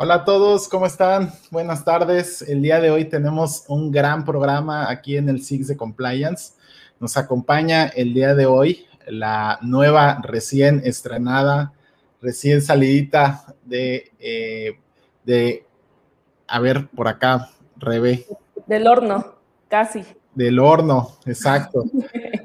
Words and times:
Hola 0.00 0.14
a 0.14 0.24
todos, 0.24 0.68
¿cómo 0.68 0.86
están? 0.86 1.32
Buenas 1.50 1.84
tardes. 1.84 2.42
El 2.42 2.62
día 2.62 2.80
de 2.80 2.92
hoy 2.92 3.06
tenemos 3.06 3.64
un 3.66 3.90
gran 3.90 4.24
programa 4.24 4.88
aquí 4.88 5.16
en 5.16 5.28
el 5.28 5.42
SIX 5.42 5.66
de 5.66 5.76
Compliance. 5.76 6.52
Nos 7.00 7.16
acompaña 7.16 7.88
el 7.88 8.14
día 8.14 8.36
de 8.36 8.46
hoy 8.46 8.86
la 9.08 9.58
nueva, 9.60 10.20
recién 10.22 10.82
estrenada, 10.84 11.72
recién 12.22 12.62
salidita 12.62 13.44
de, 13.64 14.12
eh, 14.20 14.78
de 15.24 15.66
a 16.46 16.60
ver, 16.60 16.86
por 16.94 17.08
acá, 17.08 17.50
Rebe. 17.76 18.24
Del 18.68 18.86
horno, 18.86 19.34
casi. 19.66 20.04
Del 20.32 20.60
horno, 20.60 21.16
exacto. 21.26 21.82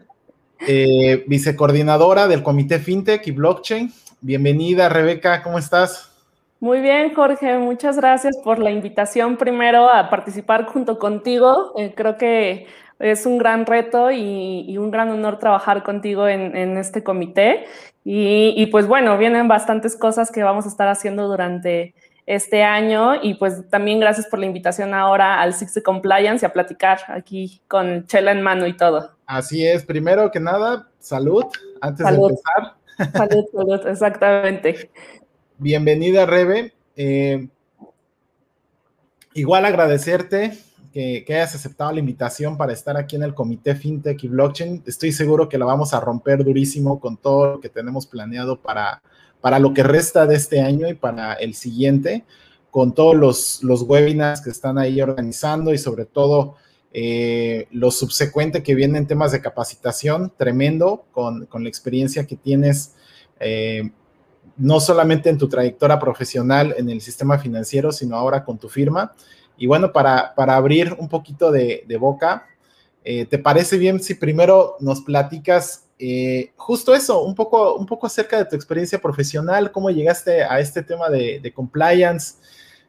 eh, 0.68 1.24
vicecoordinadora 1.28 2.28
del 2.28 2.42
Comité 2.42 2.80
FinTech 2.80 3.28
y 3.28 3.32
Blockchain. 3.32 3.94
Bienvenida, 4.22 4.90
Rebeca, 4.90 5.44
¿cómo 5.44 5.60
estás? 5.60 6.13
Muy 6.64 6.80
bien, 6.80 7.14
Jorge, 7.14 7.58
muchas 7.58 7.98
gracias 7.98 8.38
por 8.42 8.58
la 8.58 8.72
invitación 8.72 9.36
primero 9.36 9.90
a 9.90 10.10
participar 10.10 10.66
junto 10.66 10.98
contigo. 10.98 11.74
Eh, 11.76 11.94
creo 11.94 12.18
que 12.18 12.68
es 13.00 13.26
un 13.26 13.38
gran 13.38 13.66
reto 13.66 14.12
y, 14.12 14.78
un 14.78 14.90
gran 14.90 15.10
honor 15.10 15.40
trabajar 15.40 15.84
contigo 15.84 16.26
en, 16.26 16.78
este 16.78 17.04
comité. 17.04 17.66
Y, 18.06 18.66
pues 18.68 18.88
bueno, 18.88 19.18
vienen 19.18 19.50
bastantes 19.50 19.98
cosas 19.98 20.32
que 20.32 20.42
vamos 20.42 20.64
a 20.64 20.70
estar 20.70 20.88
haciendo 20.88 21.28
durante 21.28 21.96
este 22.26 22.64
año 22.64 23.22
y 23.22 23.34
pues 23.34 23.70
también 23.70 24.00
gracias 24.00 24.28
por 24.28 24.40
la 24.40 24.46
invitación 24.46 24.94
ahora 24.94 25.42
al 25.42 25.54
Six 25.54 25.82
Compliance 25.84 26.46
y 26.46 26.48
a 26.48 26.54
platicar 26.54 27.00
aquí 27.10 27.62
con 27.68 28.08
Chela 28.08 28.32
en 28.32 28.42
mano 28.42 28.68
y 28.68 28.78
todo. 28.78 29.18
Así 29.26 29.68
es, 29.68 29.84
primero 29.84 30.32
que 30.32 30.40
nada, 30.40 30.88
salud 31.00 31.44
antes 31.82 32.08
de 32.08 32.16
empezar. 32.16 32.76
Salud, 33.12 33.46
salud, 33.52 33.88
exactamente. 33.88 34.90
Bienvenida, 35.60 36.26
Rebe. 36.26 36.74
Eh, 36.96 37.48
igual 39.36 39.66
agradecerte 39.66 40.58
que, 40.92 41.24
hayas 41.30 41.56
aceptado 41.56 41.92
la 41.92 42.00
invitación 42.00 42.58
para 42.58 42.74
estar 42.74 42.98
aquí 42.98 43.16
en 43.16 43.24
el 43.24 43.36
Comité 43.36 43.76
FinTech 43.76 44.24
y 44.24 44.28
Blockchain. 44.28 44.84
Estoy 44.86 45.12
seguro 45.12 45.48
que 45.48 45.58
la 45.58 45.66
vamos 45.66 45.94
a 45.94 46.00
romper 46.00 46.44
durísimo 46.44 47.00
con 47.00 47.18
todo 47.18 47.54
lo 47.54 47.60
que 47.60 47.70
tenemos 47.70 48.08
planeado 48.08 48.60
para, 48.62 49.02
para 49.42 49.60
lo 49.60 49.74
que 49.74 49.84
resta 49.84 50.26
de 50.26 50.36
este 50.36 50.60
año 50.60 50.88
y 50.88 50.96
para 50.96 51.34
el 51.34 51.54
siguiente, 51.54 52.24
con 52.72 52.94
todos 52.94 53.16
los, 53.16 53.64
los 53.64 53.84
webinars 53.84 54.42
que 54.42 54.50
están 54.50 54.80
ahí 54.80 55.02
organizando 55.02 55.74
y 55.74 55.78
sobre 55.78 56.06
todo 56.06 56.56
eh, 56.94 57.68
lo 57.72 57.92
subsecuente 57.92 58.64
que 58.64 58.74
viene 58.74 58.98
en 58.98 59.08
temas 59.08 59.32
de 59.32 59.42
capacitación, 59.42 60.34
tremendo, 60.36 61.06
con, 61.12 61.48
la 61.52 61.70
experiencia 61.70 62.26
que 62.26 62.36
tienes. 62.36 62.96
Eh, 63.40 63.92
no 64.58 64.80
solamente 64.80 65.30
en 65.30 65.38
tu 65.38 65.50
trayectoria 65.50 66.00
profesional 66.00 66.76
en 66.78 66.90
el 66.90 67.02
sistema 67.02 67.38
financiero, 67.38 67.92
sino 67.92 68.16
ahora 68.16 68.44
con 68.44 68.58
tu 68.58 68.70
firma. 68.70 69.14
Y 69.58 69.68
bueno, 69.68 69.92
para, 69.92 70.34
para 70.36 70.56
abrir 70.56 70.96
un 70.98 71.10
poquito 71.10 71.52
de, 71.52 71.86
boca, 72.00 72.46
eh, 73.04 73.26
¿te 73.26 73.38
parece 73.38 73.78
bien 73.78 74.02
si 74.02 74.16
primero 74.16 74.76
nos 74.80 75.02
platicas 75.02 75.84
eh, 76.00 76.52
justo 76.58 76.94
eso, 76.94 77.24
un 77.24 77.34
poco, 77.34 77.76
un 77.76 77.86
poco 77.86 78.08
acerca 78.08 78.38
de 78.38 78.46
tu 78.46 78.56
experiencia 78.58 79.00
profesional, 79.00 79.72
cómo 79.72 79.90
llegaste 79.90 80.44
a 80.44 80.60
este 80.60 80.84
tema 80.84 81.10
de, 81.10 81.54
compliance 81.56 82.36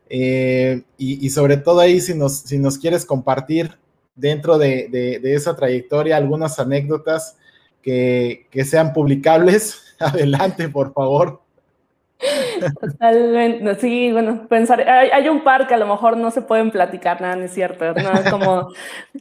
eh, 0.09 0.83
y, 0.99 1.31
sobre 1.31 1.59
todo 1.59 1.81
ahí 1.81 2.01
si 2.01 2.15
nos, 2.15 2.41
si 2.41 2.59
nos 2.59 2.77
quieres 2.77 3.05
compartir 3.05 3.79
dentro 4.17 4.59
de, 4.59 5.21
esa 5.23 5.55
trayectoria 5.55 6.17
algunas 6.17 6.59
anécdotas 6.59 7.37
que, 7.83 8.49
que 8.51 8.65
sean 8.65 8.93
publicables. 8.93 9.79
Adelante, 10.01 10.69
por 10.69 10.93
favor. 10.93 11.44
Sí, 13.79 14.13
bueno, 14.13 14.47
pensar, 14.49 14.81
hay, 14.89 15.29
un 15.29 15.43
par 15.43 15.67
que 15.67 15.75
a 15.75 15.77
lo 15.77 15.87
mejor 15.87 16.17
no 16.17 16.31
se 16.31 16.43
pueden 16.43 16.71
platicar, 16.71 17.21
nada, 17.21 17.37
no 17.37 17.45
es 17.45 17.53
cierto, 17.53 17.85
¿no? 17.93 18.31
Como 18.31 18.69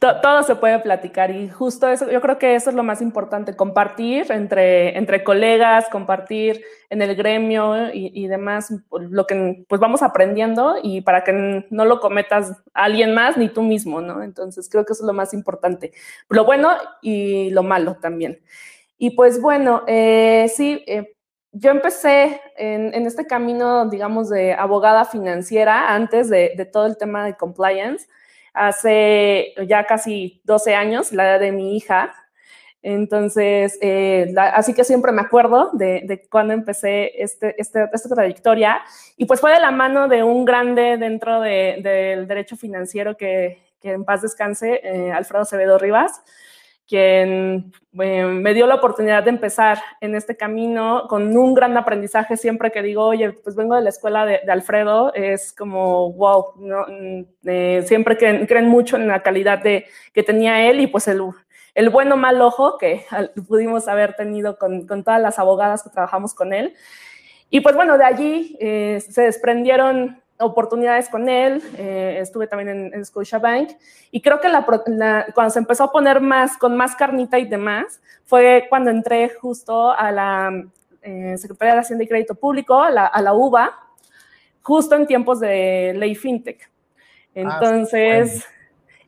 todo 0.00 0.42
se 0.42 0.56
puede 0.56 0.78
platicar 0.78 1.30
y 1.30 1.48
justo 1.48 1.88
eso, 1.88 2.10
yo 2.10 2.20
creo 2.20 2.38
que 2.38 2.54
eso 2.54 2.70
es 2.70 2.76
lo 2.76 2.82
más 2.82 3.02
importante, 3.02 3.56
compartir 3.56 4.30
entre, 4.32 4.96
entre 4.96 5.24
colegas, 5.24 5.88
compartir 5.90 6.62
en 6.90 7.02
el 7.02 7.14
gremio 7.16 7.92
y, 7.92 8.26
demás, 8.28 8.72
lo 8.90 9.26
que 9.26 9.64
pues 9.68 9.80
vamos 9.80 10.02
aprendiendo 10.02 10.76
y 10.82 11.00
para 11.00 11.24
que 11.24 11.66
no 11.68 11.84
lo 11.84 12.00
cometas 12.00 12.62
alguien 12.72 13.14
más 13.14 13.36
ni 13.36 13.48
tú 13.48 13.62
mismo, 13.62 14.00
¿no? 14.00 14.22
Entonces 14.22 14.68
creo 14.70 14.84
que 14.84 14.92
eso 14.92 15.02
es 15.02 15.06
lo 15.06 15.12
más 15.12 15.34
importante, 15.34 15.92
lo 16.28 16.44
bueno 16.44 16.70
y 17.02 17.50
lo 17.50 17.62
malo 17.62 17.96
también. 18.00 18.40
Y 18.96 19.10
pues 19.10 19.40
bueno, 19.40 19.82
eh, 19.86 20.50
sí, 20.54 20.84
eh, 20.86 21.14
yo 21.54 21.70
empecé 21.70 22.40
en, 22.56 23.06
este 23.06 23.26
camino, 23.26 23.88
digamos, 23.88 24.28
de 24.28 24.54
abogada 24.54 25.04
financiera 25.04 25.94
antes 25.94 26.28
de, 26.28 26.68
todo 26.72 26.86
el 26.86 26.96
tema 26.96 27.24
de 27.24 27.36
compliance, 27.36 28.08
hace 28.52 29.54
ya 29.68 29.86
casi 29.86 30.40
12 30.44 30.74
años, 30.74 31.12
la 31.12 31.28
edad 31.28 31.40
de 31.40 31.52
mi 31.52 31.76
hija. 31.76 32.12
Entonces, 32.82 33.78
eh, 33.80 34.34
así 34.36 34.74
que 34.74 34.82
siempre 34.82 35.12
me 35.12 35.22
acuerdo 35.22 35.70
de, 35.74 36.26
cuando 36.28 36.54
empecé 36.54 37.22
este, 37.22 37.54
este, 37.56 37.88
esta 37.92 38.14
trayectoria. 38.14 38.82
Y 39.16 39.26
pues 39.26 39.40
fue 39.40 39.52
de 39.52 39.60
la 39.60 39.70
mano 39.70 40.08
de 40.08 40.24
un 40.24 40.44
grande 40.44 40.98
dentro 40.98 41.40
del 41.40 42.26
derecho 42.26 42.56
financiero 42.56 43.16
que, 43.16 43.62
en 43.82 44.04
paz 44.04 44.22
descanse, 44.22 44.80
eh, 44.82 45.12
Alfredo 45.12 45.42
Acevedo 45.42 45.78
Rivas 45.78 46.20
quien 46.86 47.72
eh, 48.00 48.24
me 48.24 48.54
dio 48.54 48.66
la 48.66 48.74
oportunidad 48.74 49.24
de 49.24 49.30
empezar 49.30 49.80
en 50.00 50.14
este 50.14 50.36
camino 50.36 51.06
con 51.08 51.36
un 51.36 51.54
gran 51.54 51.76
aprendizaje 51.76 52.36
siempre 52.36 52.70
que 52.70 52.82
digo, 52.82 53.04
oye, 53.04 53.32
pues 53.32 53.56
vengo 53.56 53.74
de 53.74 53.82
la 53.82 53.88
escuela 53.88 54.26
de, 54.26 54.40
Alfredo, 54.48 55.14
es 55.14 55.52
como, 55.52 56.12
wow, 56.12 56.52
¿no? 56.58 56.86
Mm, 56.88 57.24
eh, 57.46 57.84
siempre 57.86 58.16
creen, 58.16 58.46
creen, 58.46 58.68
mucho 58.68 58.96
en 58.96 59.08
la 59.08 59.22
calidad 59.22 59.62
de, 59.62 59.86
que 60.12 60.22
tenía 60.22 60.68
él 60.68 60.80
y 60.80 60.86
pues 60.86 61.08
el, 61.08 61.22
el 61.74 61.90
bueno 61.90 62.16
mal 62.16 62.40
ojo 62.42 62.76
que 62.78 63.04
pudimos 63.48 63.88
haber 63.88 64.14
tenido 64.14 64.58
con, 64.58 64.86
con, 64.86 65.04
todas 65.04 65.20
las 65.20 65.38
abogadas 65.38 65.82
que 65.82 65.90
trabajamos 65.90 66.34
con 66.34 66.52
él. 66.52 66.74
Y 67.50 67.60
pues 67.60 67.76
bueno, 67.76 67.96
de 67.96 68.04
allí 68.04 68.56
eh, 68.60 69.00
se 69.00 69.22
desprendieron 69.22 70.20
oportunidades 70.38 71.08
con 71.08 71.28
él, 71.28 71.62
eh, 71.78 72.18
estuve 72.20 72.46
también 72.46 72.68
en, 72.68 72.94
en 72.94 73.04
Scotiabank 73.04 73.70
y 74.10 74.20
creo 74.20 74.40
que 74.40 74.48
la, 74.48 74.64
cuando 75.34 75.50
se 75.50 75.58
empezó 75.58 75.84
a 75.84 75.92
poner 75.92 76.20
más, 76.20 76.56
con 76.58 76.76
más 76.76 76.96
carnita 76.96 77.38
y 77.38 77.46
demás, 77.46 78.00
fue 78.24 78.66
cuando 78.68 78.90
entré 78.90 79.28
justo 79.28 79.90
a 79.92 80.10
la 80.10 80.64
eh, 81.02 81.36
Secretaría 81.38 81.74
de 81.74 81.80
Hacienda 81.80 82.04
y 82.04 82.08
Crédito 82.08 82.34
Público, 82.34 82.82
a 82.82 82.90
la, 82.90 83.06
a 83.06 83.22
la, 83.22 83.32
UBA, 83.34 83.78
justo 84.62 84.94
en 84.96 85.06
tiempos 85.06 85.40
de 85.40 85.92
ley 85.94 86.14
FinTech. 86.14 86.62
Ah, 86.62 86.70
Entonces, 87.34 88.44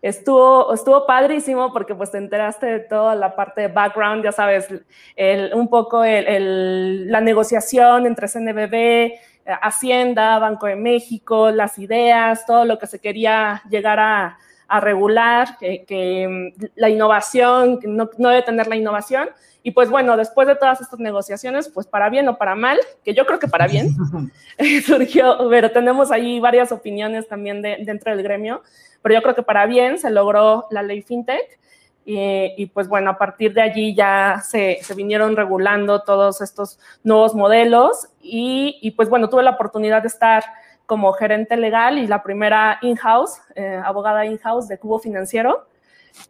estuvo, 0.03 0.75
estuvo 0.75 1.06
padrísimo 1.06 1.72
porque 1.72 1.94
pues 1.94 2.10
te 2.10 2.19
enteraste 2.19 2.66
de 2.66 2.81
toda 2.81 3.15
la 3.15 3.34
parte 3.34 3.62
de 3.62 3.69
background, 3.69 4.25
ya 4.25 4.32
sabes, 4.32 4.69
el, 5.16 5.54
un 5.54 5.69
poco 5.69 6.04
el, 6.04 7.10
la 7.10 7.20
negociación 7.20 8.06
entre 8.06 8.28
CNBB, 8.28 9.18
Hacienda, 9.63 10.39
Banco 10.39 10.66
de 10.66 10.77
México, 10.77 11.51
las 11.51 11.78
ideas, 11.78 12.45
todo 12.47 12.65
lo 12.65 12.78
que 12.78 12.87
se 12.87 12.98
quería 12.98 13.63
llegar 13.69 13.98
a, 14.01 14.39
regular, 14.81 15.59
que, 15.59 16.27
mm, 16.28 16.65
la 16.75 16.89
innovación, 16.89 17.78
que 17.78 17.87
no, 17.87 18.09
debe 18.19 18.43
tener 18.43 18.66
la 18.66 18.77
innovación. 18.77 19.28
Y 19.63 19.71
pues 19.72 19.91
bueno, 19.91 20.16
después 20.16 20.48
de 20.48 20.57
todas 20.57 20.81
estas 20.81 20.98
negociaciones, 20.98 21.69
pues 21.69 21.87
para 21.87 22.09
bien 22.10 22.28
o 22.28 22.37
para 22.37 22.54
mal, 22.54 22.78
que 23.04 23.15
yo 23.15 23.27
creo 23.27 23.39
que 23.39 23.48
para 23.48 23.66
bien, 23.66 23.91
surgió, 24.87 25.39
pero 25.51 25.71
tenemos 25.71 26.10
ahí 26.10 26.41
varias 26.41 26.72
opiniones 26.72 27.28
también 27.28 27.63
dentro 27.63 28.15
del 28.15 28.25
gremio, 28.25 28.63
pero 29.03 29.15
yo 29.15 29.22
creo 29.22 29.34
que 29.34 29.42
para 29.42 29.66
bien 29.66 29.99
se 29.99 30.10
logró 30.10 30.66
la 30.71 30.83
ley 30.83 31.03
FinTech 31.03 31.59
y, 32.08 32.66
pues 32.66 32.86
bueno, 32.86 33.10
a 33.10 33.18
partir 33.18 33.53
de 33.53 33.62
allí 33.62 33.92
ya 33.92 34.41
se, 34.44 34.78
se 34.80 34.94
vinieron 34.94 35.34
regulando 35.34 36.03
todos 36.03 36.41
estos 36.41 36.78
nuevos 37.03 37.34
modelos 37.34 38.08
y, 38.22 38.92
pues 38.97 39.08
bueno, 39.08 39.28
tuve 39.28 39.42
la 39.42 39.50
oportunidad 39.50 40.03
de 40.03 40.08
estar 40.08 40.44
como 40.86 41.12
gerente 41.14 41.56
legal 41.56 41.98
y 41.98 42.06
la 42.06 42.22
primera 42.22 42.78
in-house, 42.80 43.41
eh, 43.56 43.80
abogada 43.84 44.24
in-house 44.24 44.68
de 44.68 44.78
Cubo 44.78 45.00
Financiero. 45.00 45.66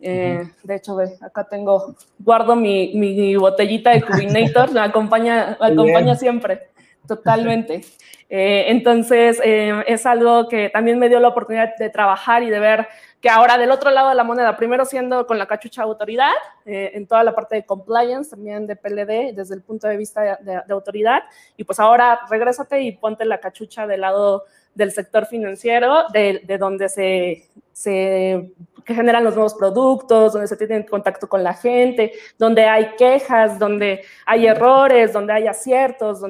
Eh, 0.00 0.48
de 0.62 0.74
hecho, 0.74 0.96
acá 1.20 1.44
tengo, 1.44 1.94
guardo 2.18 2.56
mi, 2.56 2.94
mi 2.94 3.36
botellita 3.36 3.90
de 3.90 4.02
Cubinator, 4.02 4.72
me 4.72 4.80
acompaña, 4.80 5.58
me 5.60 5.66
acompaña 5.66 6.16
siempre, 6.16 6.70
totalmente. 7.06 7.84
Eh, 8.28 8.64
entonces, 8.68 9.40
es 9.42 10.06
algo 10.06 10.48
que 10.48 10.68
también 10.70 10.98
me 10.98 11.08
dio 11.08 11.20
la 11.20 11.28
oportunidad 11.28 11.76
de 11.76 11.90
trabajar 11.90 12.42
y 12.42 12.50
de 12.50 12.58
ver 12.58 12.88
que 13.20 13.30
ahora 13.30 13.56
del 13.58 13.70
otro 13.70 13.90
lado 13.90 14.08
de 14.10 14.14
la 14.14 14.24
moneda, 14.24 14.56
primero 14.56 14.84
siendo 14.84 15.26
con 15.26 15.38
la 15.38 15.46
cachucha 15.46 15.82
autoridad, 15.82 16.32
eh, 16.64 16.92
en 16.94 17.06
toda 17.06 17.24
la 17.24 17.34
parte 17.34 17.56
de 17.56 17.64
compliance, 17.64 18.30
también 18.30 18.66
de 18.66 18.76
PLD, 18.76 19.32
desde 19.34 19.54
el 19.54 19.62
punto 19.62 19.88
de 19.88 19.96
vista 19.96 20.38
de, 20.40 20.62
autoridad, 20.72 21.22
y 21.56 21.64
pues 21.64 21.80
ahora 21.80 22.20
regrésate 22.28 22.82
y 22.82 22.92
ponte 22.92 23.24
la 23.24 23.38
cachucha 23.40 23.86
del 23.86 24.02
lado 24.02 24.44
del 24.74 24.92
sector 24.92 25.26
financiero, 25.26 26.04
de, 26.12 26.42
de 26.44 26.58
donde 26.58 26.88
se, 26.88 27.48
se 27.72 28.52
generan 28.86 29.24
los 29.24 29.34
nuevos 29.34 29.54
productos, 29.54 30.32
donde 30.32 30.48
se 30.48 30.56
tiene 30.56 30.86
contacto 30.86 31.28
con 31.28 31.42
la 31.42 31.54
gente, 31.54 32.12
donde 32.38 32.64
hay 32.64 32.94
quejas, 32.96 33.58
donde 33.58 34.04
hay 34.24 34.46
errores, 34.46 35.12
donde 35.12 35.32
hay 35.32 35.46
aciertos. 35.46 36.20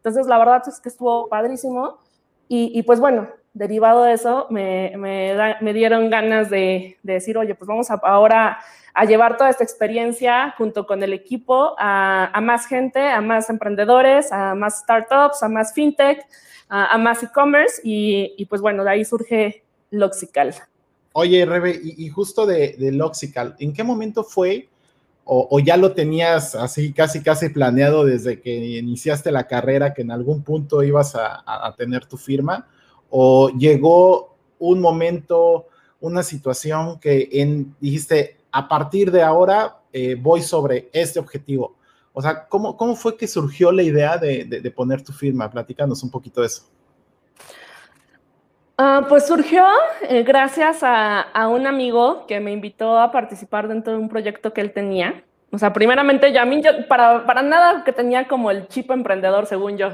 Entonces, 0.00 0.26
la 0.26 0.38
verdad 0.38 0.62
es 0.66 0.80
que 0.80 0.88
estuvo 0.88 1.28
padrísimo 1.28 1.98
Y, 2.48 2.82
pues 2.82 2.98
bueno, 2.98 3.28
derivado 3.52 4.04
de 4.04 4.14
eso, 4.14 4.46
me, 4.50 5.72
dieron 5.72 6.10
ganas 6.10 6.50
de, 6.50 6.98
decir, 7.02 7.38
oye, 7.38 7.54
pues 7.54 7.68
vamos 7.68 7.90
a, 7.90 7.94
ahora 8.02 8.58
a 8.94 9.04
llevar 9.04 9.36
toda 9.36 9.50
esta 9.50 9.64
experiencia 9.64 10.54
junto 10.58 10.86
con 10.86 11.02
el 11.02 11.12
equipo 11.12 11.74
a, 11.78 12.40
más 12.42 12.66
gente, 12.66 13.00
a 13.00 13.20
más 13.20 13.50
emprendedores, 13.50 14.32
a 14.32 14.54
más 14.54 14.80
startups, 14.80 15.42
a 15.42 15.48
más 15.48 15.72
fintech, 15.72 16.26
a, 16.68 16.98
más 16.98 17.22
e-commerce 17.22 17.80
y, 17.84 18.44
pues 18.46 18.60
bueno, 18.60 18.84
de 18.84 18.90
ahí 18.90 19.04
surge 19.04 19.62
Loxical. 19.90 20.54
Oye, 21.12 21.44
Rebe, 21.44 21.80
y, 21.82 22.08
justo 22.08 22.46
de, 22.46 22.76
Loxical, 22.92 23.56
¿en 23.58 23.72
qué 23.72 23.84
momento 23.84 24.24
fue 24.24 24.68
o, 25.24 25.60
ya 25.60 25.76
lo 25.76 25.92
tenías 25.92 26.56
así 26.56 26.92
casi 26.92 27.22
casi 27.22 27.50
planeado 27.50 28.04
desde 28.04 28.40
que 28.40 28.78
iniciaste 28.78 29.30
la 29.30 29.46
carrera 29.46 29.94
que 29.94 30.02
en 30.02 30.10
algún 30.10 30.42
punto 30.42 30.82
ibas 30.82 31.14
a, 31.14 31.74
tener 31.76 32.06
tu 32.06 32.16
firma? 32.16 32.66
¿O 33.10 33.50
llegó 33.50 34.36
un 34.58 34.80
momento, 34.80 35.66
una 36.00 36.22
situación 36.22 36.98
que 36.98 37.28
en, 37.32 37.76
dijiste, 37.80 38.38
a 38.50 38.68
partir 38.68 39.12
de 39.12 39.22
ahora 39.22 39.82
eh, 39.92 40.16
voy 40.20 40.42
sobre 40.42 40.90
este 40.92 41.20
objetivo? 41.20 41.76
O 42.12 42.20
sea, 42.20 42.48
¿cómo, 42.48 42.76
¿cómo, 42.76 42.96
fue 42.96 43.16
que 43.16 43.28
surgió 43.28 43.70
la 43.70 43.82
idea 43.82 44.18
de, 44.18 44.72
poner 44.74 45.02
tu 45.02 45.12
firma? 45.12 45.50
Platícanos 45.50 46.02
un 46.02 46.10
poquito 46.10 46.40
de 46.40 46.48
eso. 46.48 46.64
Ah, 48.82 49.04
pues 49.06 49.26
surgió 49.26 49.62
eh, 50.08 50.22
gracias 50.22 50.78
a, 50.82 51.48
un 51.48 51.66
amigo 51.66 52.24
que 52.26 52.40
me 52.40 52.50
invitó 52.50 52.98
a 52.98 53.12
participar 53.12 53.68
dentro 53.68 53.92
de 53.92 53.98
un 53.98 54.08
proyecto 54.08 54.54
que 54.54 54.62
él 54.62 54.72
tenía. 54.72 55.22
O 55.52 55.58
sea, 55.58 55.70
primeramente, 55.70 56.32
ya 56.32 56.40
a 56.40 56.46
mí, 56.46 56.62
yo, 56.62 56.88
para, 56.88 57.26
para 57.26 57.42
nada 57.42 57.84
que 57.84 57.92
tenía 57.92 58.26
como 58.26 58.50
el 58.50 58.68
chip 58.68 58.90
emprendedor, 58.90 59.44
según 59.44 59.76
yo. 59.76 59.90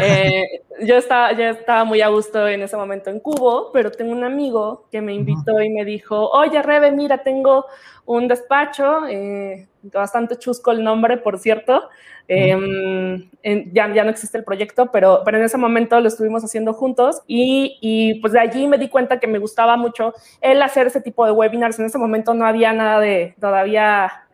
Eh, 0.00 0.42
yo 0.80 0.96
estaba, 0.96 1.34
ya 1.34 1.50
estaba 1.50 1.84
muy 1.84 2.00
a 2.00 2.08
gusto 2.08 2.48
en 2.48 2.62
ese 2.62 2.76
momento 2.76 3.10
en 3.10 3.20
Cubo, 3.20 3.70
pero 3.72 3.92
tengo 3.92 4.10
un 4.10 4.24
amigo 4.24 4.88
que 4.90 5.00
me 5.00 5.14
invitó 5.14 5.62
y 5.62 5.70
me 5.70 5.84
dijo, 5.84 6.28
oye, 6.30 6.60
Rebe, 6.62 6.90
mira, 6.90 7.22
tengo 7.22 7.66
un 8.06 8.26
despacho, 8.26 9.06
eh, 9.06 9.68
bastante 9.82 10.36
chusco 10.36 10.72
el 10.72 10.82
nombre, 10.82 11.16
por 11.16 11.38
cierto. 11.38 11.88
Em, 12.28 13.30
ya, 13.72 13.92
ya 13.92 14.04
no 14.04 14.10
existe 14.10 14.36
el 14.36 14.44
proyecto, 14.44 14.90
pero, 14.90 15.22
pero 15.24 15.38
en 15.38 15.44
ese 15.44 15.58
momento 15.58 16.00
lo 16.00 16.08
estuvimos 16.08 16.44
haciendo 16.44 16.72
juntos 16.72 17.22
y, 17.26 17.78
y, 17.80 18.20
pues 18.20 18.32
de 18.32 18.40
allí 18.40 18.66
me 18.66 18.78
di 18.78 18.88
cuenta 18.88 19.20
que 19.20 19.28
me 19.28 19.38
gustaba 19.38 19.76
mucho 19.76 20.12
el 20.40 20.60
hacer 20.62 20.88
ese 20.88 21.00
tipo 21.00 21.24
de 21.24 21.32
webinars. 21.32 21.78
En 21.78 21.86
ese 21.86 21.98
momento 21.98 22.34
no 22.34 22.46
había 22.46 22.72
nada 22.72 23.00
de 23.00 23.34
todavía 23.40 24.26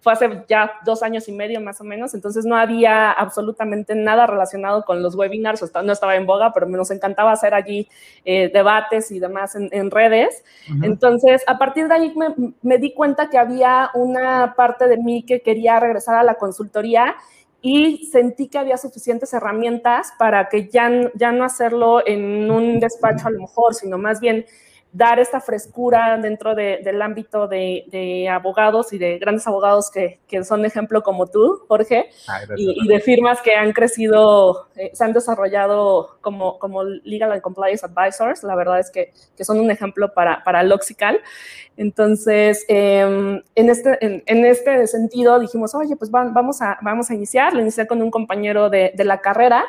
fue 0.00 0.14
hace 0.14 0.44
ya 0.48 0.72
dos 0.84 1.02
años 1.02 1.28
y 1.28 1.32
medio 1.32 1.60
más 1.60 1.80
o 1.80 1.84
menos, 1.84 2.14
entonces 2.14 2.46
no 2.46 2.56
había 2.56 3.10
absolutamente 3.12 3.94
nada 3.94 4.26
relacionado 4.26 4.84
con 4.84 5.02
los 5.02 5.14
webinars, 5.14 5.62
no 5.84 5.92
estaba 5.92 6.16
en 6.16 6.26
boga, 6.26 6.52
pero 6.52 6.66
nos 6.66 6.90
encantaba 6.90 7.32
hacer 7.32 7.52
allí 7.52 7.86
eh, 8.24 8.50
debates 8.52 9.10
y 9.10 9.20
demás 9.20 9.54
en, 9.54 9.90
redes. 9.90 10.42
Entonces, 10.82 11.42
a 11.46 11.58
partir 11.58 11.88
de 11.88 11.94
ahí 11.94 12.14
me, 12.16 12.54
me 12.62 12.78
di 12.78 12.94
cuenta 12.94 13.28
que 13.28 13.38
había 13.38 13.90
una 13.94 14.54
parte 14.56 14.88
de 14.88 14.96
mí 14.96 15.24
que 15.24 15.42
quería 15.42 15.80
regresar 15.80 16.14
a 16.14 16.22
la 16.22 16.34
consultoría 16.34 17.16
y 17.62 18.06
sentí 18.06 18.48
que 18.48 18.58
había 18.58 18.76
suficientes 18.78 19.32
herramientas 19.32 20.12
para 20.18 20.48
que 20.48 20.68
ya, 20.68 20.90
ya 21.14 21.32
no 21.32 21.44
hacerlo 21.44 22.06
en 22.06 22.50
un 22.50 22.80
despacho 22.80 23.28
a 23.28 23.30
lo 23.30 23.40
mejor, 23.40 23.74
sino 23.74 23.98
más 23.98 24.20
bien 24.20 24.46
dar 24.92 25.20
esta 25.20 25.40
frescura 25.40 26.18
dentro 26.18 26.54
del 26.54 27.00
ámbito 27.00 27.46
de, 27.46 28.28
abogados 28.30 28.92
y 28.92 28.98
de 28.98 29.18
grandes 29.18 29.46
abogados 29.46 29.90
que, 29.90 30.18
son 30.44 30.64
ejemplo 30.64 31.02
como 31.02 31.26
tú, 31.26 31.62
Jorge, 31.68 32.10
y, 32.56 32.88
de 32.88 33.00
firmas 33.00 33.40
que 33.40 33.54
han 33.54 33.72
crecido, 33.72 34.68
eh, 34.76 34.90
se 34.92 35.04
han 35.04 35.12
desarrollado 35.12 36.18
como, 36.20 36.58
como 36.58 36.82
Legal 36.82 37.32
and 37.32 37.42
Compliance 37.42 37.86
Advisors. 37.86 38.42
La 38.42 38.56
verdad 38.56 38.80
es 38.80 38.90
que, 38.90 39.12
son 39.44 39.60
un 39.60 39.70
ejemplo 39.70 40.12
para, 40.12 40.42
para 40.44 40.62
Loxical. 40.62 41.20
Entonces, 41.76 42.64
em, 42.68 43.42
en, 43.54 43.70
este, 43.70 43.98
en, 44.00 44.44
este 44.44 44.86
sentido 44.86 45.38
dijimos, 45.38 45.74
oye, 45.74 45.96
pues 45.96 46.10
vamos 46.10 46.60
a, 46.62 46.78
vamos 46.82 47.10
a 47.10 47.14
iniciar. 47.14 47.54
Lo 47.54 47.60
inicié 47.60 47.86
con 47.86 48.02
un 48.02 48.10
compañero 48.10 48.68
de, 48.70 48.92
de 48.94 49.04
la 49.04 49.20
carrera 49.20 49.64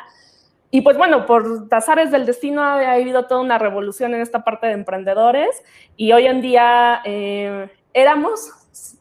y 0.74 0.80
pues 0.80 0.96
bueno, 0.96 1.26
por 1.26 1.68
tazares 1.68 2.10
del 2.10 2.24
destino 2.24 2.62
ha 2.62 2.92
habido 2.92 3.26
toda 3.26 3.42
una 3.42 3.58
revolución 3.58 4.14
en 4.14 4.22
esta 4.22 4.42
parte 4.42 4.68
de 4.68 4.72
emprendedores 4.72 5.62
y 5.98 6.12
hoy 6.12 6.24
en 6.24 6.40
día 6.40 7.02
eh, 7.04 7.68
éramos 7.92 8.50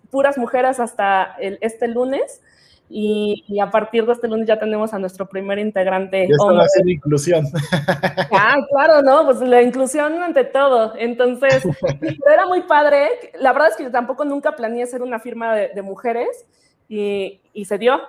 puras 0.10 0.38
mujeres 0.38 0.82
hasta 0.82 1.34
el, 1.40 1.58
este 1.62 1.88
lunes 1.88 2.42
y, 2.90 3.58
a 3.62 3.72
partir 3.72 4.06
de 4.06 4.12
este 4.12 4.28
lunes 4.28 4.50
ya 4.50 4.60
tenemos 4.60 4.94
a 4.94 5.00
nuestro 5.00 5.30
primer 5.30 5.60
integrante. 5.60 6.26
Y 6.26 6.32
esto 6.34 6.54
va 6.54 6.64
a 6.64 6.68
ser 6.68 6.90
inclusión. 6.90 7.46
Ah, 8.34 8.58
claro, 8.70 9.02
¿no? 9.02 9.24
Pues 9.24 9.40
la 9.40 9.62
inclusión 9.62 10.22
ante 10.22 10.44
todo. 10.44 10.94
Entonces, 10.98 11.64
era 12.34 12.48
muy 12.48 12.64
padre. 12.64 13.08
La 13.40 13.54
verdad 13.54 13.70
es 13.70 13.78
que 13.78 13.84
yo 13.84 13.92
tampoco 13.92 14.26
nunca 14.26 14.58
planeé 14.58 14.86
ser 14.88 15.02
una 15.04 15.20
firma 15.20 15.56
de, 15.56 15.82
mujeres 15.82 16.46
y, 16.90 17.40
y, 17.54 17.64
se 17.64 17.78
dio. 17.78 18.02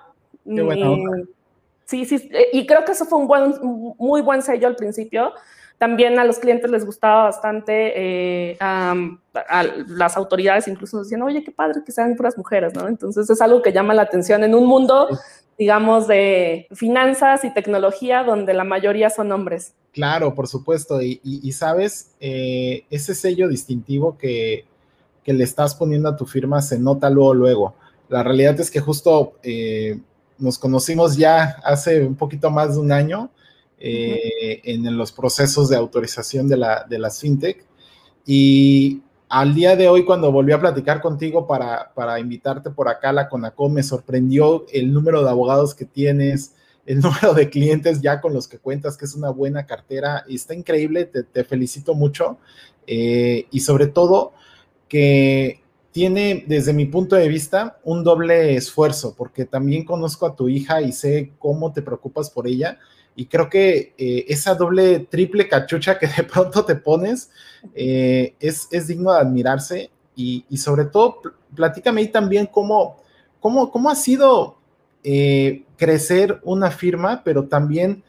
Qué 0.44 0.62
buena 0.62 0.97
Sí, 1.84 2.05
sí, 2.05 2.29
eh, 2.32 2.49
y 2.52 2.67
creo 2.67 2.84
que 2.84 2.93
eso 2.93 3.05
fue 3.05 3.19
un 3.19 3.26
buen, 3.26 3.55
muy 3.99 4.23
buen 4.23 4.43
sello 4.43 4.67
al 4.67 4.76
principio. 4.76 5.32
También 5.79 6.19
a 6.19 6.25
los 6.25 6.38
clientes 6.38 6.70
les 6.70 6.87
gustaba 6.87 7.25
bastante, 7.25 8.52
eh, 8.52 8.56
a, 8.61 8.94
las 9.88 10.17
autoridades 10.17 10.69
incluso 10.69 11.00
decían, 11.00 11.23
oye, 11.23 11.43
qué 11.43 11.50
padre 11.50 11.82
que 11.84 11.90
sean 11.90 12.14
puras 12.14 12.38
mujeres, 12.38 12.73
¿no? 12.75 12.87
Entonces 12.87 13.29
es 13.29 13.40
algo 13.40 13.62
que 13.62 13.73
llama 13.73 13.93
la 13.93 14.02
atención 14.02 14.44
en 14.44 14.55
un 14.55 14.67
mundo, 14.67 15.08
digamos, 15.58 16.06
de 16.06 16.69
finanzas 16.73 17.44
y 17.44 17.52
tecnología 17.52 18.23
donde 18.23 18.55
la 18.55 18.62
mayoría 18.62 19.11
son 19.11 19.32
hombres. 19.32 19.75
Claro, 19.92 20.35
por 20.37 20.47
supuesto. 20.47 21.02
Y, 21.02 21.52
sabes, 21.52 22.12
eh, 22.21 22.85
ese 22.88 23.14
sello 23.16 23.49
distintivo 23.49 24.16
que, 24.16 24.64
que, 25.25 25.33
le 25.33 25.42
estás 25.42 25.75
poniendo 25.75 26.09
a 26.09 26.16
tu 26.16 26.26
firma 26.26 26.62
se 26.62 26.78
nota 26.78 27.11
luego, 27.11 27.35
luego. 27.35 27.75
La 28.09 28.23
realidad 28.23 28.61
es 28.61 28.71
que 28.71 28.78
justo 28.78 29.35
nos 30.42 30.58
conocimos 30.58 31.16
ya 31.16 31.56
hace 31.64 32.04
un 32.04 32.16
poquito 32.16 32.50
más 32.50 32.75
de 32.75 32.80
un 32.80 32.92
año 32.92 33.30
eh, 33.78 34.61
en 34.64 34.96
los 34.96 35.12
procesos 35.12 35.68
de 35.68 35.76
autorización 35.76 36.49
de, 36.49 36.56
la, 36.56 36.84
de 36.88 36.99
las 36.99 37.20
fintech. 37.20 37.64
Y 38.26 39.02
al 39.28 39.54
día 39.54 39.76
de 39.76 39.88
hoy, 39.88 40.04
cuando 40.04 40.32
volví 40.32 40.52
a 40.52 40.61
platicar 40.61 41.00
contigo 41.00 41.46
para, 41.46 41.92
para 41.94 42.18
invitarte 42.18 42.70
por 42.70 42.88
acá 42.88 43.11
a 43.11 43.12
la 43.12 43.28
Conacom, 43.28 43.72
me 43.72 43.82
sorprendió 43.82 44.66
el 44.72 44.92
número 44.92 45.22
de 45.22 45.30
abogados 45.30 45.75
que 45.75 45.84
tienes, 45.84 46.54
el 46.87 47.00
número 47.00 47.34
de 47.34 47.49
clientes 47.49 48.02
ya 48.02 48.20
con 48.20 48.34
los 48.34 48.49
que 48.49 48.58
cuentas, 48.58 48.96
que 48.96 49.04
es 49.04 49.14
una 49.14 49.30
buena 49.30 49.64
cartera. 49.64 50.25
Y 50.26 50.34
está 50.34 50.54
increíble, 50.54 51.04
te, 51.04 51.44
felicito 51.44 51.94
mucho. 51.94 52.38
Eh, 52.87 53.46
y 53.52 53.61
sobre 53.61 53.87
todo 53.87 54.32
que 54.88 55.62
tiene, 55.92 56.44
desde 56.46 56.72
mi 56.72 56.87
punto 56.87 57.16
de 57.16 57.28
vista, 57.28 57.78
un 57.84 58.02
doble 58.02 58.56
esfuerzo, 58.56 59.14
porque 59.14 59.44
también 59.44 59.84
conozco 59.84 60.26
a 60.26 60.34
tu 60.34 60.49
hija 60.49 60.80
y 60.80 60.92
sé 60.92 61.32
cómo 61.38 61.72
te 61.72 61.82
preocupas 61.82 62.30
por 62.30 62.46
ella. 62.49 62.78
Y 63.14 63.26
creo 63.26 63.50
que 63.50 63.94
eh, 63.99 64.25
esa 64.28 64.54
doble, 64.54 65.00
triple 65.00 65.49
cachucha 65.49 65.99
que 65.99 66.06
de 66.16 66.25
pronto 66.25 66.64
te 66.64 66.76
pones 66.76 67.30
eh, 67.75 68.34
es, 68.40 68.68
digno 68.88 69.12
de 69.12 69.20
admirarse. 69.20 69.90
Y, 70.14 70.44
sobre 70.58 70.84
todo, 70.84 71.20
platícame 71.54 72.00
ahí 72.02 72.08
también 72.08 72.46
cómo, 72.46 72.99
cómo, 73.40 73.70
cómo 73.72 73.90
ha 73.90 73.94
sido 73.94 74.56
eh, 75.02 75.64
crecer 75.76 76.38
una 76.44 76.70
firma, 76.70 77.22
pero 77.25 77.49
también 77.49 78.02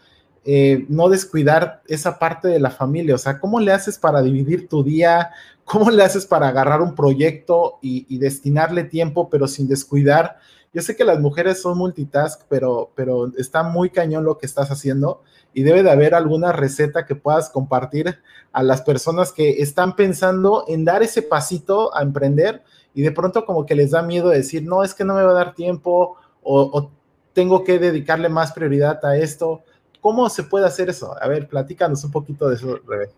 no 0.90 1.08
descuidar 1.08 1.82
esa 1.88 2.20
parte 2.20 2.50
de 2.50 2.60
la 2.60 2.70
familia. 2.70 3.16
O 3.16 3.18
sea, 3.18 3.40
¿cómo 3.40 3.62
le 3.62 3.72
haces 3.72 3.98
para 3.98 4.22
dividir 4.22 4.68
tu 4.68 4.84
día? 4.84 5.32
¿Cómo 5.66 5.90
le 5.90 6.04
haces 6.04 6.26
para 6.26 6.50
agarrar 6.50 6.82
un 6.82 6.96
proyecto 6.96 7.80
y, 7.82 8.18
destinarle 8.18 8.84
tiempo, 8.84 9.30
pero 9.30 9.48
sin 9.48 9.68
descuidar? 9.68 10.38
Yo 10.74 10.82
sé 10.82 10.96
que 10.96 11.06
las 11.06 11.20
mujeres 11.20 11.62
son 11.62 11.78
multitask, 11.78 12.42
pero, 12.50 12.92
pero 12.96 13.32
está 13.38 13.64
muy 13.64 13.90
cañón 13.90 14.26
lo 14.26 14.38
que 14.38 14.46
estás 14.46 14.72
haciendo 14.72 15.22
y 15.54 15.64
debe 15.64 15.84
de 15.84 15.92
haber 15.92 16.16
alguna 16.16 16.52
receta 16.52 17.06
que 17.06 17.16
puedas 17.16 17.50
compartir 17.50 18.18
a 18.52 18.64
las 18.64 18.82
personas 18.82 19.32
que 19.32 19.62
están 19.62 19.96
pensando 19.96 20.66
en 20.68 20.84
dar 20.84 21.04
ese 21.04 21.22
pasito 21.22 21.96
a 21.96 22.02
emprender 22.02 22.64
y 22.96 23.04
de 23.04 23.12
pronto 23.12 23.46
como 23.46 23.66
que 23.66 23.76
les 23.76 23.92
da 23.92 24.02
miedo 24.02 24.30
decir, 24.30 24.64
no, 24.64 24.84
es 24.84 24.94
que 24.94 25.06
no 25.06 25.14
me 25.16 25.24
va 25.24 25.32
a 25.32 25.36
dar 25.36 25.54
tiempo 25.54 26.18
o, 26.42 26.62
o 26.62 26.92
tengo 27.34 27.64
que 27.64 27.80
dedicarle 27.80 28.30
más 28.30 28.52
prioridad 28.52 29.04
a 29.06 29.16
esto. 29.18 29.64
¿Cómo 30.02 30.30
se 30.30 30.44
puede 30.44 30.66
hacer 30.66 30.90
eso? 30.90 31.16
A 31.22 31.28
ver, 31.28 31.48
platícanos 31.48 32.04
un 32.04 32.12
poquito 32.12 32.50
de 32.50 32.56
eso, 32.56 32.80
Rebe. 32.88 33.10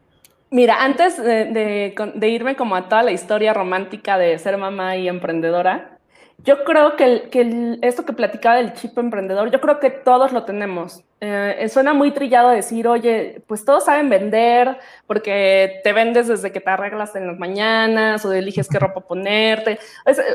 Mira, 0.56 0.86
antes 0.86 1.22
de, 1.22 2.30
irme 2.30 2.56
como 2.56 2.78
a 2.78 2.88
toda 2.88 3.04
la 3.04 3.12
historia 3.12 3.54
romántica 3.54 4.18
de 4.18 4.40
ser 4.40 4.56
mamá 4.56 4.96
y 4.96 5.10
emprendedora, 5.10 6.00
yo 6.46 6.64
creo 6.64 6.96
que, 6.96 7.78
esto 7.82 8.06
que 8.06 8.14
platicaba 8.14 8.56
del 8.56 8.72
chip 8.72 8.98
emprendedor, 8.98 9.52
yo 9.52 9.60
creo 9.60 9.82
que 9.82 9.90
todos 9.90 10.32
lo 10.32 10.46
tenemos. 10.46 11.04
Eh, 11.20 11.68
suena 11.70 11.94
muy 11.94 12.12
trillado 12.12 12.52
decir, 12.52 12.88
oye, 12.88 13.44
pues 13.48 13.66
todos 13.66 13.84
saben 13.84 14.10
vender 14.10 14.78
porque 15.08 15.82
te 15.84 15.92
vendes 15.92 16.30
desde 16.30 16.54
que 16.54 16.62
te 16.62 16.70
arreglas 16.70 17.18
en 17.18 17.28
las 17.28 17.38
mañanas 17.38 18.24
o 18.24 18.32
eliges 18.32 18.70
qué 18.70 18.80
ropa 18.80 19.02
ponerte. 19.02 19.78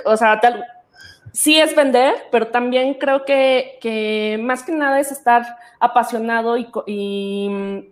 o 0.04 0.16
sea, 0.18 0.38
sí 1.32 1.58
es 1.58 1.74
vender, 1.74 2.12
pero 2.30 2.48
también 2.48 2.92
creo 2.92 3.24
que, 3.24 4.38
más 4.42 4.64
que 4.64 4.72
nada 4.72 5.00
es 5.00 5.12
estar 5.12 5.46
apasionado 5.78 6.58
y 6.58 7.90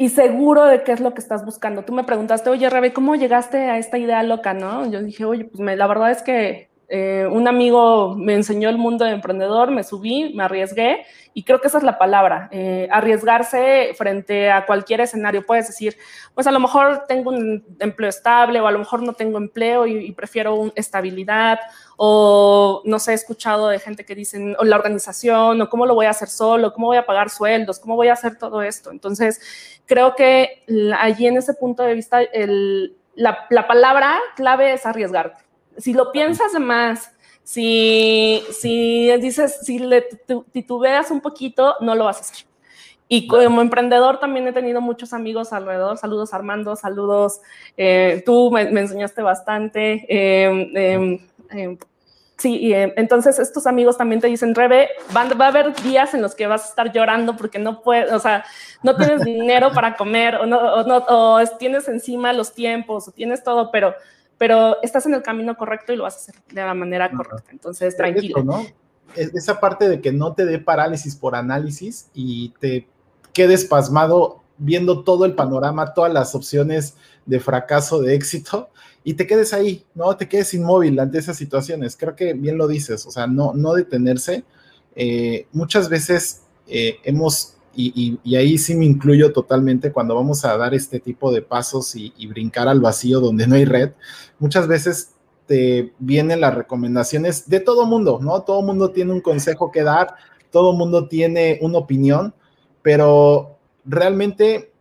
y 0.00 0.08
seguro 0.08 0.64
de 0.64 0.82
qué 0.82 0.92
es 0.92 1.00
lo 1.00 1.12
que 1.12 1.20
estás 1.20 1.44
buscando. 1.44 1.84
Tú 1.84 1.92
me 1.92 2.04
preguntaste, 2.04 2.48
oye, 2.48 2.70
Rebe, 2.70 2.94
¿cómo 2.94 3.16
llegaste 3.16 3.58
a 3.68 3.76
esta 3.76 3.98
idea 3.98 4.22
loca, 4.22 4.54
no? 4.54 4.90
Yo 4.90 5.02
dije, 5.02 5.26
oye, 5.26 5.44
pues 5.44 5.76
la 5.76 5.86
verdad 5.86 6.10
es 6.10 6.22
que 6.22 6.69
eh, 6.92 7.24
un 7.30 7.46
amigo 7.46 8.16
me 8.16 8.34
enseñó 8.34 8.68
el 8.68 8.76
mundo 8.76 9.04
de 9.04 9.12
emprendedor, 9.12 9.70
me 9.70 9.84
subí, 9.84 10.34
me 10.34 10.42
arriesgué 10.42 11.04
y 11.32 11.44
creo 11.44 11.60
que 11.60 11.68
esa 11.68 11.78
es 11.78 11.84
la 11.84 11.98
palabra, 11.98 12.48
eh, 12.50 12.88
arriesgarse 12.90 13.92
frente 13.96 14.50
a 14.50 14.66
cualquier 14.66 15.00
escenario. 15.00 15.46
Puedes 15.46 15.68
decir, 15.68 15.96
pues 16.34 16.48
a 16.48 16.50
lo 16.50 16.58
mejor 16.58 17.04
tengo 17.06 17.30
un 17.30 17.64
empleo 17.78 18.10
estable 18.10 18.60
o 18.60 18.66
a 18.66 18.72
lo 18.72 18.80
mejor 18.80 19.02
no 19.04 19.12
tengo 19.12 19.38
empleo 19.38 19.86
y, 19.86 20.10
prefiero 20.10 20.72
estabilidad 20.74 21.60
o 21.96 22.82
no 22.84 22.98
sé, 22.98 23.12
he 23.12 23.14
escuchado 23.14 23.68
de 23.68 23.78
gente 23.78 24.04
que 24.04 24.16
dicen, 24.16 24.56
o 24.58 24.64
la 24.64 24.74
organización, 24.74 25.60
o 25.60 25.70
cómo 25.70 25.86
lo 25.86 25.94
voy 25.94 26.06
a 26.06 26.10
hacer 26.10 26.28
solo, 26.28 26.72
cómo 26.72 26.88
voy 26.88 26.96
a 26.96 27.06
pagar 27.06 27.30
sueldos, 27.30 27.78
cómo 27.78 27.94
voy 27.94 28.08
a 28.08 28.14
hacer 28.14 28.36
todo 28.36 28.62
esto. 28.62 28.90
Entonces, 28.90 29.40
creo 29.86 30.16
que 30.16 30.64
allí 30.98 31.28
en 31.28 31.36
ese 31.36 31.54
punto 31.54 31.84
de 31.84 31.94
vista, 31.94 32.20
la, 33.14 33.66
palabra 33.68 34.18
clave 34.34 34.72
es 34.72 34.84
arriesgarte. 34.86 35.49
Si 35.80 35.92
lo 35.92 36.12
piensas 36.12 36.52
más, 36.60 37.12
si, 37.42 38.42
si 38.52 39.10
dices, 39.18 39.60
si 39.62 39.78
le 39.78 40.06
titubeas 40.52 41.10
un 41.10 41.20
poquito, 41.20 41.76
no 41.80 41.94
lo 41.94 42.04
vas 42.04 42.18
a 42.18 42.20
hacer. 42.20 42.46
Y 43.08 43.26
como 43.26 43.60
emprendedor 43.60 44.20
también 44.20 44.46
he 44.46 44.52
tenido 44.52 44.80
muchos 44.80 45.12
amigos 45.12 45.52
alrededor. 45.52 45.98
Saludos 45.98 46.32
Armando, 46.32 46.76
saludos. 46.76 47.40
Eh, 47.76 48.22
tú 48.24 48.52
me, 48.52 48.62
enseñaste 48.62 49.20
bastante. 49.20 50.06
Em, 50.08 51.18
em, 51.50 51.78
Sí, 52.40 52.72
eh, 52.72 52.94
entonces 52.96 53.38
estos 53.38 53.66
amigos 53.66 53.98
también 53.98 54.18
te 54.22 54.26
dicen, 54.26 54.54
Rebe, 54.54 54.88
va 55.14 55.44
a 55.44 55.48
haber 55.48 55.74
días 55.82 56.14
en 56.14 56.22
los 56.22 56.34
que 56.34 56.46
vas 56.46 56.64
a 56.64 56.68
estar 56.70 56.90
llorando 56.90 57.36
porque 57.36 57.58
no 57.58 57.82
puedes, 57.82 58.10
o 58.12 58.18
sea, 58.18 58.46
no 58.82 58.96
tienes 58.96 59.20
dinero 59.24 59.72
para 59.72 59.94
comer 59.94 60.36
o, 60.36 60.46
no, 60.46 60.56
o, 60.56 61.38
tienes 61.58 61.86
encima 61.86 62.32
los 62.32 62.54
tiempos 62.54 63.08
o 63.08 63.12
tienes 63.12 63.44
todo, 63.44 63.70
pero, 63.70 63.94
pero 64.40 64.80
estás 64.82 65.04
en 65.04 65.12
el 65.12 65.22
camino 65.22 65.54
correcto 65.54 65.92
y 65.92 65.96
lo 65.96 66.04
vas 66.04 66.14
a 66.14 66.16
hacer 66.16 66.34
de 66.50 66.62
la 66.62 66.72
manera 66.72 67.10
correcta. 67.10 67.50
Entonces, 67.50 67.94
tranquilo. 67.94 68.42
¿no? 68.42 68.64
Esa 69.14 69.60
parte 69.60 69.86
de 69.86 70.00
que 70.00 70.12
no 70.12 70.32
te 70.32 70.46
dé 70.46 70.58
parálisis 70.58 71.14
por 71.14 71.34
análisis 71.34 72.08
y 72.14 72.54
te 72.58 72.88
quedes 73.34 73.66
pasmado 73.66 74.40
viendo 74.56 75.04
todo 75.04 75.26
el 75.26 75.34
panorama, 75.34 75.92
todas 75.92 76.10
las 76.10 76.34
opciones 76.34 76.96
de 77.26 77.38
fracaso, 77.38 78.00
de 78.00 78.14
éxito, 78.14 78.70
y 79.04 79.12
te 79.12 79.26
quedes 79.26 79.52
ahí, 79.52 79.84
¿no? 79.94 80.16
Te 80.16 80.26
quedes 80.26 80.54
inmóvil 80.54 80.98
ante 81.00 81.18
esas 81.18 81.36
situaciones. 81.36 81.94
Creo 81.94 82.16
que 82.16 82.32
bien 82.32 82.56
lo 82.56 82.66
dices, 82.66 83.04
o 83.04 83.10
sea, 83.10 83.26
no, 83.26 83.52
no 83.52 83.74
detenerse. 83.74 84.44
Eh, 84.96 85.48
muchas 85.52 85.90
veces 85.90 86.44
eh, 86.66 86.96
hemos, 87.04 87.58
y, 87.74 88.36
ahí 88.36 88.58
sí 88.58 88.74
me 88.74 88.84
incluyo 88.84 89.32
totalmente 89.32 89.92
cuando 89.92 90.14
vamos 90.14 90.44
a 90.44 90.56
dar 90.56 90.74
este 90.74 91.00
tipo 91.00 91.32
de 91.32 91.42
pasos 91.42 91.94
y, 91.94 92.26
brincar 92.26 92.68
al 92.68 92.80
vacío 92.80 93.20
donde 93.20 93.46
no 93.46 93.54
hay 93.54 93.64
red, 93.64 93.92
muchas 94.38 94.66
veces 94.66 95.12
te 95.46 95.92
vienen 95.98 96.40
las 96.40 96.54
recomendaciones 96.54 97.48
de 97.48 97.60
todo 97.60 97.86
mundo, 97.86 98.18
¿no? 98.22 98.42
Todo 98.42 98.62
mundo 98.62 98.90
tiene 98.90 99.12
un 99.12 99.20
consejo 99.20 99.70
que 99.70 99.82
dar, 99.82 100.14
todo 100.50 100.72
mundo 100.72 101.08
tiene 101.08 101.58
una 101.62 101.78
opinión, 101.78 102.34
pero 102.82 103.58
realmente 103.84 104.72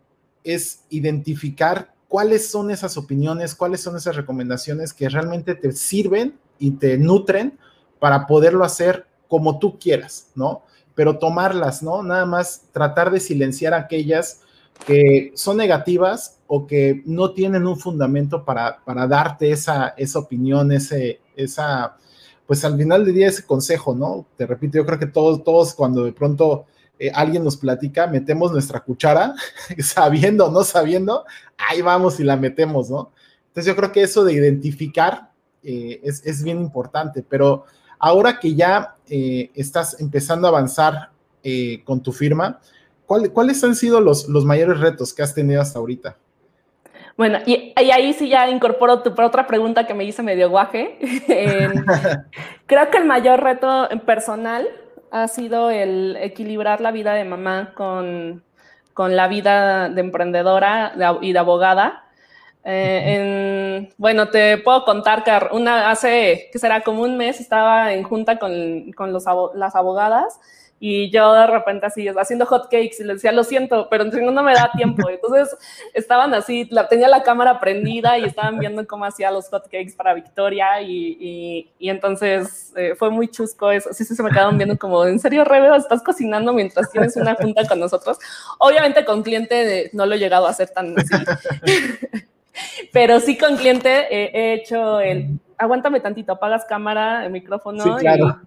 es 0.43 0.81
identificar 0.89 1.93
cuáles 2.07 2.49
son 2.49 2.71
esas 2.71 2.97
opiniones, 2.97 3.55
cuáles 3.55 3.81
son 3.81 3.95
esas 3.95 4.15
recomendaciones 4.15 4.93
que 4.93 5.09
realmente 5.09 5.55
te 5.55 5.71
sirven 5.71 6.37
y 6.57 6.71
te 6.71 6.97
nutren 6.97 7.57
para 7.99 8.27
poderlo 8.27 8.63
hacer 8.63 9.07
como 9.27 9.59
tú 9.59 9.77
quieras, 9.79 10.31
¿no? 10.35 10.63
Pero 10.99 11.17
tomarlas, 11.17 11.81
¿no? 11.81 12.03
Nada 12.03 12.25
más 12.25 12.63
tratar 12.73 13.09
de 13.09 13.21
silenciar 13.21 13.73
aquellas 13.73 14.41
que 14.85 15.31
son 15.33 15.55
negativas 15.55 16.39
o 16.45 16.67
que 16.67 17.03
no 17.05 17.31
tienen 17.31 17.65
un 17.65 17.79
fundamento 17.79 18.43
para, 18.43 18.83
para 18.83 19.07
darte 19.07 19.49
esa, 19.49 19.93
esa 19.95 20.19
opinión, 20.19 20.73
ese, 20.73 21.21
esa, 21.37 21.95
pues 22.45 22.65
al 22.65 22.75
final 22.77 23.05
del 23.05 23.15
día 23.15 23.29
ese 23.29 23.45
consejo, 23.45 23.95
¿no? 23.95 24.25
Te 24.35 24.45
repito, 24.45 24.77
yo 24.77 24.85
creo 24.85 24.99
que 24.99 25.05
todos, 25.05 25.41
todos 25.45 25.73
cuando 25.73 26.03
de 26.03 26.11
pronto 26.11 26.65
eh, 26.99 27.09
alguien 27.15 27.45
nos 27.45 27.55
platica, 27.55 28.05
metemos 28.05 28.51
nuestra 28.51 28.81
cuchara, 28.81 29.35
sabiendo 29.79 30.47
o 30.47 30.51
no 30.51 30.65
sabiendo, 30.65 31.23
ahí 31.57 31.81
vamos 31.81 32.19
y 32.19 32.25
la 32.25 32.35
metemos, 32.35 32.89
¿no? 32.89 33.13
Entonces 33.47 33.67
yo 33.67 33.75
creo 33.77 33.93
que 33.93 34.01
eso 34.01 34.25
de 34.25 34.33
identificar 34.33 35.31
eh, 35.63 36.01
es, 36.03 36.43
bien 36.43 36.59
importante, 36.59 37.23
pero 37.23 37.63
ahora 37.99 38.39
que 38.39 38.55
ya 38.55 38.95
eh, 39.07 39.51
estás 39.53 39.99
empezando 39.99 40.47
a 40.47 40.49
avanzar 40.49 41.11
con 41.85 42.03
tu 42.03 42.11
firma, 42.11 42.59
¿cuáles 43.05 43.63
han 43.63 43.73
sido 43.73 44.01
los, 44.01 44.27
los 44.27 44.45
mayores 44.45 44.79
retos 44.79 45.13
que 45.13 45.23
has 45.23 45.33
tenido 45.33 45.61
hasta 45.61 45.79
ahorita? 45.79 46.15
Bueno, 47.19 47.39
y, 47.45 47.73
ahí 47.75 48.13
sí 48.13 48.29
ya 48.29 48.49
incorporo 48.49 49.01
tu 49.01 49.09
otra 49.21 49.45
pregunta 49.45 49.85
que 49.85 49.93
me 49.93 50.05
hice 50.05 50.23
medio 50.23 50.49
guaje. 50.49 50.97
creo 52.65 52.89
que 52.89 52.97
el 52.97 53.03
mayor 53.03 53.43
reto 53.43 53.89
personal 54.05 54.69
ha 55.11 55.27
sido 55.27 55.69
el 55.69 56.15
equilibrar 56.21 56.79
la 56.79 56.93
vida 56.93 57.13
de 57.13 57.25
mamá 57.25 57.73
con, 57.75 58.41
la 58.95 59.27
vida 59.27 59.89
de 59.89 59.99
emprendedora 59.99 60.93
y 61.19 61.33
de 61.33 61.39
abogada. 61.39 62.05
Eh, 62.63 63.89
bueno, 63.97 64.29
te 64.29 64.57
puedo 64.57 64.83
contar 64.85 65.23
que 65.23 65.31
una, 65.51 65.89
hace, 65.89 66.49
que 66.51 66.59
será 66.59 66.81
como 66.81 67.03
un 67.03 67.17
mes, 67.17 67.39
estaba 67.39 67.93
en 67.93 68.03
junta 68.03 68.37
con, 68.37 68.91
con 68.93 69.13
los, 69.13 69.25
las 69.55 69.75
abogadas 69.75 70.39
y 70.81 71.09
yo 71.09 71.33
de 71.33 71.47
repente 71.47 71.85
así 71.85 72.07
haciendo 72.07 72.45
hot 72.45 72.63
cakes 72.65 72.97
y 72.99 73.03
le 73.03 73.15
decía, 73.15 73.31
lo 73.31 73.43
siento, 73.43 73.87
pero 73.89 74.05
no 74.05 74.43
me 74.43 74.53
da 74.53 74.71
tiempo. 74.75 75.09
Entonces 75.09 75.55
estaban 75.93 76.33
así, 76.33 76.67
la, 76.71 76.87
tenía 76.87 77.09
la 77.09 77.23
cámara 77.23 77.59
prendida 77.59 78.17
y 78.17 78.23
estaban 78.23 78.59
viendo 78.59 78.85
cómo 78.87 79.05
hacía 79.05 79.29
los 79.29 79.49
hot 79.49 79.63
cakes 79.63 79.93
para 79.97 80.13
Victoria 80.13 80.81
y, 80.81 81.67
y, 81.77 81.89
entonces 81.89 82.71
eh, 82.77 82.95
fue 82.97 83.09
muy 83.09 83.27
chusco 83.27 83.71
eso. 83.71 83.93
Sí, 83.93 84.05
sí, 84.05 84.15
se 84.15 84.23
me 84.23 84.29
quedaron 84.29 84.57
viendo 84.57 84.77
como, 84.77 85.05
¿en 85.05 85.19
serio, 85.19 85.43
Rebe, 85.43 85.75
estás 85.75 86.01
cocinando 86.01 86.53
mientras 86.53 86.89
tienes 86.91 87.15
una 87.17 87.35
junta 87.35 87.67
con 87.67 87.79
nosotros? 87.79 88.17
Obviamente 88.57 89.03
con 89.03 89.21
cliente 89.21 89.89
no 89.93 90.05
lo 90.05 90.15
he 90.15 90.19
llegado 90.19 90.47
a 90.47 90.51
hacer 90.51 90.69
tan 90.69 90.95
así. 90.97 91.13
pero 92.93 93.19
sí 93.19 93.37
con 93.37 93.57
cliente 93.57 94.07
he 94.09 94.53
hecho 94.53 94.99
el, 94.99 95.39
aguántame 95.59 95.99
tantito, 95.99 96.31
apagas 96.31 96.65
cámara, 96.65 97.25
el 97.25 97.31
micrófono 97.31 97.83
sí, 97.83 97.89
claro. 97.99 98.39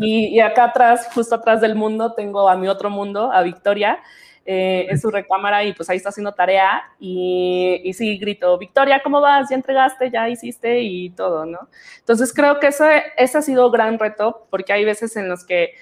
Y, 0.00 0.40
acá 0.40 0.64
atrás, 0.64 1.08
justo 1.14 1.36
atrás 1.36 1.60
del 1.60 1.76
mundo, 1.76 2.14
tengo 2.14 2.48
a 2.48 2.56
mi 2.56 2.66
otro 2.66 2.90
mundo, 2.90 3.30
a 3.30 3.42
Victoria, 3.42 4.00
eh, 4.44 4.86
en 4.90 4.98
su 4.98 5.10
recámara 5.10 5.64
y 5.64 5.72
pues 5.72 5.88
ahí 5.88 5.96
está 5.96 6.10
haciendo 6.10 6.32
tarea 6.32 6.82
y, 6.98 7.80
y, 7.84 7.92
sí, 7.92 8.18
grito, 8.18 8.58
Victoria, 8.58 9.00
¿cómo 9.02 9.20
vas? 9.20 9.48
¿Ya 9.48 9.56
entregaste? 9.56 10.10
¿Ya 10.10 10.28
hiciste? 10.28 10.80
Y 10.82 11.10
todo, 11.10 11.46
¿no? 11.46 11.68
Entonces 12.00 12.32
creo 12.34 12.58
que 12.58 12.66
ese, 12.68 13.04
ese 13.16 13.38
ha 13.38 13.42
sido 13.42 13.66
un 13.66 13.72
gran 13.72 13.98
reto 13.98 14.46
porque 14.50 14.72
hay 14.72 14.84
veces 14.84 15.16
en 15.16 15.28
los 15.28 15.44
que 15.44 15.74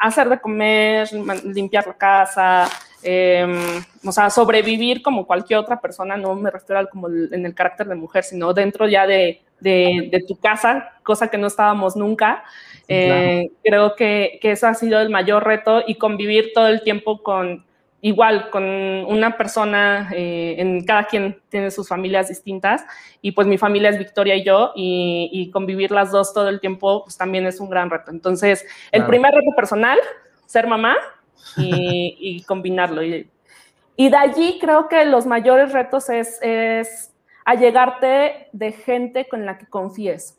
hacer 0.00 0.28
de 0.28 0.40
comer, 0.40 1.08
limpiar 1.44 1.86
la 1.86 1.94
casa, 1.94 2.68
em, 3.06 3.82
o 4.04 4.12
sea, 4.12 4.28
sobrevivir 4.30 5.00
como 5.02 5.26
cualquier 5.26 5.60
otra 5.60 5.80
persona, 5.80 6.16
no 6.16 6.34
me 6.34 6.50
refiero 6.50 6.78
al 6.78 6.88
como 6.88 7.08
en 7.08 7.46
el 7.46 7.54
carácter 7.54 7.86
de 7.86 7.94
mujer, 7.94 8.24
sino 8.24 8.52
dentro 8.52 8.88
ya 8.88 9.06
de, 9.06 9.42
de, 9.60 10.08
de 10.10 10.24
tu 10.26 10.36
casa, 10.36 10.92
cosa 11.02 11.28
que 11.28 11.38
no 11.38 11.46
estábamos 11.46 11.96
nunca. 11.96 12.44
Eh, 12.88 13.50
creo 13.64 13.96
que, 13.96 14.38
que 14.40 14.52
ese 14.52 14.66
ha 14.66 14.74
sido 14.74 15.00
el 15.00 15.10
mayor 15.10 15.44
reto 15.44 15.82
y 15.86 15.96
convivir 15.96 16.52
todo 16.54 16.68
el 16.68 16.82
tiempo 16.82 17.22
con, 17.22 17.64
igual, 18.00 18.50
con 18.50 18.64
una 18.64 19.36
persona, 19.36 20.10
eh, 20.14 20.54
en 20.58 20.84
cada 20.84 21.04
quien 21.04 21.40
tiene 21.48 21.70
sus 21.70 21.88
familias 21.88 22.28
distintas 22.28 22.84
y 23.20 23.32
pues 23.32 23.48
mi 23.48 23.58
familia 23.58 23.90
es 23.90 23.98
Victoria 23.98 24.36
y 24.36 24.44
yo 24.44 24.72
y, 24.76 25.50
convivir 25.52 25.90
las 25.90 26.12
dos 26.12 26.32
todo 26.32 26.48
el 26.48 26.60
tiempo 26.60 27.02
pues 27.04 27.16
también 27.16 27.46
es 27.46 27.58
un 27.58 27.68
gran 27.70 27.90
reto. 27.90 28.10
Entonces, 28.10 28.64
el 28.92 29.04
primer 29.06 29.34
reto 29.34 29.50
personal, 29.56 29.98
ser 30.46 30.66
mamá 30.66 30.96
y, 31.56 32.42
combinarlo. 32.46 33.02
Y, 33.02 33.28
y, 33.96 34.08
de 34.08 34.16
allí 34.16 34.58
creo 34.60 34.88
que 34.88 35.04
los 35.04 35.26
mayores 35.26 35.72
retos 35.72 36.10
es, 36.10 36.38
es 36.42 37.12
allegarte 37.44 38.48
de 38.52 38.72
gente 38.72 39.28
con 39.28 39.46
la 39.46 39.56
que 39.56 39.66
confíes. 39.66 40.38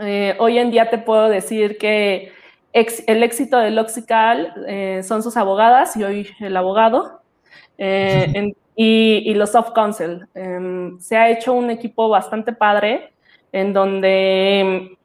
Eh, 0.00 0.36
hoy 0.38 0.58
en 0.58 0.70
día 0.70 0.90
te 0.90 0.98
puedo 0.98 1.28
decir 1.28 1.78
que 1.78 2.32
el 2.72 3.22
éxito 3.22 3.58
de 3.58 3.70
Loxical 3.70 4.52
eh, 4.66 5.00
son 5.02 5.22
sus 5.22 5.36
abogadas 5.38 5.96
y 5.96 6.04
hoy 6.04 6.28
el 6.40 6.56
abogado 6.56 7.22
eh, 7.78 8.52
y, 8.74 9.32
los 9.34 9.52
soft 9.52 9.72
counsel. 9.72 10.26
Em, 10.34 11.00
se 11.00 11.16
ha 11.16 11.30
hecho 11.30 11.54
un 11.54 11.70
equipo 11.70 12.10
bastante 12.10 12.52
padre 12.52 13.14
en 13.52 13.72
donde 13.72 14.98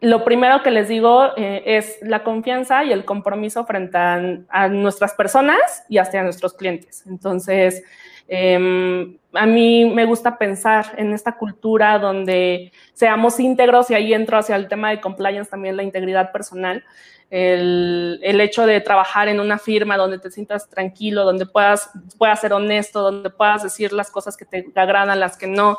lo 0.00 0.24
primero 0.24 0.62
que 0.62 0.70
les 0.70 0.88
digo 0.88 1.34
es 1.36 1.98
la 2.02 2.22
confianza 2.22 2.84
y 2.84 2.92
el 2.92 3.04
compromiso 3.04 3.64
frente 3.64 3.96
a, 3.96 4.68
nuestras 4.68 5.14
personas 5.14 5.84
y 5.88 5.98
hasta 5.98 6.20
a 6.20 6.22
nuestros 6.22 6.52
clientes. 6.52 7.04
Entonces, 7.06 7.82
Em, 8.28 9.18
a 9.34 9.46
mí 9.46 9.84
me 9.84 10.04
gusta 10.04 10.36
pensar 10.36 10.94
en 10.96 11.12
esta 11.12 11.36
cultura 11.36 11.98
donde 11.98 12.72
seamos 12.92 13.38
íntegros 13.38 13.90
y 13.90 13.94
ahí 13.94 14.12
entro 14.12 14.38
hacia 14.38 14.56
el 14.56 14.68
tema 14.68 14.90
de 14.90 15.00
compliance 15.00 15.50
también 15.50 15.76
la 15.76 15.84
integridad 15.84 16.32
personal. 16.32 16.84
El, 17.28 18.20
el, 18.22 18.40
hecho 18.40 18.66
de 18.66 18.80
trabajar 18.80 19.26
en 19.26 19.40
una 19.40 19.58
firma 19.58 19.96
donde 19.96 20.20
te 20.20 20.30
sientas 20.30 20.68
tranquilo, 20.68 21.24
donde 21.24 21.44
puedas, 21.44 21.90
puedas 22.18 22.40
ser 22.40 22.52
honesto, 22.52 23.02
donde 23.02 23.30
puedas 23.30 23.64
decir 23.64 23.92
las 23.92 24.12
cosas 24.12 24.36
que 24.36 24.44
te 24.44 24.64
agradan, 24.76 25.18
las 25.18 25.36
que 25.36 25.48
no, 25.48 25.76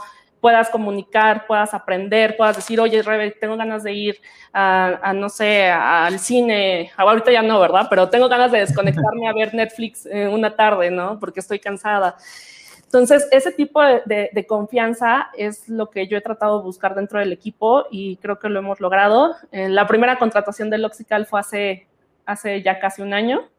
puedas 0.47 0.69
comunicar, 0.69 1.45
puedas 1.45 1.73
aprender, 1.73 2.37
puedas 2.37 2.55
decir, 2.55 2.79
oye, 2.79 3.01
Rebe, 3.01 3.31
tengo 3.31 3.57
ganas 3.57 3.83
de 3.83 3.91
ir 3.91 4.21
a, 4.53 5.11
no 5.13 5.27
sé, 5.27 5.69
al 5.69 6.19
cine, 6.19 6.89
ahorita 6.95 7.33
ya 7.33 7.41
no, 7.41 7.59
¿verdad? 7.59 7.87
Pero 7.89 8.07
tengo 8.09 8.29
ganas 8.29 8.49
de 8.53 8.59
desconectarme 8.59 9.27
a 9.27 9.33
ver 9.33 9.53
Netflix 9.53 10.07
una 10.31 10.55
tarde, 10.55 10.89
¿no? 10.89 11.19
Porque 11.19 11.41
estoy 11.41 11.59
cansada. 11.59 12.15
Entonces, 12.85 13.27
ese 13.33 13.51
tipo 13.51 13.81
de, 13.83 14.45
confianza 14.47 15.31
es 15.37 15.67
lo 15.67 15.89
que 15.89 16.07
yo 16.07 16.17
he 16.17 16.21
tratado 16.21 16.59
de 16.59 16.63
buscar 16.63 16.95
dentro 16.95 17.19
del 17.19 17.33
equipo 17.33 17.83
y 17.91 18.15
creo 18.15 18.39
que 18.39 18.47
lo 18.47 18.59
hemos 18.59 18.79
logrado. 18.79 19.35
Eh, 19.51 19.67
la 19.67 19.85
primera 19.85 20.17
contratación 20.17 20.69
de 20.69 20.77
Loxical 20.77 21.25
fue 21.25 21.41
hace, 21.41 21.87
hace 22.25 22.61
ya 22.61 22.79
casi 22.79 23.01
un 23.01 23.13
año. 23.13 23.49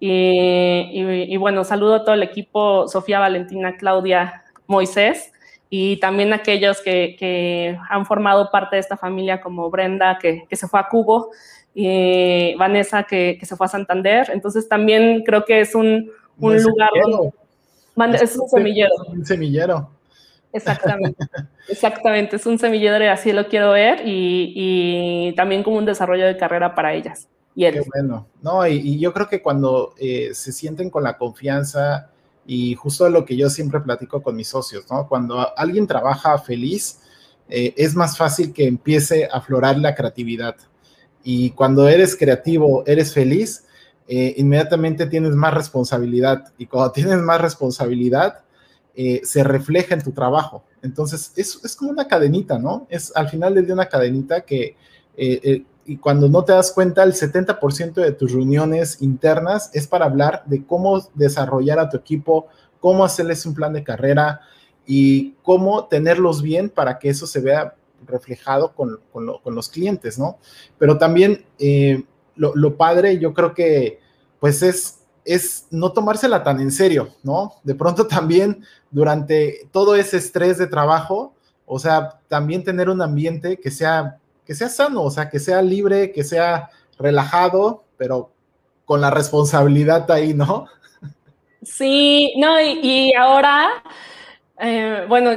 Y, 0.00 0.90
y 1.28 1.36
bueno, 1.36 1.62
saludo 1.62 1.94
a 1.94 2.04
todo 2.04 2.16
el 2.16 2.24
equipo, 2.24 2.88
Sofía, 2.88 3.20
Valentina, 3.20 3.76
Claudia, 3.76 4.42
Moisés 4.66 5.32
y 5.74 5.96
también 5.96 6.34
aquellos 6.34 6.82
que, 6.82 7.78
han 7.88 8.04
formado 8.04 8.50
parte 8.50 8.76
de 8.76 8.80
esta 8.80 8.98
familia, 8.98 9.40
como 9.40 9.70
Brenda, 9.70 10.18
que, 10.20 10.46
se 10.52 10.68
fue 10.68 10.78
a 10.78 10.86
Cubo, 10.90 11.30
y 11.74 12.54
Vanessa, 12.56 13.04
que, 13.04 13.40
se 13.42 13.56
fue 13.56 13.64
a 13.64 13.70
Santander. 13.70 14.28
Entonces 14.34 14.68
también 14.68 15.22
creo 15.24 15.46
que 15.46 15.62
es 15.62 15.74
un, 15.74 16.10
lugar 16.36 16.90
es, 18.20 18.36
un 18.36 18.48
semillero. 18.50 18.92
Un 19.08 19.24
semillero. 19.24 19.88
Exactamente, 20.52 21.24
exactamente, 21.70 22.36
es 22.36 22.44
un 22.44 22.58
semillero 22.58 23.02
y 23.02 23.06
así 23.06 23.32
lo 23.32 23.48
quiero 23.48 23.70
ver 23.70 24.02
y, 24.04 25.32
también 25.38 25.62
como 25.62 25.78
un 25.78 25.86
desarrollo 25.86 26.26
de 26.26 26.36
carrera 26.36 26.74
para 26.74 26.92
ellas. 26.92 27.28
Y 27.54 27.62
Qué 27.70 27.80
bueno, 27.94 28.26
no, 28.42 28.66
y, 28.66 29.00
yo 29.00 29.14
creo 29.14 29.26
que 29.26 29.40
cuando 29.40 29.94
eh, 29.98 30.34
se 30.34 30.52
sienten 30.52 30.90
con 30.90 31.02
la 31.02 31.16
confianza 31.16 32.11
y 32.46 32.74
justo 32.74 33.08
lo 33.08 33.24
que 33.24 33.36
yo 33.36 33.48
siempre 33.48 33.80
platico 33.80 34.22
con 34.22 34.36
mis 34.36 34.48
socios, 34.48 34.84
¿no? 34.90 35.08
Cuando 35.08 35.56
alguien 35.56 35.86
trabaja 35.86 36.38
feliz, 36.38 37.00
eh, 37.48 37.74
es 37.76 37.94
más 37.94 38.16
fácil 38.16 38.52
que 38.52 38.66
empiece 38.66 39.26
a 39.26 39.38
aflorar 39.38 39.78
la 39.78 39.94
creatividad. 39.94 40.56
Y 41.22 41.50
cuando 41.50 41.88
eres 41.88 42.16
creativo, 42.16 42.82
eres 42.86 43.12
feliz, 43.12 43.64
eh, 44.08 44.34
inmediatamente 44.36 45.06
tienes 45.06 45.32
más 45.32 45.54
responsabilidad. 45.54 46.52
Y 46.58 46.66
cuando 46.66 46.92
tienes 46.92 47.18
más 47.18 47.40
responsabilidad, 47.40 48.42
eh, 48.94 49.20
se 49.24 49.44
refleja 49.44 49.94
en 49.94 50.02
tu 50.02 50.12
trabajo. 50.12 50.64
Entonces, 50.82 51.32
es, 51.36 51.60
es, 51.64 51.76
como 51.76 51.92
una 51.92 52.08
cadenita, 52.08 52.58
¿no? 52.58 52.86
Es 52.90 53.12
al 53.14 53.28
final 53.28 53.54
día 53.64 53.74
una 53.74 53.86
cadenita 53.88 54.40
que 54.42 54.76
y 55.84 55.96
cuando 55.96 56.28
no 56.28 56.44
te 56.44 56.52
das 56.52 56.72
cuenta, 56.72 57.02
el 57.02 57.12
70% 57.12 57.94
de 57.94 58.12
tus 58.12 58.32
reuniones 58.32 59.02
internas 59.02 59.70
es 59.72 59.86
para 59.86 60.06
hablar 60.06 60.42
de 60.46 60.64
cómo 60.64 61.00
desarrollar 61.14 61.78
a 61.78 61.88
tu 61.88 61.96
equipo, 61.96 62.46
cómo 62.80 63.04
hacerles 63.04 63.44
un 63.46 63.54
plan 63.54 63.72
de 63.72 63.84
carrera 63.84 64.40
y 64.86 65.32
cómo 65.42 65.86
tenerlos 65.86 66.42
bien 66.42 66.70
para 66.70 66.98
que 66.98 67.08
eso 67.08 67.26
se 67.26 67.40
vea 67.40 67.74
reflejado 68.06 68.74
con, 68.74 69.00
los 69.44 69.68
clientes, 69.68 70.18
¿no? 70.18 70.38
Pero 70.78 70.98
también 70.98 71.44
eh, 71.58 72.04
lo, 72.34 72.76
padre, 72.76 73.18
yo 73.18 73.32
creo 73.32 73.54
que 73.54 74.00
pues 74.40 74.62
es, 74.62 75.00
es 75.24 75.66
no 75.70 75.92
tomársela 75.92 76.42
tan 76.42 76.60
en 76.60 76.72
serio, 76.72 77.10
¿no? 77.22 77.54
De 77.62 77.74
pronto 77.74 78.06
también 78.06 78.64
durante 78.90 79.68
todo 79.70 79.94
ese 79.94 80.16
estrés 80.16 80.58
de 80.58 80.66
trabajo, 80.66 81.34
o 81.64 81.78
sea, 81.78 82.20
también 82.28 82.64
tener 82.64 82.88
un 82.88 83.02
ambiente 83.02 83.58
que 83.58 83.70
sea 83.70 84.18
que 84.44 84.54
sea 84.54 84.68
sano, 84.68 85.02
o 85.02 85.10
sea, 85.10 85.28
que 85.28 85.38
sea 85.38 85.62
libre, 85.62 86.12
que 86.12 86.24
sea 86.24 86.70
relajado, 86.98 87.84
pero 87.96 88.30
con 88.84 89.00
la 89.00 89.10
responsabilidad 89.10 90.10
ahí, 90.10 90.34
¿no? 90.34 90.66
Sí, 91.62 92.34
no, 92.38 92.60
y, 92.60 93.12
ahora, 93.14 93.82
eh, 94.58 95.06
bueno, 95.08 95.30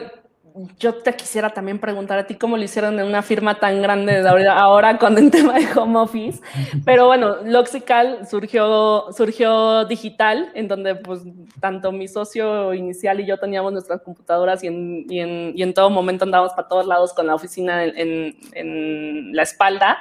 yo 0.79 0.93
te 0.95 1.13
quisiera 1.13 1.49
también 1.49 1.79
preguntar 1.79 2.17
a 2.17 2.27
ti 2.27 2.35
cómo 2.35 2.55
lo 2.55 2.63
hicieron 2.63 2.97
en 2.99 3.05
una 3.05 3.21
firma 3.21 3.59
tan 3.59 3.81
grande 3.81 4.23
de 4.23 4.47
ahora 4.49 4.97
con 4.97 5.17
el 5.17 5.29
tema 5.29 5.53
de 5.59 5.67
home 5.75 5.99
office. 5.99 6.41
Pero 6.85 7.07
bueno, 7.07 7.37
Loxical 7.43 8.27
surgió, 8.27 9.07
surgió 9.15 9.85
digital, 9.85 10.51
en 10.53 10.67
donde 10.67 10.95
pues 10.95 11.21
tanto 11.59 11.91
mi 11.91 12.07
socio 12.07 12.73
inicial 12.73 13.19
y 13.19 13.25
yo 13.25 13.37
teníamos 13.37 13.73
nuestras 13.73 14.01
computadoras 14.01 14.63
y 14.63 14.67
en, 14.67 15.05
y 15.09 15.19
en, 15.19 15.53
y 15.55 15.63
en 15.63 15.73
todo 15.73 15.89
momento 15.89 16.23
andábamos 16.23 16.53
para 16.53 16.67
todos 16.67 16.85
lados 16.85 17.13
con 17.13 17.27
la 17.27 17.35
oficina 17.35 17.83
en, 17.83 18.37
en 18.53 19.35
la 19.35 19.43
espalda. 19.43 19.97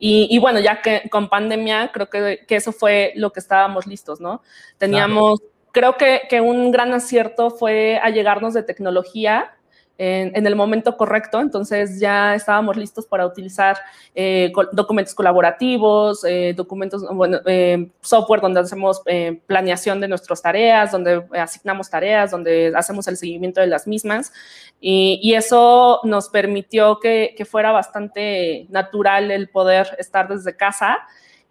Y, 0.00 0.28
y, 0.30 0.38
bueno, 0.38 0.60
ya 0.60 0.80
que 0.80 1.08
con 1.10 1.28
pandemia, 1.28 1.90
creo 1.92 2.08
que, 2.08 2.44
que, 2.46 2.54
eso 2.54 2.70
fue 2.70 3.12
lo 3.16 3.32
que 3.32 3.40
estábamos 3.40 3.88
listos, 3.88 4.20
¿no? 4.20 4.42
Teníamos, 4.78 5.42
creo 5.72 5.96
que, 5.96 6.22
que 6.30 6.40
un 6.40 6.70
gran 6.70 6.94
acierto 6.94 7.50
fue 7.50 7.98
allegarnos 8.00 8.54
de 8.54 8.62
tecnología 8.62 9.57
en, 10.00 10.46
el 10.46 10.54
momento 10.54 10.96
correcto, 10.96 11.40
entonces 11.40 11.98
ya 11.98 12.36
estábamos 12.36 12.76
listos 12.76 13.04
para 13.04 13.26
utilizar 13.26 13.76
eh, 14.14 14.52
documentos 14.72 15.12
colaborativos, 15.12 16.24
eh, 16.24 16.54
documentos, 16.56 17.04
bueno, 17.12 17.40
eh, 17.46 17.90
software 18.00 18.40
donde 18.40 18.60
hacemos 18.60 19.02
planeación 19.46 20.00
de 20.00 20.06
nuestras 20.06 20.40
tareas, 20.40 20.92
donde 20.92 21.24
asignamos 21.32 21.90
tareas, 21.90 22.30
donde 22.30 22.72
hacemos 22.76 23.08
el 23.08 23.16
seguimiento 23.16 23.60
de 23.60 23.66
las 23.66 23.88
mismas. 23.88 24.32
Y, 24.80 25.34
eso 25.34 26.00
nos 26.04 26.28
permitió 26.28 27.00
que, 27.00 27.34
fuera 27.48 27.72
bastante 27.72 28.66
natural 28.70 29.30
el 29.30 29.48
poder 29.48 29.96
estar 29.98 30.28
desde 30.28 30.56
casa 30.56 30.98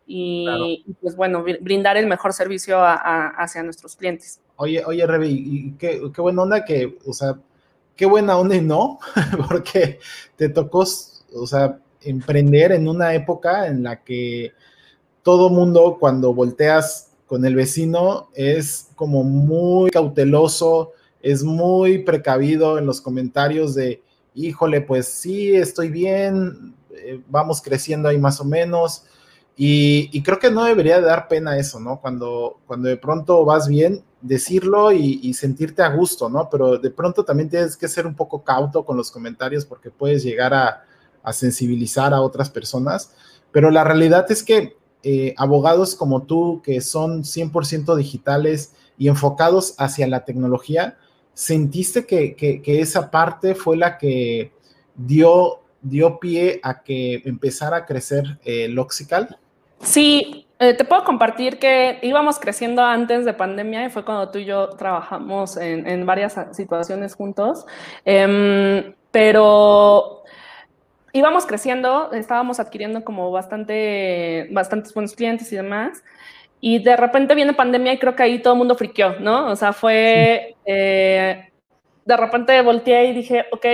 y, 0.05 0.85
pues 1.01 1.15
bueno, 1.15 1.43
brindar 1.61 1.97
el 1.97 2.07
mejor 2.07 2.31
servicio 2.31 2.79
hacia 2.81 3.63
nuestros 3.63 3.95
clientes. 3.97 4.41
Oye, 4.55 4.83
oye, 4.85 5.05
Revi, 5.05 5.29
y 5.29 5.71
qué, 5.77 6.01
qué 6.13 6.21
buena 6.21 6.41
onda 6.43 6.65
que, 6.65 6.97
o 7.05 7.13
sea, 7.13 7.37
qué 7.97 8.05
buena 8.05 8.37
onda 8.37 8.55
y 8.55 8.61
no, 8.61 8.99
porque 9.49 9.99
te 10.37 10.47
tocó, 10.47 10.85
o 11.33 11.47
sea, 11.47 11.79
emprender 12.01 12.71
en 12.71 12.87
una 12.87 13.13
época 13.13 13.67
en 13.67 13.83
la 13.83 14.03
que 14.03 14.53
todo 15.23 15.49
mundo 15.49 15.97
cuando 15.99 16.33
volteas 16.33 17.11
con 17.25 17.45
el 17.45 17.55
vecino 17.55 18.29
es 18.33 18.89
como 18.95 19.23
muy 19.23 19.91
cauteloso, 19.91 20.93
es 21.21 21.43
muy 21.43 21.97
precavido 21.97 22.77
en 22.77 22.85
los 22.85 23.01
comentarios 23.01 23.75
de, 23.75 24.01
híjole, 24.33 24.79
pues 24.79 25.07
sí, 25.07 25.53
estoy 25.53 25.89
bien, 25.89 26.75
eh, 26.91 27.19
vamos 27.27 27.61
creciendo 27.61 28.07
ahí 28.07 28.17
más 28.17 28.39
o 28.39 28.45
menos. 28.45 29.03
Y, 29.59 30.21
creo 30.21 30.37
que 30.37 30.51
no 30.51 30.65
debería 30.65 31.01
dar 31.01 31.27
pena 31.27 31.57
eso, 31.57 31.79
¿no? 31.79 31.99
Cuando, 31.99 32.59
cuando 32.67 32.89
de 32.89 32.97
pronto 32.97 33.43
vas 33.43 33.67
bien, 33.67 34.03
decirlo 34.21 34.91
y, 34.91 35.33
sentirte 35.33 35.81
a 35.81 35.89
gusto, 35.89 36.29
¿no? 36.29 36.47
Pero 36.47 36.77
de 36.77 36.91
pronto 36.91 37.25
también 37.25 37.49
tienes 37.49 37.75
que 37.75 37.87
ser 37.87 38.05
un 38.05 38.13
poco 38.13 38.43
cauto 38.43 38.85
con 38.85 38.95
los 38.95 39.09
comentarios 39.09 39.65
porque 39.65 39.89
puedes 39.89 40.23
llegar 40.23 40.53
a, 40.53 40.83
sensibilizar 41.33 42.13
a 42.13 42.21
otras 42.21 42.49
personas. 42.51 43.11
Pero 43.51 43.71
la 43.71 43.83
realidad 43.83 44.31
es 44.31 44.43
que 44.43 44.77
eh, 45.03 45.33
abogados 45.37 45.95
como 45.95 46.23
tú, 46.23 46.61
que 46.63 46.79
son 46.79 47.23
100% 47.23 47.95
digitales 47.95 48.73
y 48.97 49.09
enfocados 49.09 49.73
hacia 49.79 50.07
la 50.07 50.23
tecnología, 50.23 50.97
¿sentiste 51.33 52.05
que, 52.05 52.61
esa 52.65 53.09
parte 53.09 53.55
fue 53.55 53.75
la 53.75 53.97
que 53.97 54.53
dio, 54.95 55.61
dio 55.81 56.19
pie 56.19 56.59
a 56.63 56.83
que 56.83 57.23
empezara 57.25 57.77
a 57.77 57.85
crecer 57.85 58.39
eh, 58.45 58.67
Loxical? 58.69 59.39
Sí, 59.81 60.47
eh, 60.59 60.73
te 60.73 60.85
puedo 60.85 61.03
compartir 61.03 61.59
que 61.59 61.99
íbamos 62.01 62.39
creciendo 62.39 62.83
antes 62.83 63.25
de 63.25 63.33
pandemia 63.33 63.85
y 63.85 63.89
fue 63.89 64.03
cuando 64.03 64.29
tú 64.29 64.39
y 64.39 64.45
yo 64.45 64.69
trabajamos 64.69 65.55
en, 65.57 66.05
varias 66.05 66.35
situaciones 66.51 67.15
juntos, 67.15 67.65
em, 68.03 68.95
pero 69.11 70.23
íbamos 71.13 71.45
creciendo, 71.45 72.11
estábamos 72.11 72.59
adquiriendo 72.59 73.03
como 73.03 73.31
bastante, 73.31 74.47
bastantes 74.51 74.93
buenos 74.93 75.15
clientes 75.15 75.51
y 75.51 75.55
demás. 75.57 76.03
Y 76.59 76.79
de 76.79 76.95
repente 76.97 77.35
viene 77.35 77.53
pandemia 77.53 77.93
y 77.93 77.99
creo 77.99 78.15
que 78.15 78.23
ahí 78.23 78.41
todo 78.41 78.53
el 78.53 78.59
mundo 78.59 78.75
friqueó, 78.75 79.19
¿no? 79.19 79.47
O 79.51 79.55
sea, 79.55 79.73
fue, 79.73 80.55
eh, 80.65 81.49
de 82.05 82.17
repente 82.17 82.59
volteé 82.61 83.05
y 83.09 83.13
dije, 83.13 83.45
ok, 83.51 83.65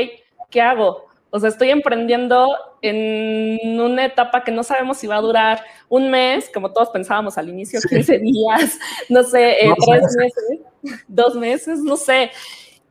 ¿qué 0.49 0.61
hago? 0.61 1.07
O 1.35 1.39
sea, 1.39 1.49
estoy 1.49 1.71
emprendiendo 1.71 2.55
en 2.83 3.79
una 3.81 4.05
etapa 4.05 4.43
que 4.43 4.51
no 4.51 4.61
sabemos 4.61 4.97
si 4.97 5.07
va 5.07 5.15
a 5.15 5.21
durar 5.21 5.63
un 5.89 6.11
mes, 6.11 6.47
como 6.53 6.71
todos 6.71 6.91
pensábamos 6.91 7.39
al 7.39 7.49
inicio, 7.49 7.79
15 7.89 8.19
días, 8.19 8.77
no 9.09 9.23
sé, 9.23 9.65
eh, 9.65 9.73
tres 9.83 10.15
meses, 10.15 10.99
dos 11.07 11.33
meses, 11.33 11.79
no 11.79 11.97
sé. 11.97 12.29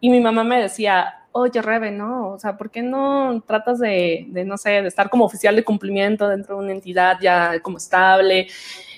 Y 0.00 0.10
mi 0.10 0.18
mamá 0.18 0.42
me 0.42 0.60
decía, 0.60 1.14
oye, 1.30 1.62
Rebe, 1.62 1.92
no, 1.92 2.32
o 2.32 2.38
sea, 2.40 2.56
¿por 2.56 2.72
qué 2.72 2.82
no 2.82 3.44
tratas 3.46 3.78
de, 3.78 4.26
de, 4.30 4.44
no 4.44 4.58
sé, 4.58 4.82
de 4.82 4.88
estar 4.88 5.08
como 5.08 5.24
oficial 5.24 5.54
de 5.54 5.62
cumplimiento 5.62 6.26
dentro 6.26 6.56
de 6.56 6.64
una 6.64 6.72
entidad 6.72 7.18
ya 7.20 7.60
como 7.60 7.78
estable, 7.78 8.48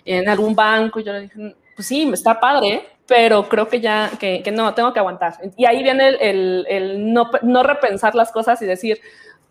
en 0.06 0.26
algún 0.26 0.54
banco? 0.54 1.00
Y 1.00 1.04
yo 1.04 1.12
le 1.12 1.20
dije, 1.20 1.54
pues 1.76 1.86
sí, 1.86 2.06
me 2.06 2.14
está 2.14 2.40
padre, 2.40 2.82
pero 3.06 3.46
creo 3.48 3.68
que 3.68 3.82
ya, 3.82 4.10
que, 4.18 4.42
no, 4.52 4.72
tengo 4.74 4.92
que 4.92 5.00
aguantar. 5.00 5.34
Y 5.56 5.66
ahí 5.66 5.82
viene 5.82 6.16
el, 6.20 7.12
no, 7.12 7.30
no, 7.42 7.62
repensar 7.62 8.14
las 8.14 8.32
cosas 8.32 8.60
y 8.62 8.66
decir, 8.66 9.00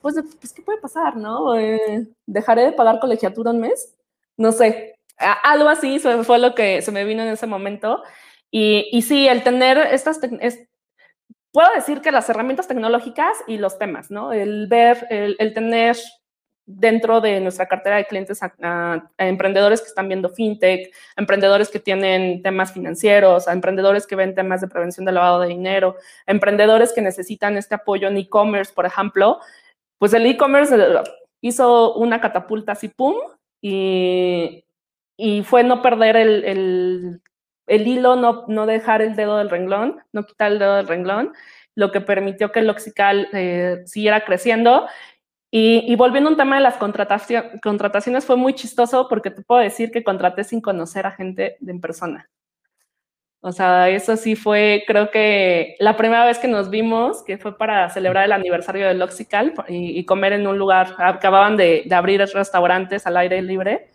pues, 0.03 0.15
pues 0.39 0.51
¿qué 0.51 0.61
puede 0.61 0.81
pasar, 0.81 1.15
no? 1.15 1.57
Eh, 1.57 2.05
¿Dejaré 2.25 2.63
de 2.65 2.71
pagar 2.73 2.99
colegiatura 2.99 3.51
un 3.51 3.61
mes? 3.61 3.95
No 4.35 4.51
sé, 4.51 4.99
algo 5.17 5.69
así 5.69 5.99
fue 5.99 6.39
lo 6.39 6.53
que 6.53 6.81
se 6.81 6.91
me 6.91 7.05
vino 7.05 7.23
en 7.23 7.29
ese 7.29 7.47
momento. 7.47 8.03
Y, 8.51 8.89
y 8.91 9.01
sí, 9.03 9.27
el 9.27 9.43
tener 9.43 9.77
estas, 9.77 10.19
es, 10.41 10.67
puedo 11.53 11.69
decir 11.73 12.01
que 12.01 12.11
las 12.11 12.29
herramientas 12.29 12.67
tecnológicas 12.67 13.37
y 13.47 13.57
los 13.57 13.79
temas, 13.79 14.11
¿no? 14.11 14.33
El 14.33 14.67
ver, 14.67 15.07
el, 15.09 15.53
tener 15.53 15.95
dentro 16.65 17.21
de 17.21 17.39
nuestra 17.39 17.67
cartera 17.67 17.95
de 17.95 18.05
clientes 18.05 18.41
a, 18.43 19.09
emprendedores 19.17 19.79
que 19.79 19.87
están 19.87 20.09
viendo 20.09 20.29
fintech, 20.29 20.93
a 21.15 21.21
emprendedores 21.21 21.69
que 21.69 21.79
tienen 21.79 22.41
temas 22.41 22.73
financieros, 22.73 23.47
a 23.47 23.53
emprendedores 23.53 24.05
que 24.05 24.17
ven 24.17 24.35
temas 24.35 24.59
de 24.59 24.67
prevención 24.67 25.05
del 25.05 25.15
lavado 25.15 25.39
de 25.39 25.47
dinero, 25.47 25.95
a 26.25 26.31
emprendedores 26.31 26.91
que 26.91 27.01
necesitan 27.01 27.55
este 27.55 27.75
apoyo 27.75 28.09
en 28.09 28.17
e-commerce, 28.17 28.73
por 28.73 28.85
ejemplo, 28.85 29.39
pues 29.97 30.13
el 30.13 30.25
e-commerce 30.25 30.75
eh, 30.75 31.03
hizo 31.41 31.95
una 31.95 32.21
catapulta 32.21 32.73
así, 32.73 32.89
¡pum! 32.89 33.15
Y, 33.61 34.65
y 35.17 35.43
fue 35.43 35.63
no 35.63 35.81
perder 35.81 36.15
el, 36.17 37.21
el, 37.67 37.87
hilo, 37.87 38.15
no, 38.15 38.45
no 38.47 38.65
dejar 38.65 39.01
el 39.01 39.15
dedo 39.15 39.37
del 39.37 39.49
renglón, 39.49 40.01
no 40.11 40.25
quitar 40.25 40.51
el 40.51 40.59
dedo 40.59 40.75
del 40.75 40.87
renglón, 40.87 41.33
lo 41.75 41.91
que 41.91 42.01
permitió 42.01 42.51
que 42.51 42.59
el 42.59 42.67
Loxical 42.67 43.29
eh, 43.33 43.83
siguiera 43.85 44.25
creciendo 44.25 44.87
y, 45.55 45.95
volviendo 45.97 46.29
a 46.29 46.31
un 46.31 46.37
tema 46.37 46.55
de 46.55 46.63
las 46.63 46.77
contrataciones, 46.77 48.25
fue 48.25 48.35
muy 48.37 48.55
chistoso 48.55 49.07
porque 49.07 49.29
te 49.29 49.43
puedo 49.43 49.61
decir 49.61 49.91
que 49.91 50.03
contraté 50.03 50.43
sin 50.43 50.61
conocer 50.61 51.05
a 51.05 51.11
gente 51.11 51.57
en 51.61 51.79
persona. 51.79 52.27
O 53.45 53.51
sea, 53.51 53.89
eso 53.89 54.15
sí 54.15 54.37
fue, 54.37 54.85
creo 54.87 55.11
que 55.11 55.75
la 55.79 55.97
primera 55.97 56.25
vez 56.25 56.39
que 56.39 56.47
nos 56.47 56.69
vimos, 56.69 57.23
que 57.23 57.37
fue 57.37 57.57
para 57.57 57.89
celebrar 57.89 58.23
el 58.23 58.31
aniversario 58.31 58.87
del 58.87 58.99
Loxical 58.99 59.53
y, 59.67 60.05
comer 60.05 60.31
en 60.31 60.47
un 60.47 60.57
lugar, 60.57 60.95
acababan 60.97 61.57
de, 61.57 61.85
abrir 61.91 62.21
restaurantes 62.21 63.05
al 63.05 63.17
aire 63.17 63.41
libre, 63.41 63.89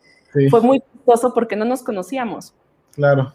fue 0.50 0.60
muy 0.60 0.80
chistoso 0.80 1.32
porque 1.32 1.56
no 1.56 1.64
nos 1.64 1.82
conocíamos. 1.82 2.52
Claro. 2.94 3.32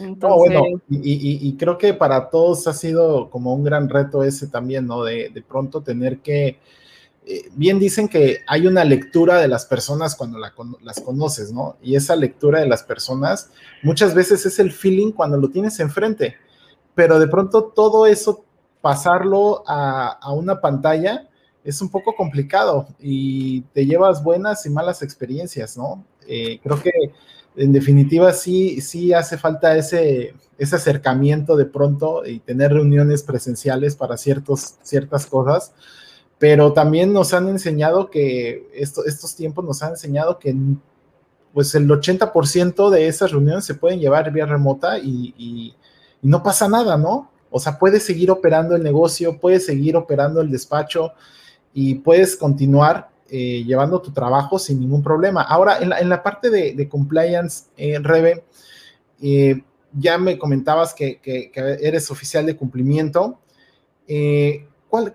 Entonces, 0.00 0.36
bueno, 0.36 0.64
y, 0.90 1.56
creo 1.58 1.78
que 1.78 1.94
para 1.94 2.28
todos 2.28 2.66
ha 2.66 2.72
sido 2.72 3.30
como 3.30 3.54
un 3.54 3.62
gran 3.62 3.88
reto 3.88 4.24
ese 4.24 4.48
también, 4.48 4.88
¿no? 4.88 5.04
De, 5.04 5.28
de 5.28 5.42
pronto 5.42 5.80
tener 5.80 6.18
que 6.18 6.58
eh, 7.26 7.48
bien 7.54 7.78
dicen 7.78 8.06
que 8.08 8.40
hay 8.46 8.66
una 8.66 8.84
lectura 8.84 9.38
de 9.38 9.48
las 9.48 9.64
personas 9.64 10.14
cuando 10.14 10.38
las 10.38 11.00
conoces, 11.00 11.52
¿no? 11.52 11.76
Y 11.82 11.96
esa 11.96 12.16
lectura 12.16 12.60
de 12.60 12.66
las 12.66 12.82
personas 12.82 13.50
muchas 13.82 14.14
veces 14.14 14.44
es 14.44 14.58
el 14.58 14.70
feeling 14.70 15.10
cuando 15.12 15.38
lo 15.38 15.48
tienes 15.48 15.80
enfrente, 15.80 16.36
pero 16.94 17.18
de 17.18 17.26
pronto 17.26 17.64
todo 17.74 18.06
eso, 18.06 18.44
pasarlo 18.82 19.64
a, 19.66 20.30
una 20.34 20.60
pantalla, 20.60 21.26
es 21.64 21.80
un 21.80 21.88
poco 21.88 22.14
complicado 22.14 22.88
y 23.00 23.62
te 23.72 23.86
llevas 23.86 24.22
buenas 24.22 24.66
y 24.66 24.70
malas 24.70 25.00
experiencias, 25.00 25.78
¿no? 25.78 26.04
Eh, 26.28 26.60
creo 26.62 26.82
que 26.82 26.90
en 27.56 27.72
definitiva 27.72 28.34
sí, 28.34 28.82
sí 28.82 29.14
hace 29.14 29.38
falta 29.38 29.74
ese, 29.78 30.34
ese 30.58 30.76
acercamiento 30.76 31.56
de 31.56 31.64
pronto 31.64 32.26
y 32.26 32.40
tener 32.40 32.74
reuniones 32.74 33.22
presenciales 33.22 33.96
para 33.96 34.18
ciertos, 34.18 34.74
ciertas 34.82 35.24
cosas 35.24 35.72
pero 36.44 36.74
también 36.74 37.10
nos 37.10 37.32
han 37.32 37.48
enseñado 37.48 38.10
que 38.10 38.68
estos 38.74 39.34
tiempos 39.34 39.64
nos 39.64 39.82
han 39.82 39.92
enseñado 39.92 40.38
que 40.38 40.54
pues 41.54 41.74
el 41.74 41.88
80% 41.88 42.90
de 42.90 43.08
esas 43.08 43.30
reuniones 43.30 43.64
se 43.64 43.72
pueden 43.72 43.98
llevar 43.98 44.30
vía 44.30 44.44
remota 44.44 44.98
y, 44.98 45.74
no 46.20 46.42
pasa 46.42 46.68
nada, 46.68 46.98
¿no? 46.98 47.30
O 47.50 47.58
sea, 47.58 47.78
puedes 47.78 48.02
seguir 48.02 48.30
operando 48.30 48.76
el 48.76 48.82
negocio, 48.82 49.40
puedes 49.40 49.64
seguir 49.64 49.96
operando 49.96 50.42
el 50.42 50.50
despacho 50.50 51.12
y 51.72 51.94
puedes 51.94 52.36
continuar 52.36 53.08
eh, 53.30 53.64
llevando 53.64 54.02
tu 54.02 54.12
trabajo 54.12 54.58
sin 54.58 54.80
ningún 54.80 55.02
problema. 55.02 55.40
Ahora, 55.40 55.78
en 55.78 56.10
la, 56.10 56.22
parte 56.22 56.50
de, 56.50 56.88
compliance, 56.90 57.68
eh, 57.78 57.98
Rebe, 58.02 58.44
eh, 59.22 59.62
ya 59.94 60.18
me 60.18 60.36
comentabas 60.36 60.92
que, 60.92 61.22
eres 61.80 62.10
oficial 62.10 62.44
de 62.44 62.54
cumplimiento. 62.54 63.38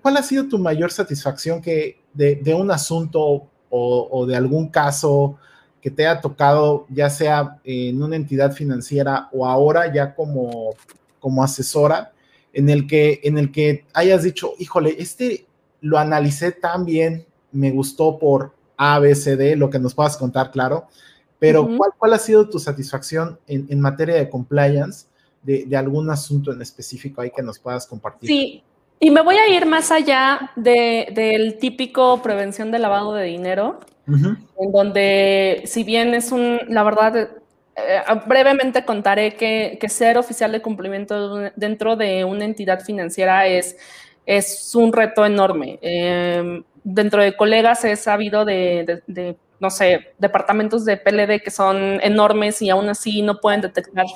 ¿Cuál, 0.02 0.16
ha 0.16 0.22
sido 0.22 0.48
tu 0.48 0.58
mayor 0.58 0.90
satisfacción 0.90 1.60
que 1.62 2.00
de, 2.12 2.54
un 2.54 2.70
asunto 2.70 3.48
o, 3.70 4.26
de 4.26 4.36
algún 4.36 4.68
caso 4.68 5.38
que 5.80 5.90
te 5.90 6.06
haya 6.06 6.20
tocado, 6.20 6.86
ya 6.90 7.08
sea 7.08 7.58
en 7.64 8.02
una 8.02 8.16
entidad 8.16 8.52
financiera 8.52 9.28
o 9.32 9.46
ahora 9.46 9.92
ya 9.92 10.14
como, 10.14 10.74
como 11.18 11.42
asesora, 11.42 12.12
en 12.52 12.68
el, 12.68 12.86
que, 12.86 13.20
en 13.22 13.38
el 13.38 13.52
que 13.52 13.86
hayas 13.94 14.24
dicho, 14.24 14.52
híjole, 14.58 14.96
este 14.98 15.46
lo 15.80 15.98
analicé 15.98 16.52
tan 16.52 16.84
bien, 16.84 17.24
me 17.52 17.70
gustó 17.70 18.18
por 18.18 18.52
A, 18.76 18.98
B, 18.98 19.14
C, 19.14 19.36
D, 19.36 19.56
lo 19.56 19.70
que 19.70 19.78
nos 19.78 19.94
puedas 19.94 20.16
contar, 20.16 20.50
claro, 20.50 20.88
pero 21.38 21.66
¿cuál, 21.78 21.92
¿cuál, 21.96 22.12
ha 22.12 22.18
sido 22.18 22.50
tu 22.50 22.58
satisfacción 22.58 23.38
en, 23.46 23.80
materia 23.80 24.16
de 24.16 24.28
compliance 24.28 25.06
de, 25.42 25.64
de, 25.64 25.76
algún 25.76 26.10
asunto 26.10 26.52
en 26.52 26.60
específico 26.60 27.22
ahí 27.22 27.30
que 27.34 27.42
nos 27.42 27.58
puedas 27.58 27.86
compartir? 27.86 28.28
Sí, 28.28 28.62
y 29.00 29.10
me 29.10 29.22
voy 29.22 29.36
a 29.36 29.48
ir 29.48 29.64
más 29.64 29.90
allá 29.90 30.52
del 30.56 31.56
típico 31.58 32.20
prevención 32.22 32.70
de 32.70 32.78
lavado 32.78 33.14
de 33.14 33.24
dinero, 33.24 33.80
en 34.06 34.72
donde 34.72 35.62
si 35.64 35.84
bien 35.84 36.14
es 36.14 36.32
un, 36.32 36.60
la 36.68 36.82
verdad, 36.82 37.16
eh, 37.16 38.02
brevemente 38.26 38.84
contaré 38.84 39.36
que, 39.36 39.78
ser 39.88 40.18
oficial 40.18 40.52
de 40.52 40.60
cumplimiento 40.60 41.50
dentro 41.56 41.96
de 41.96 42.24
una 42.24 42.44
entidad 42.44 42.80
financiera 42.80 43.46
es, 43.46 43.76
es 44.26 44.74
un 44.74 44.92
reto 44.92 45.24
enorme. 45.24 45.78
Em, 45.80 46.62
dentro 46.84 47.22
de 47.22 47.36
colegas 47.36 47.84
he 47.84 47.96
sabido 47.96 48.44
de 48.44 49.02
no 49.60 49.68
sé, 49.68 50.14
departamentos 50.18 50.86
de 50.86 50.96
PLD 50.96 51.42
que 51.42 51.50
son 51.50 52.00
enormes 52.02 52.62
y 52.62 52.70
aún 52.70 52.88
así 52.88 53.20
no 53.20 53.40
pueden 53.40 53.60
detectar 53.60 54.06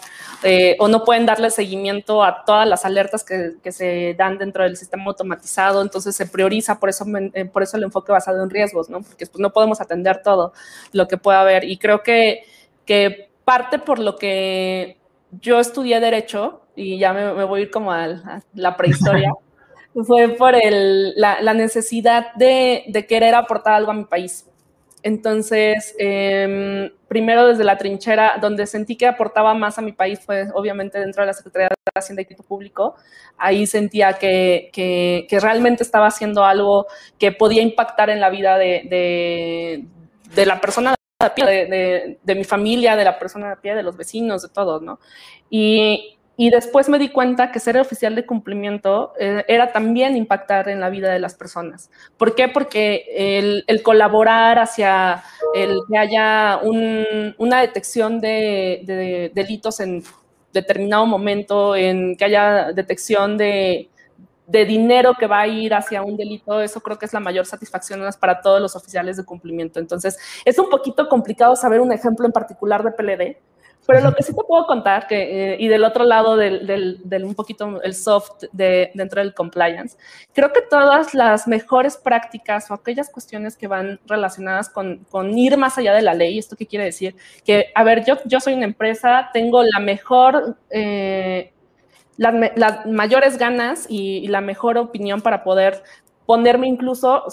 eh, 0.43 0.75
o 0.81 0.89
no 0.89 1.05
pueden 1.05 1.27
darle 1.27 1.51
seguimiento 1.51 2.25
a 2.25 2.45
todas 2.47 2.67
las 2.67 2.87
alertas 2.87 3.23
que, 3.23 3.55
se 3.71 4.15
dan 4.15 4.39
dentro 4.39 4.65
del 4.65 4.79
sistema 4.79 5.05
automatizado. 5.05 5.83
Entonces 5.83 6.17
se 6.17 6.27
prioriza, 6.27 6.81
por 6.81 6.89
eso, 6.89 7.05
eh, 7.35 7.45
por 7.45 7.63
eso 7.63 7.77
el 7.77 7.83
enfoque 7.83 8.11
basado 8.11 8.43
en 8.43 8.49
riesgos, 8.49 8.89
¿no? 8.89 9.03
Porque 9.03 9.27
pues, 9.27 9.39
no 9.39 9.53
podemos 9.53 9.83
atender 9.83 10.23
todo 10.23 10.55
lo 10.93 11.07
que 11.09 11.19
pueda 11.19 11.43
haber. 11.43 11.65
Y 11.65 11.77
creo 11.77 12.03
que, 12.03 12.45
que 12.87 13.29
parte 13.45 13.79
por 13.79 13.99
lo 13.99 14.17
que 14.17 14.97
yo 15.43 15.61
estudié 15.61 16.01
Derecho, 16.01 16.63
y 16.75 16.99
ya 16.99 17.13
me, 17.13 17.45
voy 17.45 17.61
a 17.61 17.63
ir 17.65 17.71
como 17.71 17.93
a, 17.93 18.43
la 18.55 18.77
prehistoria. 18.79 19.31
fue 20.07 20.31
por 20.31 20.55
el, 20.55 21.13
la, 21.17 21.55
necesidad 21.55 22.35
de, 22.35 22.85
de 22.89 23.07
querer 23.07 23.35
aportar 23.35 23.75
algo 23.75 23.91
a 23.91 23.95
mi 23.95 24.05
país. 24.05 24.47
Entonces, 25.05 25.95
em, 25.99 26.90
primero 27.09 27.47
desde 27.47 27.62
la 27.62 27.77
trinchera, 27.77 28.38
donde 28.40 28.67
sentí 28.67 28.97
que 28.97 29.07
aportaba 29.07 29.53
más 29.53 29.79
a 29.79 29.83
mi 29.83 29.93
país 29.93 30.19
fue 30.19 30.49
obviamente 30.55 30.99
dentro 30.99 31.23
de 31.23 31.27
la 31.27 31.35
Secretaría 31.35 31.69
de 31.69 31.75
Hacienda 31.95 32.23
y 32.23 32.25
Crédito 32.25 32.43
Público. 32.43 32.95
Ahí 33.37 33.67
sentía 33.67 34.14
que, 34.14 35.27
realmente 35.31 35.83
estaba 35.83 36.07
haciendo 36.07 36.43
algo 36.43 36.87
que 37.19 37.33
podía 37.33 37.61
impactar 37.61 38.09
en 38.09 38.19
la 38.19 38.31
vida 38.31 38.57
de, 38.57 39.85
la 40.35 40.59
persona 40.59 40.95
de, 41.37 41.45
de, 41.45 42.19
de, 42.23 42.35
mi 42.35 42.45
familia, 42.45 42.97
de 42.97 43.05
la 43.05 43.19
persona 43.19 43.51
de 43.51 43.57
pie, 43.57 43.75
de 43.75 43.83
los 43.83 43.99
vecinos, 43.99 44.40
de 44.40 44.49
todos, 44.49 44.81
¿no? 44.81 45.01
Y, 45.51 46.17
y 46.37 46.51
después 46.51 46.88
me 46.88 46.99
di 46.99 47.11
cuenta 47.11 47.53
que 47.53 47.61
ser 47.61 47.79
oficial 47.79 48.14
de 48.16 48.27
cumplimiento 48.27 49.12
eh, 49.18 49.44
era 49.47 49.73
también 49.73 50.16
impactar 50.16 50.68
en 50.68 50.81
la 50.81 50.90
vida 50.90 51.12
de 51.12 51.20
las 51.20 51.35
personas. 51.35 51.90
¿Por 52.16 52.35
qué? 52.35 52.49
Porque 52.49 53.64
el, 53.68 53.83
colaborar 53.83 54.59
hacia 54.59 55.23
el 55.55 55.79
que 55.88 55.99
haya 55.99 56.61
una 57.38 57.61
detección 57.61 58.20
de, 58.20 59.31
delitos 59.33 59.79
en 59.81 60.03
determinado 60.53 61.07
momento, 61.07 61.77
en 61.77 62.16
que 62.16 62.25
haya 62.25 62.73
detección 62.73 63.37
de, 63.37 63.90
dinero 64.47 65.14
que 65.18 65.27
va 65.27 65.40
a 65.40 65.47
ir 65.47 65.73
hacia 65.73 66.03
un 66.03 66.16
delito, 66.16 66.61
eso 66.61 66.81
creo 66.81 66.99
que 66.99 67.07
es 67.07 67.12
la 67.12 67.20
mayor 67.20 67.47
satisfacción 67.47 68.03
para 68.20 68.40
todos 68.40 68.61
los 68.61 68.75
oficiales 68.75 69.16
de 69.16 69.25
cumplimiento. 69.25 69.79
Entonces, 69.79 70.18
es 70.44 70.59
un 70.59 70.68
poquito 70.68 71.09
complicado 71.09 71.55
saber 71.55 71.81
un 71.81 71.92
ejemplo 71.92 72.27
en 72.27 72.33
particular 72.33 72.83
de 72.83 72.90
PLD, 72.90 73.37
pero 73.87 74.01
lo 74.01 74.14
que 74.14 74.23
sí 74.23 74.35
te 74.35 74.42
puedo 74.42 74.66
contar, 74.66 75.07
que, 75.07 75.53
eh, 75.53 75.57
y 75.59 75.68
del 75.68 75.85
otro 75.85 76.05
lado 76.05 76.37
del, 76.37 76.66
del, 76.66 77.25
un 77.25 77.35
poquito 77.35 77.83
el 77.83 77.94
soft 77.94 78.44
de, 78.53 78.90
dentro 78.94 79.20
del 79.20 79.35
compliance, 79.35 79.97
creo 80.33 80.53
que 80.53 80.62
todas 80.62 81.14
las 81.14 81.47
mejores 81.47 81.97
prácticas 81.97 82.70
o 82.70 82.75
aquellas 82.75 83.11
cuestiones 83.11 83.57
que 83.57 83.66
van 83.66 84.01
relacionadas 84.07 84.68
con, 84.68 85.05
con 85.11 85.37
ir 85.37 85.57
más 85.57 85.79
allá 85.79 85.94
de 85.94 86.03
la 86.03 86.14
ley, 86.14 86.38
¿esto 86.38 86.57
qué 86.57 86.66
quiere 86.66 86.87
decir? 86.87 87.14
Que, 87.44 87.73
a 87.75 87.85
ver, 87.85 88.05
yo, 88.05 88.16
yo 88.25 88.40
soy 88.40 88.55
una 88.55 88.66
empresa, 88.66 89.31
tengo 89.33 89.62
la 89.62 89.81
mejor... 89.81 90.57
Eh, 90.70 91.51
las, 92.16 92.87
mayores 92.87 93.38
ganas 93.38 93.87
y, 93.88 94.29
la 94.29 94.40
mejor 94.40 94.79
opinión 94.79 95.20
para 95.20 95.42
poder 95.42 95.83
ponerme 96.27 96.68
incluso 96.68 97.25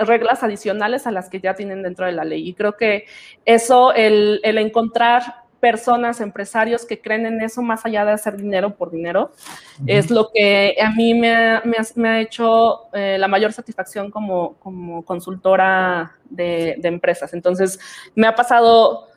reglas 0.00 0.42
adicionales 0.42 1.06
a 1.06 1.10
las 1.10 1.28
que 1.28 1.40
ya 1.40 1.54
tienen 1.54 1.82
dentro 1.82 2.06
de 2.06 2.12
la 2.12 2.24
ley. 2.24 2.46
Y 2.48 2.54
creo 2.54 2.76
que 2.76 3.06
eso, 3.44 3.92
el, 3.92 4.40
el 4.44 4.58
encontrar 4.58 5.45
personas, 5.60 6.20
empresarios 6.20 6.84
que 6.84 7.00
creen 7.00 7.26
en 7.26 7.40
eso 7.40 7.62
más 7.62 7.84
allá 7.86 8.04
de 8.04 8.12
hacer 8.12 8.36
dinero 8.36 8.74
por 8.76 8.90
dinero. 8.90 9.32
Es 9.86 10.10
lo 10.10 10.30
que 10.32 10.76
a 10.80 10.90
mí 10.90 11.14
me 11.14 11.34
ha, 11.34 12.20
hecho 12.20 12.92
eh, 12.92 13.16
la 13.18 13.28
mayor 13.28 13.52
satisfacción 13.52 14.10
como, 14.10 14.54
como 14.54 15.04
consultora 15.04 16.16
de, 16.28 16.76
de, 16.78 16.88
empresas. 16.88 17.32
Entonces, 17.34 17.78
me 18.14 18.26
ha 18.26 18.34
pasado 18.34 19.08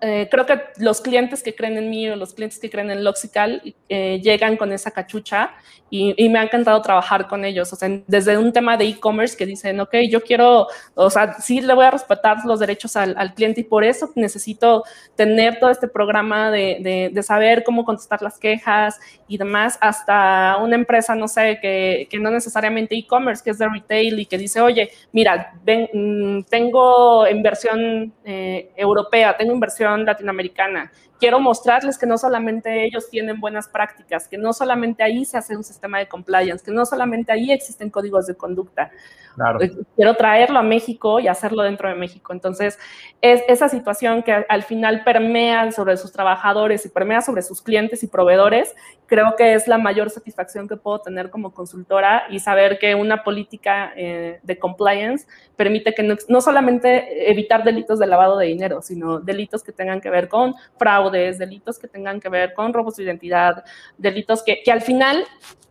eh, 0.00 0.28
creo 0.30 0.46
que 0.46 0.60
los 0.78 1.00
clientes 1.00 1.42
que 1.42 1.54
creen 1.54 1.76
en 1.78 1.90
mí 1.90 2.08
o 2.08 2.16
los 2.16 2.34
clientes 2.34 2.58
que 2.58 2.70
creen 2.70 2.90
en 2.90 3.04
Loxical 3.04 3.74
eh, 3.88 4.20
llegan 4.22 4.56
con 4.56 4.72
esa 4.72 4.90
cachucha 4.90 5.54
y, 5.90 6.28
me 6.28 6.40
ha 6.40 6.42
encantado 6.42 6.82
trabajar 6.82 7.28
con 7.28 7.44
ellos. 7.44 7.72
O 7.72 7.76
sea, 7.76 7.88
desde 8.08 8.36
un 8.36 8.52
tema 8.52 8.76
de 8.76 8.84
e-commerce 8.86 9.36
que 9.36 9.46
dicen, 9.46 9.78
ok, 9.78 9.94
yo 10.10 10.22
quiero, 10.22 10.66
o 10.94 11.10
sea, 11.10 11.34
sí 11.34 11.60
le 11.60 11.72
voy 11.72 11.84
a 11.84 11.92
respetar 11.92 12.44
los 12.44 12.58
derechos 12.58 12.96
al, 12.96 13.34
cliente 13.34 13.60
y 13.60 13.64
por 13.64 13.84
eso 13.84 14.10
necesito 14.16 14.82
tener 15.14 15.60
todo 15.60 15.70
este 15.70 15.86
programa 15.86 16.50
de, 16.50 17.10
de, 17.12 17.22
saber 17.22 17.62
cómo 17.62 17.84
contestar 17.84 18.22
las 18.22 18.38
quejas 18.38 18.98
y 19.28 19.38
demás, 19.38 19.78
hasta 19.80 20.58
una 20.60 20.74
empresa, 20.74 21.14
no 21.14 21.28
sé, 21.28 21.58
que, 21.62 22.08
que 22.10 22.18
no 22.18 22.30
necesariamente 22.30 22.96
e-commerce, 22.96 23.42
que 23.42 23.50
es 23.50 23.58
de 23.58 23.68
retail 23.68 24.18
y 24.18 24.26
que 24.26 24.36
dice, 24.36 24.60
oye, 24.60 24.90
mira, 25.12 25.54
ven, 25.62 25.88
mm, 25.92 26.42
tengo 26.50 27.28
inversión 27.28 28.12
eh, 28.24 28.70
europea, 28.76 29.36
tengo 29.36 29.52
inversión 29.52 29.73
latinoamericana. 29.82 30.90
Quiero 31.24 31.40
mostrarles 31.40 31.96
que 31.96 32.04
no 32.04 32.18
solamente 32.18 32.84
ellos 32.84 33.08
tienen 33.08 33.40
buenas 33.40 33.66
prácticas, 33.66 34.28
que 34.28 34.36
no 34.36 34.52
solamente 34.52 35.02
ahí 35.02 35.24
se 35.24 35.38
hace 35.38 35.56
un 35.56 35.64
sistema 35.64 35.98
de 35.98 36.06
compliance, 36.06 36.62
que 36.62 36.70
no 36.70 36.84
solamente 36.84 37.32
ahí 37.32 37.50
existen 37.50 37.88
códigos 37.88 38.26
de 38.26 38.34
conducta. 38.34 38.90
Eh, 39.60 39.72
quiero 39.96 40.14
traerlo 40.14 40.58
a 40.58 40.62
México 40.62 41.18
y 41.18 41.28
hacerlo 41.28 41.62
dentro 41.62 41.88
de 41.88 41.94
México. 41.94 42.32
Entonces, 42.32 42.78
es 43.20 43.42
esa 43.48 43.70
situación 43.70 44.22
que 44.22 44.32
al 44.32 44.62
final 44.64 45.02
permea 45.02 45.72
sobre 45.72 45.96
sus 45.96 46.12
trabajadores 46.12 46.84
y 46.84 46.88
permea 46.90 47.20
sobre 47.20 47.40
sus 47.40 47.62
clientes 47.62 48.02
y 48.02 48.06
proveedores, 48.06 48.74
creo 49.06 49.34
que 49.36 49.54
es 49.54 49.68
la 49.68 49.78
mayor 49.78 50.10
satisfacción 50.10 50.68
que 50.68 50.76
puedo 50.76 51.00
tener 51.00 51.30
como 51.30 51.52
consultora 51.52 52.24
y 52.30 52.40
saber 52.40 52.78
que 52.78 52.94
una 52.94 53.22
política 53.22 53.92
eh, 53.96 54.40
de 54.42 54.58
compliance 54.58 55.26
permite 55.56 55.94
que 55.94 56.02
no, 56.02 56.40
solamente 56.40 57.30
evitar 57.30 57.64
delitos 57.64 57.98
de 57.98 58.06
lavado 58.06 58.38
de 58.38 58.46
dinero, 58.46 58.82
sino 58.82 59.20
delitos 59.20 59.62
que 59.62 59.72
tengan 59.72 60.00
que 60.00 60.10
ver 60.10 60.28
con 60.28 60.54
fraudes, 61.14 61.38
delitos 61.38 61.78
que 61.78 61.88
tengan 61.88 62.20
que 62.20 62.28
ver 62.28 62.54
con 62.54 62.72
robos 62.72 62.96
de 62.96 63.04
identidad, 63.04 63.64
delitos 63.98 64.42
que, 64.42 64.62
que 64.62 64.72
al 64.72 64.82
final 64.82 65.24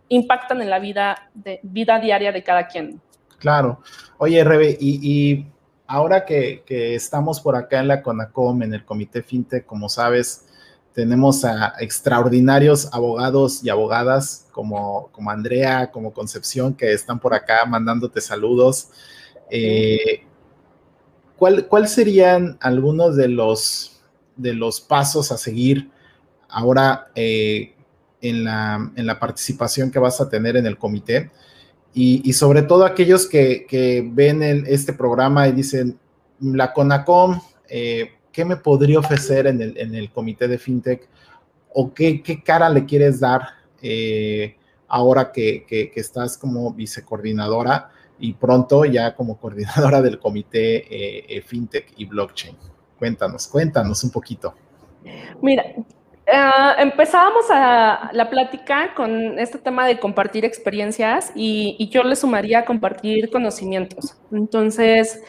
impactan 0.10 0.62
en 0.62 0.70
la 0.70 0.80
vida, 0.80 1.30
de, 1.34 1.60
vida 1.64 2.00
diaria 2.00 2.32
de 2.32 2.44
cada 2.44 2.68
quien. 2.68 3.02
Claro. 3.40 3.82
Oye, 4.18 4.44
Rebe, 4.44 4.78
y, 4.80 5.46
ahora 5.88 6.26
que, 6.26 6.64
estamos 6.68 7.42
por 7.42 7.56
acá 7.56 7.80
en 7.80 7.88
la 7.88 8.02
CONACOM, 8.02 8.64
en 8.64 8.74
el 8.74 8.86
Comité 8.86 9.22
FinTech, 9.22 9.66
como 9.66 9.90
sabes, 9.90 10.48
tenemos 10.94 11.44
a 11.44 11.74
extraordinarios 11.80 12.94
abogados 12.94 13.64
y 13.64 13.70
abogadas 13.70 14.48
como, 14.52 15.10
como 15.12 15.32
Andrea, 15.32 15.92
como 15.92 16.14
Concepción, 16.14 16.76
que 16.76 16.94
están 16.94 17.20
por 17.20 17.34
acá 17.34 17.66
mandándote 17.66 18.22
saludos. 18.22 18.90
Eh, 19.50 20.24
¿cuál, 21.36 21.68
¿Cuál 21.68 21.88
serían 21.88 22.58
algunos 22.62 23.16
de 23.16 23.28
los, 23.28 23.93
de 24.36 24.54
los 24.54 24.82
pasos 24.82 25.32
a 25.32 25.38
seguir 25.38 25.90
ahora 26.50 27.08
eh, 27.16 27.74
en, 28.22 28.44
la, 28.44 28.92
en 28.96 29.06
la 29.06 29.20
participación 29.20 29.92
que 29.92 30.00
vas 30.00 30.22
a 30.22 30.30
tener 30.30 30.56
en 30.56 30.66
el 30.66 30.78
comité? 30.78 31.32
Y, 31.96 32.34
sobre 32.34 32.64
todo 32.64 32.86
aquellos 32.86 33.28
que, 33.28 34.10
ven 34.14 34.42
este 34.68 34.94
programa 34.94 35.48
y 35.48 35.52
dicen, 35.52 36.00
la 36.40 36.74
CONACOM, 36.74 37.40
eh, 37.70 38.14
¿qué 38.32 38.44
me 38.46 38.58
podría 38.58 38.98
ofrecer 38.98 39.46
en 39.46 39.62
el, 39.62 40.10
comité 40.12 40.48
de 40.48 40.58
FinTech? 40.58 41.08
¿O 41.72 41.94
qué, 41.94 42.24
cara 42.44 42.68
le 42.70 42.86
quieres 42.86 43.20
dar 43.20 43.48
eh, 43.80 44.56
ahora 44.88 45.32
que, 45.32 45.92
estás 45.94 46.36
como 46.36 46.74
vicecoordinadora 46.74 47.92
y 48.18 48.34
pronto 48.34 48.86
ya 48.86 49.16
como 49.16 49.38
coordinadora 49.38 50.02
del 50.02 50.18
comité 50.18 51.44
FinTech 51.46 51.94
y 51.96 52.06
Blockchain? 52.06 52.73
Cuéntanos, 53.04 53.50
cuéntanos 53.50 54.02
un 54.06 54.12
poquito. 54.12 54.54
Mira, 55.42 55.62
Uh, 56.26 56.82
empezábamos 56.82 57.48
a 57.50 58.10
la 58.14 58.30
plática 58.30 58.94
con 58.96 59.38
este 59.38 59.58
tema 59.58 59.86
de 59.86 60.00
compartir 60.00 60.46
experiencias 60.46 61.34
y, 61.36 61.90
yo 61.92 62.02
le 62.02 62.16
sumaría 62.16 62.64
compartir 62.64 63.30
conocimientos. 63.30 64.16
Entonces, 64.32 65.22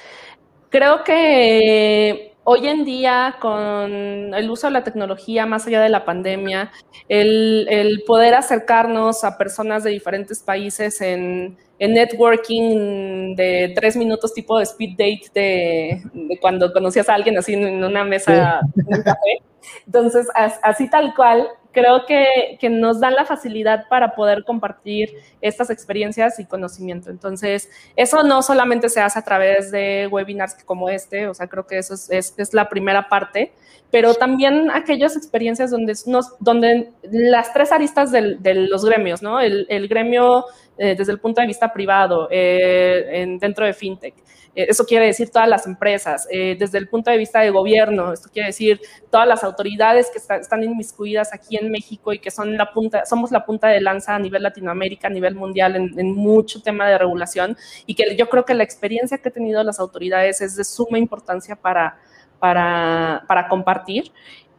creo 0.70 1.02
que 1.02 2.33
hoy 2.44 2.68
en 2.68 2.84
día 2.84 3.36
con 3.40 4.34
el 4.34 4.50
uso 4.50 4.66
de 4.66 4.72
la 4.72 4.84
tecnología 4.84 5.46
más 5.46 5.66
allá 5.66 5.80
de 5.82 5.88
la 5.88 6.04
pandemia, 6.04 6.70
el, 7.08 8.02
poder 8.06 8.34
acercarnos 8.34 9.24
a 9.24 9.36
personas 9.36 9.82
de 9.84 9.90
diferentes 9.90 10.42
países 10.42 11.00
en, 11.00 11.56
networking 11.78 13.36
de 13.36 13.72
tres 13.74 13.94
minutos 13.94 14.32
tipo 14.32 14.56
de 14.56 14.64
speed 14.64 14.90
date 14.92 15.24
de, 15.34 16.02
cuando 16.40 16.72
conocías 16.72 17.10
a 17.10 17.14
alguien 17.14 17.36
así 17.36 17.52
en 17.52 17.84
una 17.84 18.04
mesa 18.04 18.60
en 18.74 18.96
un 18.96 19.02
café 19.02 19.42
entonces, 19.86 20.28
así 20.34 20.88
tal 20.88 21.14
cual, 21.14 21.48
creo 21.74 22.06
que, 22.06 22.56
que, 22.60 22.70
nos 22.70 23.00
dan 23.00 23.14
la 23.14 23.26
facilidad 23.26 23.86
para 23.88 24.14
poder 24.14 24.44
compartir 24.44 25.10
estas 25.42 25.68
experiencias 25.68 26.38
y 26.38 26.46
conocimiento. 26.46 27.10
Entonces, 27.10 27.68
eso 27.96 28.22
no 28.22 28.40
solamente 28.42 28.88
se 28.88 29.00
hace 29.00 29.18
a 29.18 29.22
través 29.22 29.70
de 29.70 30.08
webinars 30.10 30.54
como 30.64 30.88
este, 30.88 31.26
o 31.26 31.34
sea, 31.34 31.48
creo 31.48 31.66
que 31.66 31.78
eso 31.78 31.94
es, 31.94 32.34
es, 32.38 32.54
la 32.54 32.68
primera 32.68 33.08
parte, 33.08 33.52
pero 33.90 34.14
también 34.14 34.70
aquellas 34.70 35.16
experiencias 35.16 35.70
donde, 35.70 35.94
nos, 36.06 36.38
donde 36.38 36.92
las 37.10 37.52
tres 37.52 37.72
aristas 37.72 38.10
del, 38.12 38.42
de 38.42 38.54
los 38.54 38.84
gremios, 38.84 39.20
¿no? 39.20 39.40
El, 39.40 39.66
el 39.68 39.88
gremio 39.88 40.46
eh, 40.76 40.96
desde 40.96 41.12
el 41.12 41.20
punto 41.20 41.40
de 41.40 41.46
vista 41.46 41.72
privado, 41.72 42.26
eh, 42.30 43.22
en, 43.22 43.38
dentro 43.38 43.64
de 43.64 43.72
FinTech. 43.72 44.14
Eh, 44.56 44.66
eso 44.68 44.84
quiere 44.84 45.06
decir 45.06 45.30
todas 45.30 45.48
las 45.48 45.66
empresas. 45.66 46.26
desde 46.28 46.78
el 46.78 46.88
punto 46.88 47.10
de 47.10 47.18
vista 47.18 47.40
de 47.40 47.50
gobierno, 47.50 48.12
esto 48.12 48.28
quiere 48.32 48.48
decir 48.48 48.80
todas 49.10 49.26
las 49.26 49.44
autoridades 49.44 50.10
que 50.10 50.18
están 50.18 50.64
inmiscuidas 50.64 51.32
aquí 51.32 51.56
en 51.56 51.70
México 51.70 52.12
y 52.12 52.18
que 52.18 52.30
son 52.30 52.56
la 52.56 52.72
punta, 52.72 53.04
somos 53.06 53.30
la 53.30 53.44
punta 53.44 53.68
de 53.68 53.80
lanza 53.80 54.16
a 54.16 54.18
nivel 54.18 54.42
Latinoamérica, 54.42 55.06
a 55.06 55.10
nivel 55.10 55.36
mundial, 55.36 55.76
en, 55.76 56.12
mucho 56.12 56.60
tema 56.60 56.88
de 56.88 56.98
regulación. 56.98 57.56
Y 57.86 57.94
que 57.94 58.16
yo 58.16 58.28
creo 58.28 58.44
que 58.44 58.54
la 58.54 58.64
experiencia 58.64 59.18
que 59.18 59.28
han 59.28 59.34
tenido 59.34 59.62
las 59.62 59.78
autoridades 59.78 60.40
es 60.40 60.56
de 60.56 60.64
suma 60.64 60.98
importancia 60.98 61.54
para, 61.56 61.98
para, 62.40 63.24
para 63.28 63.48
compartir. 63.48 64.10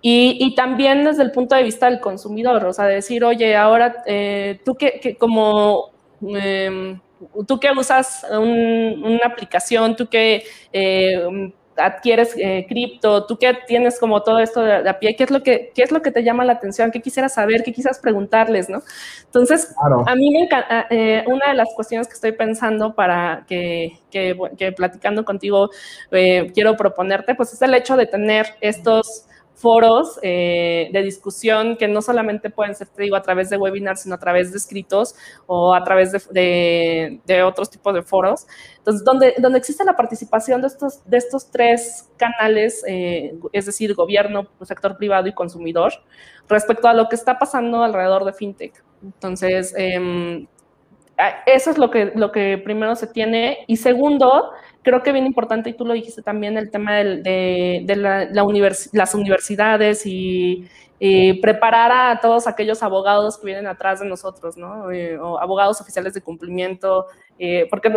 Y, 0.02 0.54
también 0.56 1.04
desde 1.04 1.24
el 1.24 1.32
punto 1.32 1.56
de 1.56 1.64
vista 1.64 1.90
del 1.90 2.00
consumidor, 2.00 2.64
o 2.66 2.74
sea, 2.74 2.86
decir, 2.86 3.24
oye, 3.24 3.56
ahora 3.56 4.04
tú 4.64 4.76
que, 4.76 5.00
que, 5.02 5.18
como 5.18 5.95
Em, 6.22 7.00
tú 7.48 7.60
que 7.60 7.72
usas 7.72 8.26
una 8.30 9.26
aplicación, 9.26 9.96
tú 9.96 10.08
que 10.08 10.44
eh, 10.74 11.52
adquieres 11.78 12.36
eh, 12.38 12.66
cripto, 12.70 13.26
tú 13.26 13.38
que 13.38 13.54
tienes 13.68 14.00
como 14.00 14.24
todo 14.24 14.40
esto 14.40 14.62
de, 14.62 14.88
a 14.88 15.00
pie, 15.00 15.16
¿qué 15.16 15.26
es, 15.26 15.32
lo 15.32 15.44
que, 15.44 15.72
¿qué 15.76 15.84
es 15.84 15.92
lo 15.92 16.02
que 16.02 16.12
te 16.12 16.24
llama 16.24 16.46
la 16.46 16.54
atención? 16.54 16.92
¿Qué 16.92 17.02
quisieras 17.02 17.34
saber? 17.34 17.64
¿Qué 17.64 17.74
quisieras 17.74 18.00
preguntarles? 18.00 18.70
¿no? 18.70 18.82
Entonces, 19.26 19.74
a 20.06 20.16
mí 20.16 20.32
me 20.32 20.44
encanta, 20.44 20.88
eh, 20.90 21.24
una 21.28 21.50
de 21.50 21.54
las 21.56 21.70
cuestiones 21.76 22.08
que 22.08 22.14
estoy 22.14 22.32
pensando 22.32 22.96
para 22.96 23.46
que, 23.48 24.00
que, 24.10 24.38
que 24.58 24.72
platicando 24.72 25.26
contigo 25.26 25.70
quiero 26.10 26.78
proponerte, 26.78 27.36
pues 27.36 27.54
es 27.54 27.62
el 27.62 27.74
hecho 27.74 27.98
de 27.98 28.06
tener 28.06 28.56
estos 28.62 29.28
foros 29.56 30.20
eh, 30.22 30.90
de 30.92 31.02
discusión 31.02 31.78
que 31.78 31.88
no 31.88 32.02
solamente 32.02 32.50
pueden 32.50 32.76
ser, 32.76 32.88
te 32.90 33.04
digo, 33.04 33.16
a 33.16 33.22
través 33.22 33.50
de 33.50 33.58
webinars, 33.58 34.02
sino 34.02 34.16
a 34.16 34.20
través 34.20 34.52
de 34.52 34.58
escritos 34.58 35.16
o 35.48 35.74
a 35.74 35.84
través 35.84 36.12
de, 36.30 37.20
de, 37.26 37.44
otros 37.44 37.70
tipos 37.70 37.94
de 37.94 38.02
foros. 38.02 38.46
Entonces, 38.78 39.04
donde, 39.04 39.34
donde 39.38 39.58
existe 39.58 39.86
la 39.86 39.96
participación 39.96 40.62
de 40.62 40.68
estos, 40.68 41.10
de 41.10 41.18
estos 41.18 41.50
tres 41.50 42.10
canales, 42.18 42.84
eh, 42.86 43.36
es 43.54 43.66
decir, 43.66 43.96
gobierno, 43.96 44.48
sector 44.64 44.98
privado 44.98 45.28
y 45.28 45.34
consumidor, 45.34 45.94
respecto 46.50 46.88
a 46.88 46.94
lo 46.94 47.08
que 47.08 47.16
está 47.16 47.40
pasando 47.40 47.82
alrededor 47.82 48.26
de 48.26 48.34
FinTech. 48.34 48.84
Entonces, 49.04 49.74
em, 49.78 50.48
eso 51.46 51.72
es 51.72 51.78
lo 51.78 51.90
que, 51.90 52.12
lo 52.14 52.32
que 52.32 52.58
primero 52.58 52.96
se 52.96 53.08
tiene. 53.08 53.60
Y 53.68 53.78
segundo, 53.78 54.52
creo 54.86 55.04
que 55.04 55.12
bien 55.12 55.26
importante, 55.26 55.72
y 55.72 55.74
tú 55.74 55.84
lo 55.84 55.94
dijiste 55.94 56.22
también, 56.22 56.58
el 56.58 56.70
tema 56.70 56.96
de, 56.96 57.84
la, 57.98 58.30
las 58.32 59.16
universidades 59.16 60.06
y, 60.06 60.70
preparar 61.42 61.92
a 61.92 62.20
todos 62.22 62.48
aquellos 62.48 62.82
abogados 62.82 63.38
que 63.38 63.48
vienen 63.48 63.68
atrás 63.68 64.00
de 64.00 64.08
nosotros, 64.08 64.58
¿no? 64.58 64.90
Eh, 64.92 65.20
o 65.20 65.40
abogados 65.40 65.82
oficiales 65.82 66.14
de 66.14 66.22
cumplimiento, 66.22 67.08
eh, 67.38 67.68
porque 67.70 67.90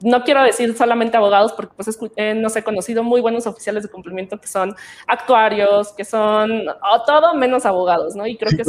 no, 0.00 0.24
quiero 0.24 0.42
decir 0.42 0.76
solamente 0.76 1.16
abogados, 1.16 1.52
porque 1.52 1.74
pues 1.76 1.98
eh, 2.16 2.34
no 2.34 2.48
sé, 2.48 2.60
he 2.60 2.64
conocido 2.64 3.02
muy 3.02 3.20
buenos 3.20 3.46
oficiales 3.46 3.82
de 3.82 3.88
cumplimiento 3.88 4.40
que 4.40 4.48
son 4.48 4.74
actuarios, 5.06 5.92
que 5.92 6.04
son 6.04 6.64
todo 7.06 7.34
menos 7.34 7.66
abogados, 7.66 8.16
¿no? 8.16 8.26
Y 8.26 8.36
creo 8.36 8.50
que 8.56 8.62
es 8.62 8.68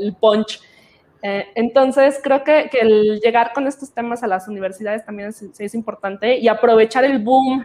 el 0.00 0.14
punch 0.14 0.60
Eh, 1.20 1.46
entonces, 1.56 2.20
creo 2.22 2.44
que, 2.44 2.70
el 2.80 3.20
llegar 3.20 3.52
con 3.52 3.66
estos 3.66 3.92
temas 3.92 4.22
a 4.22 4.28
las 4.28 4.46
universidades 4.46 5.04
también 5.04 5.30
es, 5.30 5.74
importante 5.74 6.38
y 6.38 6.48
aprovechar 6.48 7.04
el 7.04 7.18
boom 7.18 7.64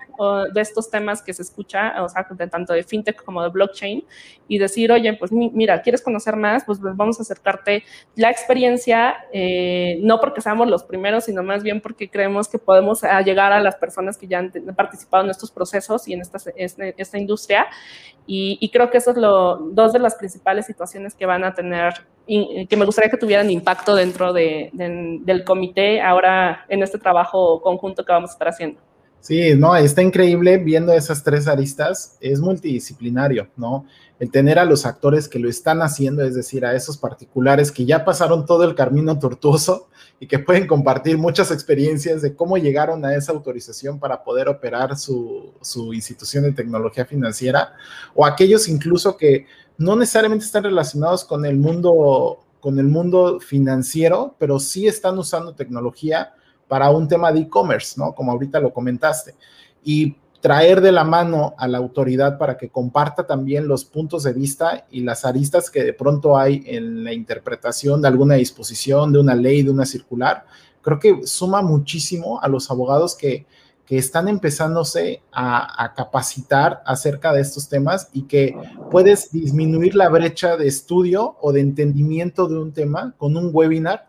de 0.53 0.61
estos 0.61 0.89
temas 0.89 1.21
que 1.21 1.33
se 1.33 1.43
escucha, 1.43 2.03
o 2.03 2.09
sea, 2.09 2.25
de, 2.29 2.47
tanto 2.47 2.73
de 2.73 2.83
fintech 2.83 3.23
como 3.23 3.43
de 3.43 3.49
blockchain, 3.49 4.03
y 4.47 4.57
decir, 4.57 4.91
oye, 4.91 5.13
pues 5.13 5.31
mira, 5.31 5.81
¿quieres 5.81 6.01
conocer 6.01 6.35
más? 6.35 6.63
Pues, 6.65 6.79
pues 6.79 6.95
vamos 6.95 7.19
a 7.19 7.23
acercarte 7.23 7.83
la 8.15 8.29
experiencia, 8.29 9.15
eh, 9.31 9.99
no 10.01 10.19
porque 10.19 10.41
seamos 10.41 10.67
los 10.67 10.83
primeros, 10.83 11.25
sino 11.25 11.43
más 11.43 11.63
bien 11.63 11.81
porque 11.81 12.09
creemos 12.09 12.47
que 12.47 12.57
podemos 12.57 13.01
llegar 13.23 13.53
a 13.53 13.59
las 13.59 13.75
personas 13.75 14.17
que 14.17 14.27
ya 14.27 14.39
han 14.39 14.51
participado 14.75 15.23
en 15.23 15.29
estos 15.29 15.51
procesos 15.51 16.07
y 16.07 16.13
en 16.13 16.21
esta, 16.21 16.39
esta 16.55 17.17
industria. 17.17 17.67
Y, 18.25 18.57
y 18.61 18.69
creo 18.69 18.89
que 18.89 18.97
eso 18.97 19.11
es 19.11 19.17
lo, 19.17 19.57
dos 19.57 19.93
de 19.93 19.99
las 19.99 20.15
principales 20.15 20.65
situaciones 20.65 21.13
que 21.13 21.25
van 21.25 21.43
a 21.43 21.53
tener 21.53 21.93
que 22.25 22.77
me 22.77 22.85
gustaría 22.85 23.09
que 23.09 23.17
tuvieran 23.17 23.49
impacto 23.51 23.95
dentro 23.95 24.33
de, 24.33 24.69
del 24.73 25.43
comité 25.43 26.01
ahora 26.01 26.65
en 26.69 26.83
este 26.83 26.97
trabajo 26.97 27.61
conjunto 27.61 28.05
que 28.05 28.11
vamos 28.11 28.31
a 28.31 28.33
estar 28.33 28.47
haciendo. 28.47 28.79
Sí, 29.23 29.55
no, 29.55 29.73
está 29.77 30.01
increíble 30.01 30.57
viendo 30.57 30.91
esas 30.91 31.23
tres 31.23 31.47
aristas, 31.47 32.17
es 32.19 32.41
multidisciplinario, 32.41 33.47
¿no? 33.55 33.85
El 34.19 34.29
tener 34.29 34.59
a 34.59 34.65
los 34.65 34.85
actores 34.85 35.29
que 35.29 35.39
lo 35.39 35.49
están 35.49 35.81
haciendo, 35.81 36.23
es 36.23 36.35
decir, 36.35 36.65
a 36.65 36.75
esos 36.75 36.97
particulares 36.97 37.71
que 37.71 37.85
ya 37.85 38.03
pasaron 38.03 38.45
todo 38.45 38.65
el 38.65 38.75
camino 38.75 39.17
tortuoso 39.19 39.87
y 40.19 40.27
que 40.27 40.39
pueden 40.39 40.67
compartir 40.67 41.17
muchas 41.17 41.51
experiencias 41.51 42.21
de 42.21 42.35
cómo 42.35 42.57
llegaron 42.57 43.05
a 43.05 43.15
esa 43.15 43.31
autorización 43.31 43.97
para 43.97 44.25
poder 44.25 44.49
operar 44.49 44.97
su, 44.97 45.53
su 45.61 45.93
institución 45.93 46.43
de 46.43 46.51
tecnología 46.51 47.05
financiera, 47.05 47.75
o 48.13 48.25
aquellos 48.25 48.67
incluso 48.67 49.15
que 49.15 49.45
no 49.77 49.95
necesariamente 49.95 50.45
están 50.45 50.63
relacionados 50.63 51.23
con 51.23 51.45
el 51.45 51.57
mundo, 51.57 52.39
con 52.59 52.79
el 52.79 52.87
mundo 52.87 53.39
financiero, 53.39 54.35
pero 54.37 54.59
sí 54.59 54.87
están 54.87 55.17
usando 55.17 55.53
tecnología 55.53 56.33
para 56.67 56.89
un 56.91 57.07
tema 57.07 57.31
de 57.31 57.41
e-commerce, 57.41 57.95
¿no? 57.97 58.13
Como 58.13 58.31
ahorita 58.31 58.59
lo 58.59 58.73
comentaste. 58.73 59.35
Y 59.83 60.15
traer 60.43 60.81
de 60.81 60.91
la 60.91 61.05
mano 61.05 61.55
a 61.57 61.67
la 61.69 61.77
autoridad 61.77 62.37
para 62.37 62.57
que 62.57 62.69
comparta 62.69 63.25
también 63.25 63.67
los 63.67 63.85
puntos 63.85 64.23
de 64.23 64.33
vista 64.33 64.85
y 64.91 65.01
las 65.01 65.23
aristas 65.23 65.69
que 65.69 65.83
de 65.83 65.93
pronto 65.93 66.37
hay 66.37 66.63
en 66.65 67.03
la 67.03 67.13
interpretación 67.13 68.01
de 68.01 68.09
alguna 68.09 68.35
disposición, 68.35 69.13
de 69.13 69.19
una 69.19 69.35
ley, 69.35 69.63
de 69.63 69.71
una 69.71 69.85
circular, 69.85 70.45
creo 70.81 70.99
que 70.99 71.25
suma 71.25 71.61
muchísimo 71.61 72.41
a 72.41 72.47
los 72.49 72.69
abogados 72.69 73.15
que, 73.15 73.47
que 73.85 73.97
están 73.97 74.27
empezándose 74.27 75.21
a, 75.31 75.93
capacitar 75.95 76.81
acerca 76.85 77.33
de 77.33 77.41
estos 77.41 77.67
temas 77.67 78.09
y 78.13 78.23
que 78.23 78.55
puedes 78.89 79.31
disminuir 79.31 79.95
la 79.95 80.09
brecha 80.09 80.55
de 80.55 80.67
estudio 80.67 81.35
o 81.41 81.51
de 81.51 81.61
entendimiento 81.61 82.47
de 82.47 82.57
un 82.59 82.71
tema 82.71 83.13
con 83.17 83.35
un 83.35 83.49
webinar, 83.51 84.07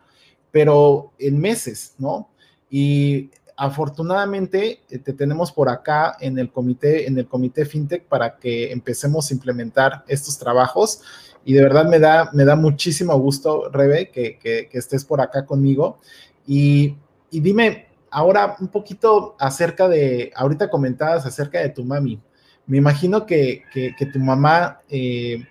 pero 0.53 1.13
en 1.19 1.39
meses, 1.39 1.95
¿no? 1.99 2.29
Y 2.71 3.31
afortunadamente 3.57 4.81
eh, 4.91 4.99
te 4.99 5.13
tenemos 5.13 5.53
por 5.53 5.69
acá 5.69 6.17
en 6.21 6.39
el 6.39 6.51
comité, 6.51 7.07
en 7.07 7.19
el 7.19 7.27
comité 7.27 7.65
FinTech 7.65 8.05
para 8.05 8.37
que 8.37 8.73
empecemos 8.73 9.31
a 9.31 9.35
implementar 9.35 10.05
estos 10.07 10.39
trabajos. 10.39 11.01
Y 11.45 11.53
de 11.53 11.63
verdad 11.63 11.87
me 11.87 11.99
da, 11.99 12.31
me 12.33 12.45
da 12.45 12.57
muchísimo 12.57 13.19
gusto, 13.19 13.69
Rebe, 13.71 14.11
que, 14.11 14.69
estés 14.73 15.05
por 15.05 15.21
acá 15.21 15.45
conmigo. 15.45 15.99
Y 16.47 16.97
dime, 17.31 17.94
ahora 18.15 18.57
un 18.61 18.69
poquito 18.69 19.35
acerca 19.41 19.89
de, 19.89 20.33
ahorita 20.37 20.71
comentabas 20.71 21.27
acerca 21.27 21.59
de 21.59 21.71
tu 21.71 21.85
mami. 21.85 22.23
Me 22.67 22.79
imagino 22.79 23.27
que, 23.27 23.65
tu 24.13 24.21
mamá, 24.21 24.81
eh, 24.89 25.45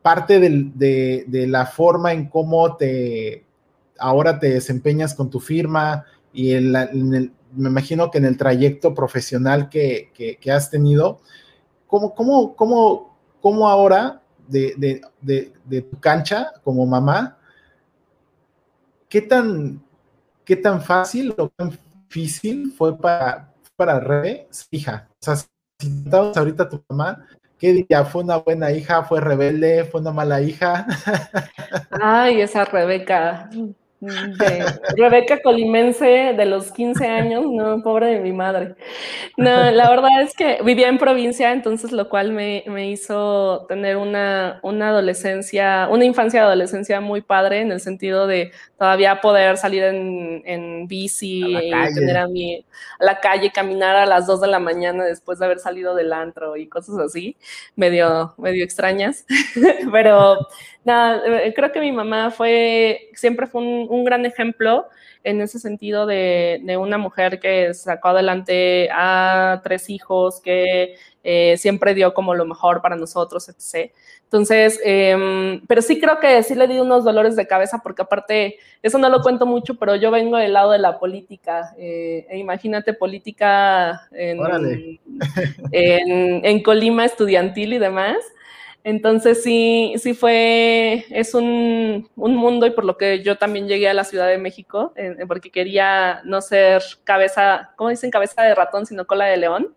parte 0.00 0.38
de, 0.38 1.46
la 1.48 1.66
forma 1.66 2.12
en 2.12 2.28
cómo 2.28 2.76
te, 2.76 3.44
ahora 3.98 4.38
te 4.38 4.50
desempeñas 4.50 5.14
con 5.14 5.30
tu 5.30 5.40
firma 5.40 6.04
y 6.32 6.54
me 6.54 7.30
imagino 7.68 8.10
que 8.12 8.18
en 8.18 8.26
el 8.26 8.36
trayecto 8.36 8.94
profesional 8.94 9.68
que, 9.68 10.38
has 10.54 10.70
tenido, 10.70 11.20
¿cómo, 11.88 12.14
cómo, 12.14 12.54
cómo, 12.54 13.18
cómo 13.40 13.68
ahora 13.68 14.22
de, 14.46 15.02
de 15.20 15.82
tu 15.82 15.98
cancha 15.98 16.52
como 16.62 16.86
mamá, 16.86 17.36
qué 19.08 19.22
tan, 19.22 19.82
¿qué 20.48 20.56
tan 20.56 20.80
fácil 20.80 21.34
o 21.36 21.50
tan 21.50 21.78
difícil 22.08 22.72
fue 22.72 22.96
para, 22.96 23.52
para 23.76 24.00
Rebe, 24.00 24.48
hija? 24.70 25.06
O 25.10 25.16
sea, 25.20 25.36
si 25.36 25.46
estamos 25.82 26.34
ahorita 26.34 26.66
tu 26.70 26.82
mamá, 26.88 27.26
¿qué 27.58 27.74
diría? 27.74 28.02
¿Fue 28.06 28.24
una 28.24 28.38
buena 28.38 28.72
hija? 28.72 29.04
¿Fue 29.04 29.20
rebelde? 29.20 29.84
¿Fue 29.84 30.00
una 30.00 30.10
mala 30.10 30.40
hija? 30.40 30.86
Ay, 31.90 32.40
esa 32.40 32.64
Rebeca. 32.64 33.50
De 34.00 34.64
Rebeca 34.96 35.42
Colimense 35.42 36.32
de 36.36 36.44
los 36.46 36.70
15 36.70 37.06
años, 37.08 37.44
no, 37.50 37.82
pobre 37.82 38.06
de 38.14 38.20
mi 38.20 38.32
madre. 38.32 38.76
No, 39.36 39.72
la 39.72 39.90
verdad 39.90 40.22
es 40.22 40.34
que 40.34 40.60
vivía 40.62 40.88
en 40.88 40.98
provincia, 40.98 41.52
entonces 41.52 41.90
lo 41.90 42.08
cual 42.08 42.32
me, 42.32 42.62
me 42.68 42.88
hizo 42.90 43.66
tener 43.68 43.96
una, 43.96 44.60
una, 44.62 44.90
adolescencia, 44.90 45.88
una 45.90 46.04
infancia 46.04 46.40
y 46.40 46.42
adolescencia 46.44 47.00
muy 47.00 47.22
padre 47.22 47.60
en 47.60 47.72
el 47.72 47.80
sentido 47.80 48.28
de 48.28 48.52
todavía 48.78 49.20
poder 49.20 49.56
salir 49.56 49.82
en, 49.82 50.42
en 50.44 50.86
bici 50.86 51.42
y 51.44 51.70
tener 51.94 52.18
a 52.18 52.28
la 53.00 53.18
calle, 53.18 53.50
caminar 53.50 53.96
a 53.96 54.06
las 54.06 54.28
2 54.28 54.42
de 54.42 54.46
la 54.46 54.60
mañana 54.60 55.04
después 55.04 55.40
de 55.40 55.46
haber 55.46 55.58
salido 55.58 55.96
del 55.96 56.12
antro 56.12 56.56
y 56.56 56.68
cosas 56.68 56.98
así, 56.98 57.36
medio, 57.74 58.34
medio 58.38 58.62
extrañas. 58.62 59.26
Pero 59.92 60.38
nada, 60.88 61.44
eh, 61.44 61.54
creo 61.54 61.70
que 61.70 61.80
mi 61.80 61.92
mamá 61.92 62.30
fue, 62.30 63.10
siempre 63.14 63.46
fue 63.46 63.62
un, 63.62 64.04
gran 64.04 64.26
ejemplo 64.26 64.86
en 65.22 65.40
ese 65.40 65.58
sentido 65.58 66.06
de, 66.06 66.60
de, 66.64 66.76
una 66.76 66.98
mujer 66.98 67.38
que 67.38 67.74
sacó 67.74 68.08
adelante 68.08 68.88
a 68.92 69.60
tres 69.62 69.90
hijos, 69.90 70.40
que 70.40 70.96
eh, 71.30 71.58
siempre 71.58 71.92
dio 71.92 72.14
como 72.14 72.34
lo 72.34 72.46
mejor 72.46 72.80
para 72.80 72.96
nosotros, 72.96 73.50
etc. 73.50 73.92
Entonces, 74.24 74.80
em, 74.82 75.60
pero 75.66 75.82
sí 75.82 76.00
creo 76.00 76.20
que 76.20 76.42
sí 76.42 76.54
le 76.54 76.68
di 76.68 76.78
unos 76.78 77.04
dolores 77.04 77.36
de 77.36 77.46
cabeza 77.46 77.80
porque 77.82 78.02
aparte, 78.02 78.56
eso 78.82 78.98
no 78.98 79.08
lo 79.08 79.20
cuento 79.20 79.44
mucho, 79.44 79.74
pero 79.78 79.96
yo 79.96 80.10
vengo 80.10 80.36
del 80.36 80.52
lado 80.52 80.70
de 80.70 80.78
la 80.78 80.98
política. 80.98 81.74
Eh, 81.76 82.26
e 82.30 82.38
imagínate 82.38 82.94
política 82.94 84.08
en, 84.12 84.38
en, 85.72 86.62
Colima 86.62 87.04
estudiantil 87.04 87.74
y 87.74 87.78
demás. 87.78 88.16
Entonces 88.88 89.42
sí, 89.42 89.92
sí 89.98 90.14
fue, 90.14 91.04
es 91.10 91.34
un, 91.34 92.08
un, 92.16 92.36
mundo 92.36 92.64
y 92.64 92.70
por 92.70 92.86
lo 92.86 92.96
que 92.96 93.22
yo 93.22 93.36
también 93.36 93.68
llegué 93.68 93.86
a 93.86 93.92
la 93.92 94.02
Ciudad 94.02 94.26
de 94.26 94.38
México, 94.38 94.94
porque 95.26 95.50
quería 95.50 96.22
no 96.24 96.40
ser 96.40 96.82
cabeza, 97.04 97.74
¿cómo 97.76 97.90
dicen? 97.90 98.10
Cabeza 98.10 98.42
de 98.44 98.54
ratón, 98.54 98.86
sino 98.86 99.06
cola 99.06 99.26
de 99.26 99.36
león. 99.36 99.74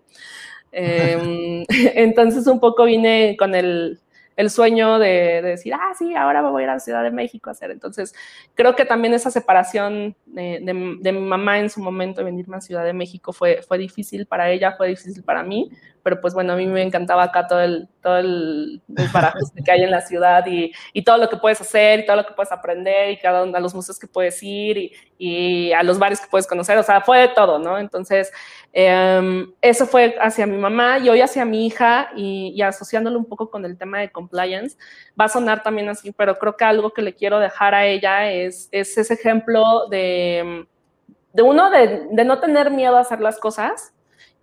Em, 0.71 1.65
entonces 1.93 2.47
un 2.47 2.61
poco 2.61 2.85
vine 2.85 3.35
con 3.37 3.53
el, 3.53 3.99
el 4.37 4.49
sueño 4.49 4.97
de, 4.97 5.41
decir, 5.41 5.73
ah, 5.73 5.91
sí, 5.97 6.15
ahora 6.15 6.41
voy 6.41 6.61
a 6.61 6.63
ir 6.63 6.69
a 6.69 6.73
la 6.75 6.79
Ciudad 6.79 7.03
de 7.03 7.11
México 7.11 7.49
a 7.49 7.51
hacer. 7.51 7.69
Entonces, 7.69 8.15
creo 8.55 8.77
que 8.77 8.85
también 8.85 9.13
esa 9.13 9.29
separación 9.29 10.15
de, 10.25 10.61
de, 11.01 11.11
mi 11.11 11.19
mamá 11.19 11.59
en 11.59 11.69
su 11.69 11.81
momento 11.81 12.21
de 12.21 12.25
venirme 12.25 12.55
a 12.55 12.61
Ciudad 12.61 12.85
de 12.85 12.93
México 12.93 13.33
fue, 13.33 13.61
fue 13.61 13.77
difícil 13.77 14.25
para 14.25 14.49
ella, 14.49 14.71
fue 14.77 14.87
difícil 14.87 15.21
para 15.23 15.43
mí, 15.43 15.69
pero 16.03 16.19
pues 16.19 16.33
bueno, 16.33 16.53
a 16.53 16.55
mí 16.55 16.65
me 16.67 16.81
encantaba 16.81 17.23
acá 17.23 17.47
todo 17.47 17.61
el, 17.61 17.87
todo 18.01 18.17
el 18.17 18.81
que 19.63 19.71
hay 19.71 19.83
en 19.83 19.91
la 19.91 20.01
ciudad 20.01 20.45
y, 20.47 20.71
y, 20.93 21.03
todo 21.03 21.17
lo 21.17 21.29
que 21.29 21.37
puedes 21.37 21.61
hacer 21.61 21.99
y 21.99 22.05
todo 22.05 22.15
lo 22.15 22.25
que 22.25 22.33
puedes 22.33 22.51
aprender 22.51 23.11
y 23.11 23.17
cada 23.17 23.43
uno 23.43 23.55
a 23.55 23.59
los 23.59 23.73
museos 23.75 23.99
que 23.99 24.07
puedes 24.07 24.41
ir 24.41 24.77
y, 24.77 24.93
y 25.17 25.73
a 25.73 25.83
los 25.83 25.99
bares 25.99 26.19
que 26.19 26.27
puedes 26.29 26.47
conocer, 26.47 26.77
o 26.77 26.83
sea, 26.83 27.01
fue 27.01 27.19
de 27.19 27.27
todo, 27.29 27.59
¿no? 27.59 27.77
Entonces, 27.77 28.31
em, 28.73 29.53
eso 29.61 29.85
fue 29.85 30.15
hacia 30.19 30.47
mi 30.47 30.57
mamá 30.57 30.99
y 30.99 31.09
hoy 31.09 31.21
hacia 31.21 31.45
mi 31.45 31.67
hija 31.67 32.11
y, 32.15 32.53
y, 32.55 32.61
asociándolo 32.61 33.19
un 33.19 33.25
poco 33.25 33.49
con 33.51 33.65
el 33.65 33.77
tema 33.77 33.99
de 33.99 34.11
compliance, 34.11 34.77
va 35.19 35.25
a 35.25 35.29
sonar 35.29 35.61
también 35.63 35.89
así, 35.89 36.11
pero 36.11 36.37
creo 36.39 36.57
que 36.57 36.65
algo 36.65 36.91
que 36.91 37.01
le 37.01 37.15
quiero 37.15 37.39
dejar 37.39 37.75
a 37.75 37.85
ella 37.85 38.31
es, 38.31 38.69
es 38.71 38.97
ese 38.97 39.13
ejemplo 39.13 39.87
de, 39.89 40.65
de 41.33 41.41
uno, 41.41 41.69
de, 41.69 42.07
de 42.11 42.25
no 42.25 42.39
tener 42.39 42.71
miedo 42.71 42.97
a 42.97 43.01
hacer 43.01 43.21
las 43.21 43.39
cosas, 43.39 43.93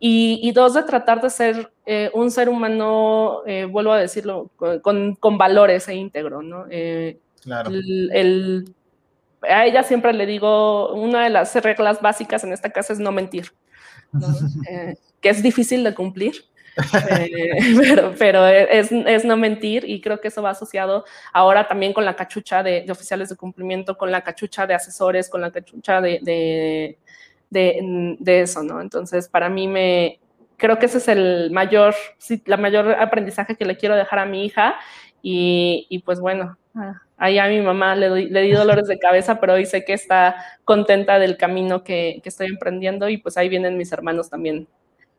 y, 0.00 0.52
dos, 0.52 0.74
de 0.74 0.84
tratar 0.84 1.20
de 1.20 1.30
ser 1.30 1.72
eh, 1.84 2.10
un 2.14 2.30
ser 2.30 2.48
humano, 2.48 3.42
eh, 3.46 3.64
vuelvo 3.64 3.92
a 3.92 3.98
decirlo, 3.98 4.50
con, 4.56 5.16
con, 5.16 5.38
valores 5.38 5.88
e 5.88 5.94
íntegro, 5.94 6.40
¿no? 6.40 6.66
Eh, 6.70 7.18
claro. 7.42 7.70
El, 7.72 8.72
a 9.42 9.66
ella 9.66 9.82
siempre 9.82 10.12
le 10.12 10.26
digo, 10.26 10.92
una 10.94 11.24
de 11.24 11.30
las 11.30 11.54
reglas 11.56 12.00
básicas 12.00 12.44
en 12.44 12.52
esta 12.52 12.70
casa 12.70 12.92
es 12.92 13.00
no 13.00 13.10
mentir, 13.10 13.52
que 15.20 15.28
es 15.28 15.42
difícil 15.42 15.82
de 15.82 15.94
cumplir, 15.94 16.44
pero, 17.80 18.14
pero 18.16 18.46
es, 18.46 18.92
es, 18.92 19.24
no 19.24 19.36
mentir 19.36 19.84
y 19.84 20.00
creo 20.00 20.20
que 20.20 20.28
eso 20.28 20.42
va 20.42 20.50
asociado 20.50 21.04
ahora 21.32 21.66
también 21.66 21.92
con 21.92 22.04
la 22.04 22.14
cachucha 22.14 22.62
de, 22.62 22.82
de 22.82 22.92
oficiales 22.92 23.30
de 23.30 23.36
cumplimiento, 23.36 23.98
con 23.98 24.12
la 24.12 24.22
cachucha 24.22 24.64
de 24.64 24.74
asesores, 24.74 25.28
con 25.28 25.40
la 25.40 25.50
cachucha 25.50 26.00
de, 26.00 26.20
de 26.22 26.98
de, 27.50 28.16
de 28.18 28.40
eso, 28.42 28.62
¿no? 28.62 28.80
Entonces, 28.80 29.28
para 29.28 29.48
mí 29.48 29.68
me, 29.68 30.20
creo 30.56 30.78
que 30.78 30.86
ese 30.86 30.98
es 30.98 31.08
el 31.08 31.50
mayor, 31.50 31.94
la 32.44 32.56
mayor 32.56 32.92
aprendizaje 32.92 33.56
que 33.56 33.64
le 33.64 33.76
quiero 33.76 33.96
dejar 33.96 34.18
a 34.18 34.26
mi 34.26 34.44
hija. 34.44 34.76
y, 35.22 36.02
pues 36.04 36.20
bueno, 36.20 36.56
ah, 36.74 37.00
ahí 37.16 37.38
a 37.38 37.48
mi 37.48 37.60
mamá 37.60 37.96
le, 37.96 38.26
le, 38.30 38.42
di 38.42 38.52
dolores 38.52 38.86
de 38.86 38.98
cabeza, 38.98 39.40
pero 39.40 39.54
hoy 39.54 39.66
sé 39.66 39.84
que 39.84 39.92
está 39.92 40.36
contenta 40.64 41.18
del 41.18 41.36
camino 41.36 41.82
que, 41.84 42.20
que 42.22 42.28
estoy 42.28 42.46
emprendiendo 42.46 43.08
y 43.08 43.18
pues 43.18 43.36
ahí 43.36 43.48
vienen 43.48 43.76
mis 43.76 43.92
hermanos 43.92 44.30
también 44.30 44.68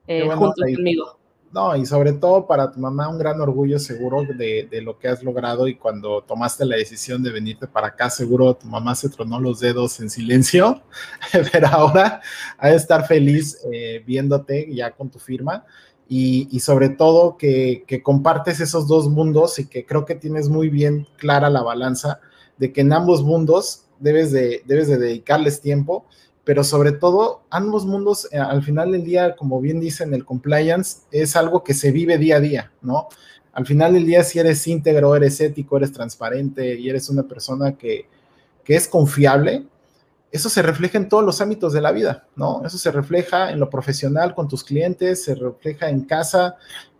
eh, 0.08 0.28
junto 0.30 0.64
conmigo. 0.76 1.20
No, 1.52 1.76
y 1.76 1.84
sobre 1.88 2.14
todo 2.14 2.45
para 2.45 2.72
tu 2.72 2.80
mamá 2.80 3.10
un 3.10 3.18
gran 3.18 3.41
orgullo 3.41 3.80
seguro 3.80 4.24
de, 4.24 4.68
de, 4.70 4.82
lo 4.84 5.00
que 5.00 5.08
has 5.08 5.24
logrado 5.24 5.68
y 5.68 5.76
cuando 5.76 6.22
tomaste 6.22 6.64
la 6.64 6.76
decisión 6.76 7.24
de 7.24 7.32
venirte 7.32 7.66
para 7.66 7.88
acá, 7.88 8.12
seguro 8.12 8.54
tu 8.54 8.68
mamá 8.68 8.93
se 8.93 9.10
tronó 9.10 9.39
los 9.39 9.60
dedos 9.60 10.00
en 10.00 10.12
silencio, 10.12 10.84
pero 11.52 11.68
ahora 11.68 12.22
ha 12.58 12.70
de 12.70 12.76
estar 12.76 13.08
feliz 13.08 13.60
eh, 13.72 14.04
viéndote 14.06 14.72
ya 14.72 14.91
con 14.91 15.10
tu 15.10 15.18
firma. 15.18 15.66
Y, 16.08 16.47
y 16.52 16.60
sobre 16.60 16.89
todo 16.89 17.38
que, 17.38 17.84
que, 17.86 18.02
compartes 18.02 18.60
esos 18.60 18.88
dos 18.88 19.08
mundos 19.10 19.60
y 19.60 19.68
que 19.68 19.86
creo 19.86 20.06
que 20.06 20.16
tienes 20.16 20.50
muy 20.50 20.70
bien 20.70 21.08
clara 21.18 21.52
la 21.52 21.62
balanza 21.62 22.20
de 22.58 22.74
que 22.74 22.82
en 22.82 22.93
ambos 22.93 23.24
mundos 23.24 23.86
debes 24.00 24.32
de, 24.32 24.64
debes 24.66 24.88
de 24.88 24.97
dedicarles 24.97 25.62
tiempo 25.62 26.06
pero 26.50 26.64
sobre 26.64 26.93
todo 26.93 27.43
ambos 27.52 27.86
mundos 27.86 28.28
eh, 28.32 28.39
al 28.39 28.64
final 28.64 28.91
del 28.91 29.04
día, 29.04 29.36
como 29.36 29.62
bien 29.62 29.80
dicen, 29.80 30.16
el 30.16 30.26
compliance 30.26 31.02
es 31.12 31.36
algo 31.36 31.64
que 31.64 31.76
se 31.76 31.91
vive 31.91 32.18
día 32.18 32.38
a 32.38 32.39
día, 32.39 32.72
¿no? 32.82 33.08
Al 33.54 33.68
final 33.68 33.93
del 33.93 34.08
día, 34.08 34.24
si 34.24 34.39
eres 34.39 34.66
íntegro, 34.66 35.16
eres 35.16 35.39
ético, 35.41 35.78
eres 35.78 35.91
transparente 35.91 36.74
y 36.74 36.89
eres 36.89 37.08
una 37.08 37.22
persona 37.22 37.78
que, 37.78 38.08
que 38.64 38.76
es 38.76 38.88
confiable, 38.88 39.68
eso 40.32 40.50
se 40.50 40.64
refleja 40.64 40.97
en 40.97 41.08
todos 41.08 41.24
los 41.24 41.39
ámbitos 41.39 41.72
de 41.72 41.82
la 41.82 41.91
vida, 41.91 42.28
¿no? 42.36 42.64
Eso 42.66 42.80
se 42.80 42.91
refleja 42.91 43.52
en 43.52 43.60
lo 43.60 43.70
profesional 43.70 44.34
con 44.34 44.47
tus 44.47 44.64
clientes, 44.64 45.24
se 45.26 45.36
refleja 45.36 45.88
en 45.88 46.02
casa 46.02 46.56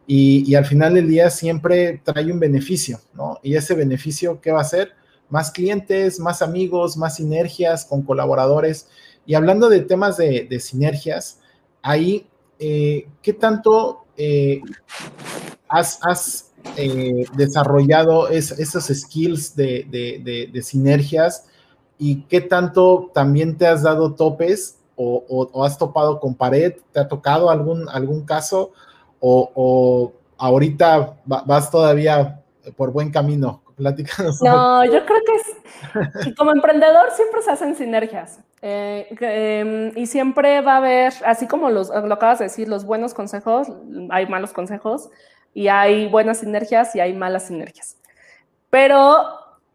y, 0.06 0.44
y, 0.48 0.54
al 0.54 0.66
final 0.68 0.94
del 0.94 1.08
día 1.08 1.32
siempre 1.32 2.04
trae 2.04 2.32
un 2.32 2.40
beneficio, 2.40 3.02
¿no? 3.16 3.40
Y 3.42 3.56
ese 3.56 3.74
beneficio, 3.74 4.42
¿qué 4.42 4.52
va 4.52 4.62
a 4.62 4.64
ser? 4.64 4.92
Más 5.28 5.50
clientes, 5.50 6.20
más 6.20 6.44
amigos, 6.44 6.98
más 6.98 7.16
sinergias 7.16 7.84
con 7.84 8.04
colaboradores. 8.04 8.88
Y 9.30 9.36
hablando 9.36 9.70
de 9.70 9.82
temas 9.82 10.18
de, 10.18 10.60
sinergias, 10.60 11.40
ahí, 11.84 12.28
eh, 12.58 13.08
¿qué 13.22 13.32
tanto 13.32 14.06
eh, 14.18 14.60
has, 15.68 16.52
eh, 16.76 17.26
desarrollado 17.36 18.30
esos 18.30 18.86
skills 18.88 19.56
de, 19.56 20.62
sinergias 20.64 21.46
y 22.00 22.24
qué 22.24 22.42
tanto 22.42 23.12
también 23.14 23.56
te 23.56 23.68
has 23.68 23.84
dado 23.84 24.16
topes 24.16 24.80
o, 24.96 25.64
has 25.64 25.78
topado 25.78 26.20
con 26.20 26.34
pared? 26.34 26.78
¿Te 26.92 27.00
ha 27.00 27.08
tocado 27.08 27.52
algún, 27.52 27.88
algún 27.88 28.26
caso 28.26 28.72
o, 29.20 30.12
ahorita 30.40 31.20
vas 31.26 31.70
todavía 31.70 32.42
por 32.76 32.92
buen 32.92 33.12
camino? 33.12 33.62
No, 34.42 34.86
yo 34.86 35.06
creo 35.06 35.20
que, 35.26 35.49
como 36.38 36.52
emprendedor 36.52 37.12
siempre 37.12 37.42
se 37.42 37.52
hacen 37.52 37.76
sinergias. 37.76 38.40
Eh, 38.62 39.08
em, 39.22 39.98
y 39.98 40.06
siempre 40.06 40.62
va 40.62 40.74
a 40.74 40.78
haber, 40.78 41.14
así 41.26 41.48
como 41.48 41.70
los, 41.70 41.90
lo 41.90 42.14
acabas 42.14 42.40
de 42.40 42.46
decir, 42.46 42.68
los 42.68 42.86
buenos 42.86 43.14
consejos, 43.14 43.68
hay 44.10 44.26
malos 44.28 44.52
consejos, 44.52 45.10
y 45.54 45.68
hay 45.68 46.08
buenas 46.08 46.40
sinergias 46.40 46.96
y 46.96 47.00
hay 47.00 47.14
malas 47.14 47.48
sinergias. 47.48 47.98
Pero 48.70 49.26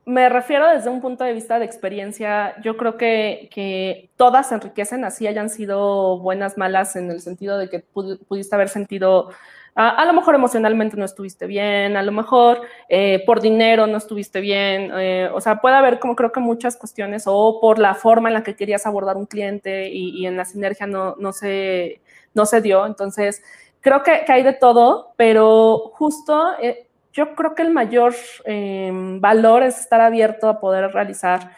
me 0.07 0.29
refiero 0.29 0.69
desde 0.69 0.91
un 0.91 1.01
punto 1.01 1.25
de 1.25 1.33
vista 1.33 1.59
de 1.59 1.65
experiencia, 1.65 2.55
yo 2.63 2.77
creo 2.77 2.97
que, 2.97 3.49
que 3.53 4.11
todas 4.17 4.53
enriquecen, 4.53 5.05
así 5.05 5.27
hayan 5.27 5.49
sido 5.49 6.19
buenas, 6.19 6.59
malas, 6.59 6.97
en 6.97 7.11
el 7.11 7.21
sentido 7.21 7.59
de 7.59 7.69
que 7.69 7.81
pudiste 7.81 8.55
haber 8.55 8.69
sentido 8.69 9.31
a, 9.77 10.05
lo 10.05 10.13
mejor 10.13 10.37
emocionalmente 10.37 10.97
no 10.97 11.05
estuviste 11.05 11.47
bien, 11.47 11.97
a 11.97 12.03
lo 12.03 12.13
mejor 12.13 12.63
eh, 12.89 13.25
por 13.27 13.41
dinero 13.41 13.89
no 13.89 13.99
estuviste 13.99 14.41
bien, 14.41 14.93
eh, 14.95 15.29
o 15.33 15.41
sea, 15.41 15.61
puede 15.61 15.75
haber 15.75 15.99
como 15.99 16.15
creo 16.15 16.31
que 16.31 16.39
muchas 16.39 16.77
cuestiones 16.77 17.25
o 17.27 17.59
por 17.61 17.81
la 17.81 17.95
forma 17.95 18.29
en 18.29 18.35
la 18.35 18.45
que 18.45 18.55
querías 18.55 18.87
abordar 18.87 19.17
un 19.17 19.27
cliente 19.27 19.89
y, 19.91 20.27
en 20.27 20.37
la 20.37 20.45
sinergia 20.45 20.87
no, 20.87 21.17
no, 21.19 21.33
se, 21.33 22.01
no 22.35 22.47
se 22.47 22.61
dio. 22.61 22.87
Entonces, 22.87 23.43
creo 23.81 24.05
que, 24.05 24.25
hay 24.29 24.45
de 24.45 24.53
todo, 24.53 25.13
pero 25.17 25.91
justo 25.95 26.53
eh, 26.63 26.87
yo 27.13 27.35
creo 27.35 27.57
que 27.57 27.63
el 27.63 27.73
mayor 27.73 28.15
em, 28.45 29.21
valor 29.21 29.65
es 29.65 29.81
estar 29.81 30.01
abierto 30.01 30.49
a 30.49 30.61
poder 30.61 30.93
realizar 30.93 31.51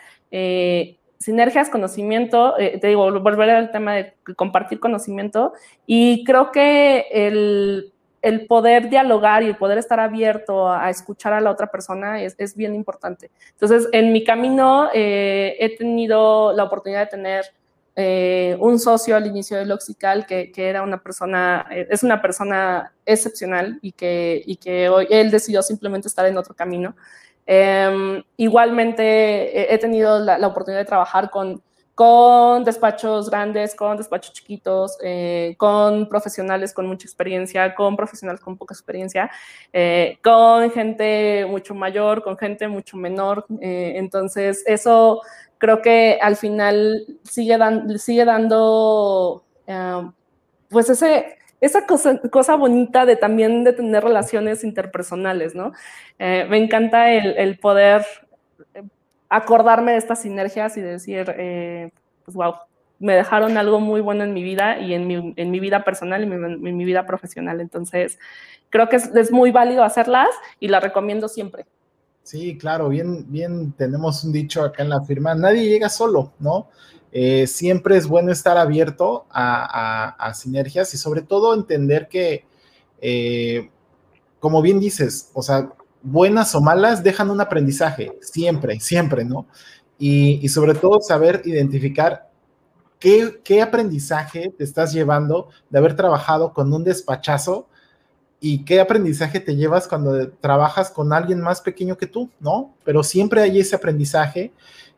sinergias, 1.19 1.71
conocimiento, 1.71 2.55
te 2.57 2.87
digo, 2.87 3.11
volver 3.21 3.49
al 3.49 3.71
tema 3.71 3.95
de 3.95 4.15
compartir 4.37 4.81
conocimiento 4.81 5.55
y 5.87 6.25
creo 6.25 6.53
que 6.53 7.07
el 7.11 7.95
el 8.27 8.45
poder 8.49 8.91
dialogar 8.91 9.45
y 9.45 9.47
el 9.47 9.57
poder 9.57 9.79
estar 9.79 10.01
abierto 10.01 10.69
a, 10.69 10.91
escuchar 10.91 11.33
a 11.33 11.41
la 11.41 11.53
otra 11.53 11.69
persona 11.69 12.21
es, 12.21 12.57
bien 12.57 12.75
importante. 12.75 13.31
Entonces, 13.53 13.89
en 13.93 14.13
mi 14.13 14.25
camino 14.25 14.89
eh, 14.93 15.57
he 15.61 15.77
tenido 15.77 16.53
la 16.53 16.65
oportunidad 16.65 17.03
de 17.03 17.07
tener 17.07 17.45
eh, 17.95 18.57
un 18.59 18.81
socio 18.81 19.15
al 19.15 19.29
inicio 19.29 19.57
de 19.57 19.65
Loxical 19.65 20.27
que, 20.27 20.51
que, 20.51 20.69
era 20.69 20.83
una 20.83 21.01
persona, 21.01 21.67
eh, 21.71 21.87
es 21.89 22.03
una 22.03 22.21
persona 22.21 22.93
excepcional 23.05 23.79
y 23.81 23.93
que, 23.93 24.43
y 24.45 24.57
que 24.57 24.89
hoy 24.89 25.07
él 25.09 25.31
decidió 25.31 25.63
simplemente 25.63 26.09
estar 26.09 26.27
en 26.27 26.37
otro 26.37 26.53
camino. 26.53 26.97
Em, 27.47 28.25
igualmente 28.37 29.73
he 29.73 29.79
tenido 29.79 30.19
la, 30.19 30.37
la 30.37 30.49
oportunidad 30.49 30.81
de 30.81 30.87
trabajar 30.87 31.31
con 31.31 31.63
con 31.97 32.63
despachos 32.63 33.31
grandes, 33.31 33.75
con 33.75 33.97
despachos 33.97 34.35
chiquitos, 34.35 34.99
eh, 35.03 35.55
con 35.57 36.11
profesionales 36.11 36.75
con 36.75 36.87
mucha 36.87 37.07
experiencia, 37.07 37.75
con 37.75 37.97
profesionales 37.97 38.43
con 38.43 38.59
poca 38.59 38.75
experiencia, 38.75 39.31
eh, 39.73 40.19
con 40.23 40.71
gente 40.73 41.47
mucho 41.49 41.75
mayor, 41.75 42.23
con 42.23 42.37
gente 42.37 42.69
mucho 42.69 42.99
menor. 42.99 43.47
Eh, 43.63 43.95
entonces, 43.97 44.63
eso 44.67 45.23
creo 45.57 45.81
que 45.81 46.19
al 46.21 46.37
final 46.37 47.07
sigue, 47.23 47.57
sigue 47.97 48.27
dando, 48.27 49.43
pues 50.69 50.91
ese, 50.91 51.39
esa 51.63 51.87
cosa, 51.87 52.21
cosa, 52.31 52.57
bonita 52.57 53.07
de 53.07 53.17
también 53.17 53.65
de 53.65 53.73
tener 53.73 54.05
relaciones 54.05 54.65
interpersonales, 54.65 55.55
¿no? 55.55 55.73
me 56.19 56.59
encanta 56.59 57.11
el 57.11 57.59
poder 57.59 58.05
acordarme 59.29 59.93
de 59.93 59.99
estas 59.99 60.23
sinergias 60.23 60.77
y 60.77 60.81
decir, 60.81 61.35
eh, 61.37 61.91
pues 62.25 62.37
wow, 62.37 62.55
me 62.99 63.15
dejaron 63.15 63.57
algo 63.59 63.81
muy 63.81 64.01
bueno 64.01 64.25
en 64.25 64.33
mi 64.33 64.43
vida 64.43 64.79
y 64.81 64.95
en 64.95 65.07
mi, 65.07 65.35
en 65.37 65.51
mi 65.51 65.61
vida 65.61 65.85
personal 65.85 66.23
y 66.23 66.33
en 66.33 66.77
mi, 66.77 66.85
vida 66.85 67.07
profesional. 67.07 67.61
Entonces, 67.61 68.19
creo 68.71 68.89
que 68.89 68.97
es, 68.97 69.31
muy 69.31 69.51
válido 69.51 69.85
hacerlas 69.85 70.29
y 70.61 70.69
la 70.69 70.81
recomiendo 70.81 71.29
siempre. 71.29 71.67
Sí, 72.23 72.59
claro, 72.59 72.89
bien, 72.89 73.31
bien, 73.31 73.73
tenemos 73.73 74.25
un 74.25 74.33
dicho 74.33 74.63
acá 74.65 74.83
en 74.83 74.89
la 74.89 75.03
firma, 75.03 75.35
nadie 75.35 75.69
llega 75.69 75.89
solo, 75.89 76.33
¿no? 76.41 76.69
Eh, 77.13 77.47
siempre 77.47 77.97
es 77.97 78.09
bueno 78.09 78.33
estar 78.33 78.59
abierto 78.59 79.27
a, 79.31 80.33
sinergias 80.35 80.93
y 80.93 80.99
sobre 80.99 81.23
todo 81.23 81.55
entender 81.55 82.09
que, 82.09 82.45
eh, 83.01 83.71
como 84.41 84.61
bien 84.61 84.81
dices, 84.81 85.31
o 85.35 85.43
sea, 85.43 85.71
buenas 86.07 86.55
o 86.55 86.61
malas, 86.61 87.03
dejan 87.03 87.31
un 87.31 87.41
aprendizaje, 87.41 88.17
siempre, 88.21 88.79
siempre, 88.79 89.25
¿no? 89.25 89.47
Y, 89.99 90.49
sobre 90.49 90.75
todo 90.75 91.01
saber 91.01 91.43
identificar 91.45 92.31
qué, 93.01 93.41
qué, 93.43 93.61
aprendizaje 93.61 94.53
te 94.57 94.63
estás 94.63 94.93
llevando 94.93 95.49
de 95.69 95.79
haber 95.79 95.97
trabajado 95.97 96.53
con 96.53 96.73
un 96.73 96.85
despachazo 96.85 97.69
y 98.41 98.65
qué 98.65 98.81
aprendizaje 98.81 99.41
te 99.41 99.57
llevas 99.57 99.89
cuando 99.89 100.31
trabajas 100.33 100.91
con 100.91 101.13
alguien 101.13 101.41
más 101.41 101.61
pequeño 101.61 101.97
que 101.97 102.07
tú, 102.07 102.31
¿no? 102.39 102.75
Pero 102.85 103.03
siempre 103.03 103.41
hay 103.41 103.59
ese 103.59 103.75
aprendizaje 103.75 104.53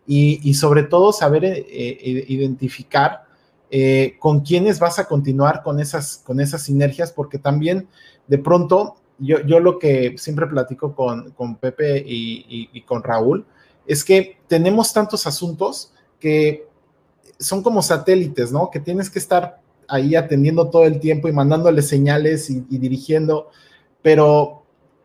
y, 0.06 0.54
sobre 0.54 0.82
todo 0.82 1.12
saber 1.12 1.44
eh, 1.44 1.64
eh, 1.68 2.24
identificar 2.28 3.24
eh, 3.70 4.16
con 4.18 4.40
quiénes 4.40 4.78
vas 4.78 4.98
a 4.98 5.06
continuar 5.06 5.62
con 5.62 5.80
esas, 5.80 6.22
con 6.24 6.40
esas 6.40 6.62
sinergias, 6.62 7.12
porque 7.12 7.38
también 7.38 7.88
de 8.26 8.38
pronto 8.38 8.96
yo, 9.18 9.40
yo 9.40 9.60
lo 9.60 9.78
que 9.78 10.16
siempre 10.16 10.46
platico 10.46 10.94
con, 10.94 11.32
con 11.32 11.56
Pepe 11.56 11.98
y, 11.98 12.68
y, 12.72 12.82
con 12.82 13.02
Raúl 13.02 13.44
es 13.86 14.04
que 14.04 14.38
tenemos 14.46 14.92
tantos 14.92 15.26
asuntos 15.26 15.92
que 16.20 16.66
son 17.38 17.62
como 17.62 17.82
satélites, 17.82 18.52
¿no? 18.52 18.70
Que 18.70 18.80
tienes 18.80 19.10
que 19.10 19.18
estar 19.18 19.60
ahí 19.88 20.14
atendiendo 20.14 20.68
todo 20.70 20.84
el 20.84 21.00
tiempo 21.00 21.28
y 21.28 21.32
mandándole 21.32 21.82
señales 21.82 22.50
y, 22.50 22.60
dirigiendo, 22.68 23.50
pero 24.02 24.62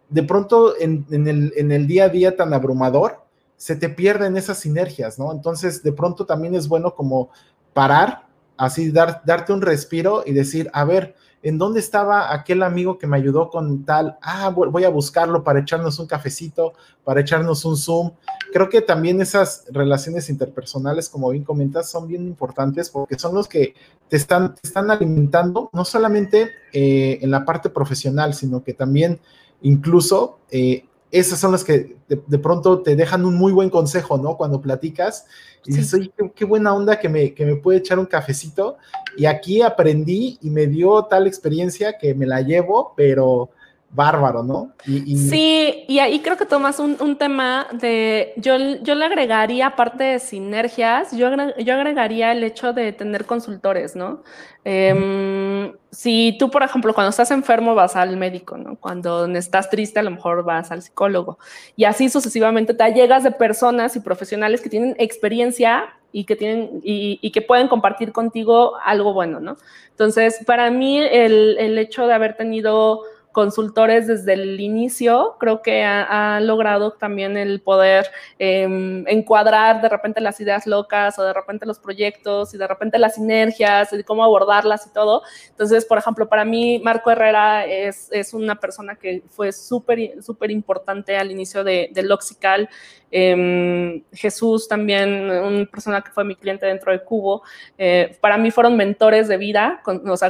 de 0.09 0.23
pronto 0.23 0.77
en, 0.79 1.05
en, 1.09 1.27
el, 1.27 1.53
en 1.55 1.71
el 1.71 1.87
día 1.87 2.05
a 2.05 2.09
día 2.09 2.35
tan 2.35 2.53
abrumador, 2.53 3.23
se 3.55 3.75
te 3.75 3.89
pierden 3.89 4.35
esas 4.35 4.59
sinergias, 4.59 5.17
¿no? 5.17 5.31
Entonces, 5.31 5.83
de 5.83 5.93
pronto 5.93 6.25
también 6.25 6.53
es 6.53 6.67
bueno 6.67 6.95
como 6.95 7.29
parar, 7.73 8.27
así 8.57 8.91
dar, 8.91 9.21
darte 9.25 9.53
un 9.53 9.61
respiro 9.61 10.23
y 10.25 10.33
decir, 10.33 10.69
a 10.73 10.83
ver, 10.83 11.15
¿en 11.43 11.57
dónde 11.57 11.81
estaba 11.81 12.33
aquel 12.33 12.63
amigo 12.63 12.97
que 12.97 13.05
me 13.05 13.17
ayudó 13.17 13.49
con 13.49 13.83
tal? 13.83 14.17
Ah, 14.21 14.49
voy 14.49 14.83
a 14.85 14.89
buscarlo 14.89 15.43
para 15.43 15.59
echarnos 15.59 15.99
un 15.99 16.07
cafecito, 16.07 16.73
para 17.03 17.19
echarnos 17.19 17.65
un 17.65 17.75
Zoom. 17.75 18.11
Creo 18.53 18.69
que 18.69 18.81
también 18.81 19.21
esas 19.21 19.65
relaciones 19.69 20.29
interpersonales, 20.29 21.09
como 21.09 21.29
bien 21.29 21.43
comentas, 21.43 21.91
son 21.91 22.07
bien 22.07 22.25
importantes 22.25 22.89
porque 22.89 23.19
son 23.19 23.35
los 23.35 23.47
que 23.47 23.75
te 24.07 24.15
están, 24.15 24.55
están 24.63 24.89
alimentando, 24.89 25.69
no 25.73 25.83
solamente 25.83 26.49
eh, 26.71 27.19
en 27.21 27.29
la 27.29 27.43
parte 27.43 27.69
profesional, 27.69 28.33
sino 28.33 28.63
que 28.63 28.73
también 28.73 29.19
incluso 29.61 30.39
eh, 30.49 30.85
esas 31.13 31.39
son 31.39 31.51
las 31.51 31.63
que 31.63 31.95
de, 32.07 32.39
pronto 32.39 32.81
te 32.81 32.95
dejan 32.95 33.23
un 33.23 33.35
muy 33.35 33.53
buen 33.53 33.69
consejo, 33.69 34.17
¿no? 34.17 34.35
Cuando 34.35 34.59
platicas 34.59 35.27
y 35.63 35.75
dices, 35.75 35.93
oye, 35.93 36.11
qué, 36.35 36.43
buena 36.43 36.73
onda 36.73 36.99
que 36.99 37.07
me, 37.07 37.35
que 37.35 37.45
me 37.45 37.55
puede 37.55 37.77
echar 37.77 37.99
un 37.99 38.07
cafecito. 38.07 38.77
Y 39.15 39.25
aquí 39.25 39.61
aprendí 39.61 40.39
y 40.41 40.49
me 40.49 40.65
dio 40.65 41.05
tal 41.05 41.27
experiencia 41.27 41.99
que 41.99 42.15
me 42.15 42.25
la 42.25 42.41
llevo, 42.41 42.93
pero 42.97 43.51
bárbaro, 43.93 44.43
¿no? 44.43 44.73
Sí, 44.85 45.85
y 45.87 45.99
ahí 45.99 46.19
creo 46.21 46.35
que 46.35 46.45
tomas 46.45 46.79
un, 46.79 47.15
tema 47.17 47.67
de, 47.71 48.33
yo, 48.37 48.57
yo 48.81 48.95
le 48.95 49.05
agregaría, 49.05 49.67
aparte 49.67 50.03
de 50.03 50.19
sinergias, 50.19 51.15
yo, 51.15 51.29
yo 51.59 51.73
agregaría 51.75 52.31
el 52.31 52.43
hecho 52.43 52.73
de 52.73 52.91
tener 52.91 53.25
consultores, 53.25 53.95
¿no? 53.95 54.23
Em, 54.65 55.73
si 55.91 56.35
tú, 56.39 56.49
por 56.49 56.63
ejemplo, 56.63 56.93
cuando 56.93 57.11
estás 57.11 57.29
enfermo 57.31 57.75
vas 57.75 57.95
al 57.95 58.17
médico, 58.17 58.57
¿no? 58.57 58.77
Cuando 58.77 59.25
estás 59.27 59.69
triste 59.69 59.99
a 59.99 60.03
lo 60.03 60.11
mejor 60.11 60.43
vas 60.43 60.71
al 60.71 60.81
psicólogo 60.81 61.37
y 61.75 61.83
así 61.83 62.09
sucesivamente 62.09 62.73
te 62.73 62.93
llegas 62.93 63.23
de 63.23 63.31
personas 63.31 63.95
y 63.95 63.99
profesionales 63.99 64.61
que 64.61 64.69
tienen 64.69 64.95
experiencia 64.97 65.85
y 66.11 66.23
que 66.25 66.35
tienen 66.35 66.79
y, 66.83 67.31
que 67.31 67.41
pueden 67.41 67.67
compartir 67.67 68.11
contigo 68.11 68.73
algo 68.83 69.13
bueno, 69.13 69.39
¿no? 69.39 69.57
Entonces, 69.89 70.39
para 70.45 70.71
mí 70.71 70.99
el, 70.99 71.57
el 71.59 71.77
hecho 71.77 72.07
de 72.07 72.13
haber 72.13 72.37
tenido 72.37 73.01
consultores 73.33 74.07
desde 74.07 74.33
el 74.33 74.61
inicio, 74.61 75.35
creo 75.39 75.61
que 75.61 75.83
ha, 75.83 76.39
logrado 76.39 76.91
también 76.93 77.35
el 77.35 77.61
poder 77.61 78.05
em, 78.39 79.05
encuadrar 79.07 79.81
de 79.81 79.89
repente 79.89 80.21
las 80.21 80.39
ideas 80.39 80.67
locas 80.67 81.17
o 81.19 81.23
de 81.23 81.33
repente 81.33 81.65
los 81.65 81.79
proyectos 81.79 82.53
y 82.53 82.57
de 82.57 82.67
repente 82.67 82.97
las 82.99 83.15
sinergias 83.15 83.91
y 83.91 84.03
cómo 84.03 84.23
abordarlas 84.23 84.87
y 84.87 84.93
todo. 84.93 85.23
Entonces, 85.49 85.85
por 85.85 85.97
ejemplo, 85.97 86.29
para 86.29 86.45
mí 86.45 86.79
Marco 86.79 87.11
Herrera 87.11 87.65
es, 87.65 88.09
es 88.11 88.33
una 88.33 88.55
persona 88.55 88.95
que 88.95 89.23
fue 89.27 89.51
súper, 89.51 90.21
súper 90.23 90.51
importante 90.51 91.17
al 91.17 91.31
inicio 91.31 91.63
de, 91.63 91.89
de 91.91 92.03
Loxical 92.03 92.69
Em, 93.15 94.01
Jesús 94.11 94.67
también, 94.67 95.29
una 95.29 95.65
persona 95.67 96.01
que 96.01 96.09
fue 96.09 96.23
mi 96.23 96.35
cliente 96.35 96.65
dentro 96.65 96.91
de 96.91 97.03
Cubo, 97.03 97.43
eh, 97.77 98.17
para 98.19 98.39
mí 98.39 98.49
fueron 98.49 98.75
mentores 98.75 99.27
de 99.27 99.37
vida 99.37 99.83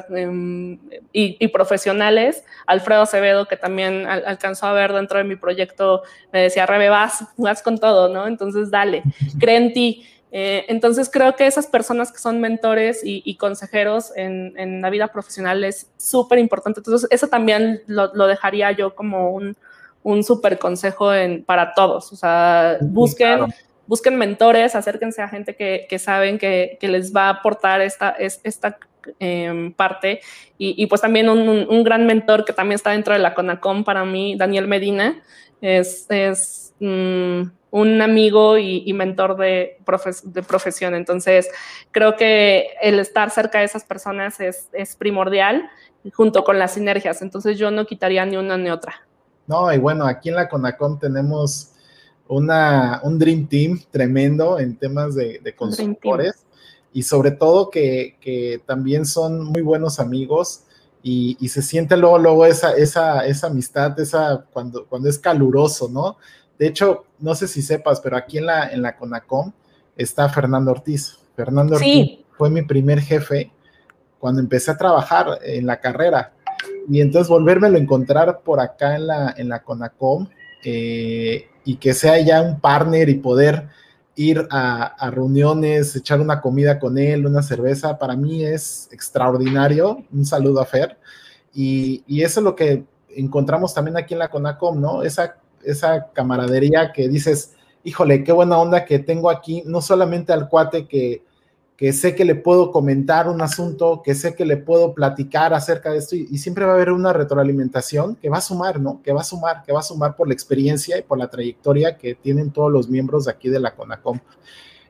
em, 0.09 0.77
y, 1.13 1.47
profesionales. 1.47 2.43
Alfredo 2.67 2.92
Acevedo, 3.01 3.47
que 3.47 3.57
también 3.57 4.05
alcanzó 4.05 4.67
a 4.67 4.73
ver 4.73 4.93
dentro 4.93 5.17
de 5.17 5.23
mi 5.23 5.35
proyecto, 5.35 6.03
me 6.31 6.43
decía, 6.43 6.65
Rebe, 6.65 6.89
vas, 6.89 7.25
vas 7.37 7.61
con 7.61 7.79
todo, 7.79 8.09
¿no? 8.09 8.27
Entonces, 8.27 8.69
dale, 8.71 9.03
cree 9.39 9.57
en 9.57 9.73
ti. 9.73 10.05
Eh, 10.35 10.65
entonces 10.67 11.11
creo 11.13 11.35
que 11.35 11.45
esas 11.45 11.67
personas 11.67 12.11
que 12.11 12.17
son 12.17 12.41
mentores 12.41 13.01
y, 13.03 13.35
consejeros 13.35 14.11
en, 14.15 14.81
la 14.81 14.89
vida 14.89 15.09
profesional 15.09 15.63
es 15.63 15.91
súper 15.97 16.39
importante. 16.39 16.79
Entonces 16.79 17.07
eso 17.11 17.27
también 17.27 17.83
lo, 17.85 18.09
dejaría 18.25 18.71
yo 18.71 18.95
como 18.95 19.29
un, 19.29 19.55
un 20.01 20.23
súper 20.23 20.57
consejo 20.57 21.13
en, 21.13 21.43
para 21.43 21.75
todos. 21.75 22.11
O 22.11 22.15
sea, 22.15 22.79
busquen, 22.81 23.53
busquen 23.85 24.15
mentores, 24.17 24.73
acérquense 24.75 25.21
a 25.21 25.27
gente 25.27 25.55
que, 25.55 25.85
que 25.87 25.99
saben 25.99 26.39
que, 26.39 26.79
que, 26.79 26.87
les 26.87 27.15
va 27.15 27.27
a 27.27 27.29
aportar 27.29 27.81
esta, 27.81 28.09
esta 28.17 28.79
em, 29.19 29.73
parte. 29.73 30.21
Y, 30.57 30.85
pues 30.87 31.01
también 31.01 31.27
un, 31.27 31.47
un, 31.47 31.83
gran 31.83 32.05
mentor 32.05 32.45
que 32.45 32.53
también 32.53 32.75
está 32.75 32.91
dentro 32.91 33.13
de 33.13 33.19
la 33.19 33.33
CONACOM 33.33 33.83
para 33.83 34.05
mí, 34.05 34.35
Daniel 34.37 34.67
Medina, 34.67 35.21
es, 35.59 36.05
es 36.09 36.73
mm, 36.79 37.41
un 37.71 38.01
amigo 38.01 38.57
y, 38.57 38.93
mentor 38.93 39.35
de, 39.35 39.77
de, 40.23 40.43
profesión. 40.43 40.93
Entonces, 40.93 41.49
creo 41.91 42.15
que 42.15 42.67
el 42.81 42.99
estar 42.99 43.29
cerca 43.31 43.59
de 43.59 43.65
esas 43.65 43.83
personas 43.83 44.39
es, 44.39 44.69
es 44.73 44.95
primordial 44.95 45.69
junto 46.13 46.43
con 46.43 46.59
las 46.59 46.73
sinergias. 46.73 47.21
Entonces, 47.21 47.57
yo 47.57 47.71
no 47.71 47.85
quitaría 47.85 48.25
ni 48.25 48.37
una 48.37 48.57
ni 48.57 48.69
otra. 48.69 49.07
No, 49.47 49.73
y 49.73 49.77
bueno, 49.79 50.05
aquí 50.05 50.29
en 50.29 50.35
la 50.35 50.47
Conacom 50.47 50.99
tenemos 50.99 51.73
una, 52.27 53.01
un 53.03 53.19
Dream 53.19 53.47
Team 53.47 53.81
tremendo 53.91 54.59
en 54.59 54.77
temas 54.77 55.15
de, 55.15 55.39
de 55.39 55.55
consultores 55.55 56.42
y 56.93 57.03
sobre 57.03 57.31
todo 57.31 57.69
que, 57.69 58.61
también 58.65 59.05
son 59.05 59.45
muy 59.45 59.61
buenos 59.61 59.99
amigos 59.99 60.63
y, 61.01 61.35
se 61.49 61.61
siente 61.61 61.97
luego, 61.97 62.17
luego 62.19 62.45
esa, 62.45 62.73
esa, 62.73 63.25
esa 63.25 63.47
amistad, 63.47 63.99
esa, 63.99 64.45
cuando, 64.53 64.85
cuando 64.85 65.09
es 65.09 65.19
caluroso, 65.19 65.89
¿no? 65.89 66.17
De 66.57 66.67
hecho, 66.67 67.05
no 67.19 67.35
sé 67.35 67.47
si 67.47 67.61
sepas, 67.61 67.99
pero 67.99 68.15
aquí 68.15 68.37
en 68.37 68.45
la, 68.45 68.69
en 68.69 68.81
la 68.81 68.95
Conacom 68.95 69.51
está 69.97 70.29
Fernando 70.29 70.71
Ortiz. 70.71 71.17
Fernando 71.35 71.75
Ortiz 71.75 72.19
fue 72.37 72.49
mi 72.49 72.61
primer 72.61 73.01
jefe 73.01 73.51
cuando 74.19 74.39
empecé 74.39 74.71
a 74.71 74.77
trabajar 74.77 75.39
en 75.43 75.65
la 75.65 75.81
carrera 75.81 76.33
y 76.87 77.01
entonces 77.01 77.27
volvérmelo 77.27 77.77
a 77.77 77.81
encontrar 77.81 78.41
por 78.41 78.59
acá 78.59 78.95
en 78.95 79.07
la, 79.07 79.33
en 79.35 79.49
la 79.49 79.63
Conacom 79.63 80.27
eh, 80.63 81.47
y 81.65 81.75
que 81.75 81.93
sea 81.93 82.19
ya 82.19 82.41
un 82.41 82.59
partner 82.59 83.09
y 83.09 83.15
poder 83.15 83.67
ir 84.15 84.47
a, 84.51 85.09
reuniones, 85.11 85.95
echar 85.95 86.21
una 86.21 86.41
comida 86.41 86.79
con 86.79 86.97
él, 86.97 87.25
una 87.25 87.41
cerveza, 87.41 87.97
para 87.97 88.15
mí 88.15 88.43
es 88.43 88.89
extraordinario. 88.91 90.03
Un 90.11 90.25
saludo 90.25 90.61
a 90.61 90.65
Fer. 90.65 90.97
Y, 91.53 92.03
eso 92.21 92.39
es 92.39 92.43
lo 92.43 92.55
que 92.55 92.85
encontramos 93.09 93.73
también 93.73 93.97
aquí 93.97 94.13
en 94.13 94.19
la 94.19 94.29
Conacom, 94.29 94.79
¿no? 94.79 95.03
Esa, 95.03 95.37
esa 95.63 96.11
camaradería 96.13 96.91
que 96.91 97.07
dices, 97.09 97.53
híjole, 97.83 98.23
qué 98.23 98.31
buena 98.31 98.57
onda 98.57 98.85
que 98.85 98.99
tengo 98.99 99.29
aquí, 99.29 99.63
no 99.65 99.81
solamente 99.81 100.33
al 100.33 100.49
cuate 100.49 100.87
que 100.87 101.23
que 101.83 101.91
sé 101.91 102.15
que 102.15 102.23
le 102.23 102.35
puedo 102.35 102.71
comentar 102.71 103.27
un 103.27 103.41
asunto, 103.41 104.01
que 104.05 104.15
sé 104.15 104.35
que 104.35 104.45
le 104.45 104.55
puedo 104.55 104.93
platicar 104.93 105.53
acerca 105.53 105.91
de 105.91 105.97
esto 105.97 106.15
y, 106.15 106.37
siempre 106.37 106.63
va 106.63 106.71
a 106.71 106.75
haber 106.75 106.93
una 106.93 107.11
retroalimentación 107.11 108.15
que 108.15 108.29
va 108.29 108.37
a 108.37 108.41
sumar, 108.41 108.79
¿no? 108.79 109.01
Que 109.03 109.11
va 109.11 109.19
a 109.19 109.25
sumar, 109.25 109.63
que 109.65 109.73
va 109.73 109.81
a 109.81 109.83
sumar 109.83 110.15
por 110.15 110.29
la 110.29 110.33
experiencia 110.33 110.97
y 110.97 111.01
por 111.01 111.17
la 111.17 111.29
trayectoria 111.29 111.97
que 111.97 112.15
tienen 112.15 112.51
todos 112.51 112.71
los 112.71 112.87
miembros 112.87 113.25
de 113.25 113.31
aquí 113.31 113.49
de 113.49 113.59
la 113.59 113.75
CONACOM. 113.75 114.17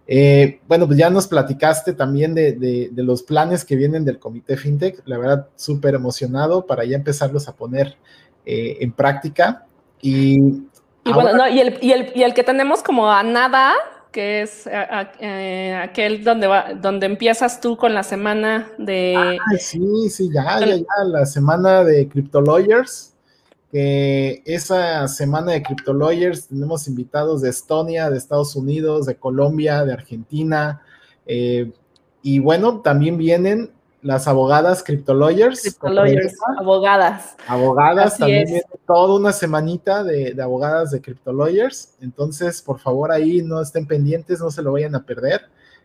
Eh, 0.05 0.59
bueno, 0.67 0.85
pues 0.85 0.99
ya 0.99 1.09
nos 1.09 1.25
platicaste 1.25 1.93
también 1.93 2.35
de, 2.35 2.91
los 2.93 3.23
planes 3.23 3.65
que 3.65 3.75
vienen 3.75 4.05
del 4.05 4.19
Comité 4.19 4.55
FinTech, 4.55 5.01
la 5.05 5.17
verdad, 5.17 5.47
súper 5.55 5.95
emocionado 5.95 6.67
para 6.67 6.85
ya 6.85 6.95
empezarlos 6.95 7.47
a 7.47 7.55
poner 7.55 7.97
eh, 8.45 8.77
en 8.81 8.91
práctica. 8.91 9.65
Y, 9.99 10.39
bueno, 11.05 11.47
y, 11.49 11.59
el, 11.59 11.79
y, 11.81 11.91
el, 11.91 12.11
y 12.13 12.21
el 12.21 12.35
que 12.35 12.43
tenemos 12.43 12.83
como 12.83 13.11
a 13.11 13.23
nada 13.23 13.73
que 14.13 14.43
es 14.43 14.67
eh, 14.67 15.75
aquel 15.75 16.23
donde 16.23 16.47
va, 16.47 16.73
donde 16.75 17.07
empiezas 17.07 17.59
tú 17.59 17.75
con 17.75 17.93
la 17.93 18.03
semana 18.03 18.71
de. 18.77 19.15
Ah, 19.17 19.57
sí, 19.59 20.09
sí, 20.09 20.29
ya, 20.33 20.59
ya, 20.59 20.77
ya, 20.77 20.85
la 21.05 21.25
semana 21.25 21.83
de 21.83 22.07
Crypto 22.07 22.39
Lawyers. 22.39 23.09
Que 23.71 24.43
esa 24.45 25.07
semana 25.07 25.53
de 25.53 25.63
Crypto 25.63 25.93
Lawyers 25.93 26.47
tenemos 26.47 26.87
invitados 26.87 27.41
de 27.41 27.49
Estonia, 27.49 28.11
de 28.11 28.19
Estados 28.19 28.55
Unidos, 28.55 29.07
de 29.07 29.15
Colombia, 29.15 29.83
de 29.83 29.93
Argentina. 29.93 30.83
Eh, 31.25 31.71
y 32.21 32.37
bueno, 32.37 32.81
también 32.81 33.17
vienen 33.17 33.71
las 34.03 34.27
abogadas 34.27 34.83
Crypto 34.83 35.13
Lawyers. 35.13 35.77
abogadas. 36.59 37.35
Abogadas, 37.47 38.17
también 38.17 38.61
toda 38.85 39.15
una 39.15 39.31
semanita 39.31 40.03
de, 40.03 40.35
abogadas 40.41 40.91
de 40.91 41.01
Crypto 41.01 41.31
Lawyers. 41.31 41.95
Entonces, 42.01 42.61
por 42.61 42.79
favor, 42.79 43.11
ahí 43.11 43.41
no 43.41 43.61
estén 43.61 43.87
pendientes, 43.87 44.39
no 44.41 44.51
se 44.51 44.61
lo 44.61 44.73
vayan 44.73 44.93
a 44.93 45.03
perder. 45.03 45.41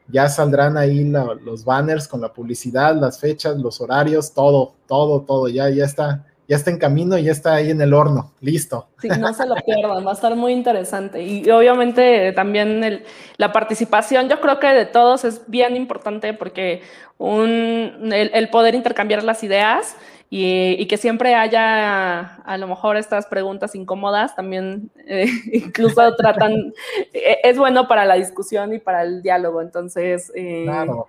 Ya 0.08 0.28
saldrán 0.28 0.76
ahí 0.76 1.04
los 1.44 1.64
banners 1.64 2.08
con 2.08 2.20
la 2.20 2.32
publicidad, 2.32 2.96
las 2.96 3.20
fechas, 3.20 3.56
los 3.56 3.80
horarios, 3.80 4.32
todo, 4.32 4.74
todo, 4.86 5.20
todo. 5.22 5.48
Ya, 5.48 5.70
ya 5.70 5.84
está 5.84 6.26
ya 6.48 6.56
está 6.56 6.70
en 6.70 6.78
camino 6.78 7.18
y 7.18 7.24
ya 7.24 7.32
está 7.32 7.56
ahí 7.56 7.70
en 7.70 7.80
el 7.82 7.92
horno, 7.92 8.32
listo. 8.40 8.88
Sí, 9.02 9.08
no 9.08 9.34
se 9.34 9.46
lo 9.46 9.54
pierdan, 9.66 10.04
va 10.04 10.12
a 10.12 10.14
estar 10.14 10.34
muy 10.34 10.54
interesante. 10.54 11.22
Y 11.22 11.48
obviamente 11.50 12.32
también 12.32 13.04
la 13.36 13.52
participación, 13.52 14.30
yo 14.30 14.40
creo 14.40 14.58
que 14.58 14.68
de 14.68 14.86
todos 14.86 15.24
es 15.24 15.42
bien 15.46 15.76
importante 15.76 16.32
porque 16.32 16.80
un, 17.18 18.10
el, 18.12 18.48
poder 18.48 18.74
intercambiar 18.74 19.24
las 19.24 19.44
ideas 19.44 19.94
y, 20.30 20.86
que 20.86 20.96
siempre 20.96 21.34
haya 21.34 22.36
a 22.36 22.56
lo 22.56 22.66
mejor 22.66 22.96
estas 22.96 23.26
preguntas 23.26 23.74
incómodas 23.74 24.34
también 24.34 24.90
eh, 25.06 25.26
incluso 25.52 26.16
tratan, 26.16 26.72
e, 27.12 27.40
es 27.44 27.58
bueno 27.58 27.86
para 27.88 28.06
la 28.06 28.14
discusión 28.14 28.72
y 28.72 28.78
para 28.78 29.02
el 29.02 29.22
diálogo. 29.22 29.60
Entonces... 29.60 30.32
Eh, 30.34 30.62
claro. 30.64 31.08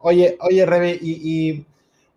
Oye, 0.00 0.36
oye, 0.40 0.66
Rebe, 0.66 0.98
y, 1.00 1.20
y 1.22 1.66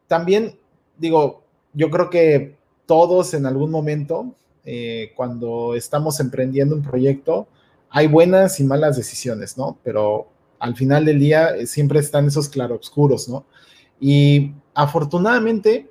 también 0.08 0.58
digo, 0.98 1.45
yo 1.76 1.92
creo 1.92 2.10
que 2.10 2.58
todos 2.86 3.34
en 3.34 3.46
algún 3.46 3.70
momento, 3.70 4.34
eh, 4.64 5.12
cuando 5.16 5.76
estamos 5.76 6.20
emprendiendo 6.20 6.76
un 6.76 6.82
proyecto, 6.82 7.48
hay 7.90 8.08
buenas 8.08 8.60
y 8.60 8.64
malas 8.64 8.98
decisiones, 8.98 9.58
¿no? 9.58 9.78
Pero 9.84 10.28
al 10.60 10.76
final 10.76 11.06
del 11.06 11.20
día 11.20 11.56
eh, 11.56 11.68
siempre 11.68 12.00
están 12.00 12.28
esos 12.28 12.50
claroscuros, 12.50 13.28
¿no? 13.30 13.46
Y 14.00 14.54
afortunadamente, 14.74 15.90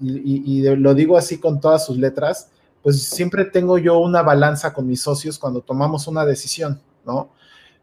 y, 0.00 0.62
lo 0.76 0.94
digo 0.94 1.16
así 1.16 1.38
con 1.38 1.60
todas 1.60 1.86
sus 1.86 1.96
letras, 1.98 2.50
pues 2.82 3.02
siempre 3.02 3.44
tengo 3.44 3.78
yo 3.78 3.98
una 3.98 4.22
balanza 4.22 4.72
con 4.72 4.86
mis 4.86 5.02
socios 5.02 5.38
cuando 5.38 5.60
tomamos 5.60 6.06
una 6.06 6.24
decisión, 6.24 6.80
¿no? 7.04 7.30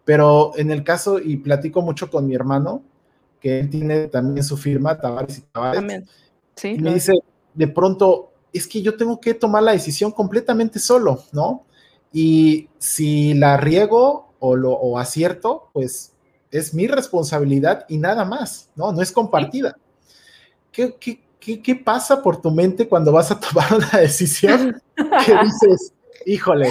Pero 0.03 0.53
en 0.55 0.71
el 0.71 0.83
caso, 0.83 1.19
y 1.19 1.37
platico 1.37 1.81
mucho 1.81 2.09
con 2.09 2.27
mi 2.27 2.35
hermano, 2.35 2.83
que 3.41 3.59
él 3.59 3.69
tiene 3.69 4.07
también 4.07 4.43
su 4.43 4.55
firma, 4.55 4.97
Tavares 4.99 5.39
y 5.39 5.41
Tavares, 5.41 6.03
Sí, 6.55 6.77
me 6.79 6.93
dice, 6.93 7.13
de 7.55 7.67
pronto 7.67 8.31
es 8.53 8.67
que 8.67 8.81
yo 8.81 8.95
tengo 8.95 9.19
que 9.19 9.33
tomar 9.33 9.63
la 9.63 9.71
decisión 9.71 10.11
completamente 10.11 10.79
solo, 10.79 11.23
¿no? 11.31 11.65
Y 12.13 12.69
si 12.77 13.33
la 13.33 13.57
riego 13.57 14.33
o 14.39 14.55
lo 14.55 14.71
o 14.71 14.97
acierto, 14.97 15.69
pues 15.73 16.13
es 16.51 16.73
mi 16.73 16.87
responsabilidad 16.87 17.85
y 17.89 17.97
nada 17.97 18.23
más, 18.23 18.69
¿no? 18.75 18.91
No 18.91 19.01
es 19.01 19.11
compartida. 19.11 19.75
¿Qué, 20.71 20.95
qué, 20.99 21.61
qué, 21.61 21.75
pasa 21.75 22.21
por 22.21 22.41
tu 22.41 22.51
mente 22.51 22.87
cuando 22.87 23.11
vas 23.11 23.31
a 23.31 23.39
tomar 23.39 23.73
una 23.73 23.99
decisión 23.99 24.81
que 24.95 25.33
dices, 25.43 25.93
híjole, 26.25 26.69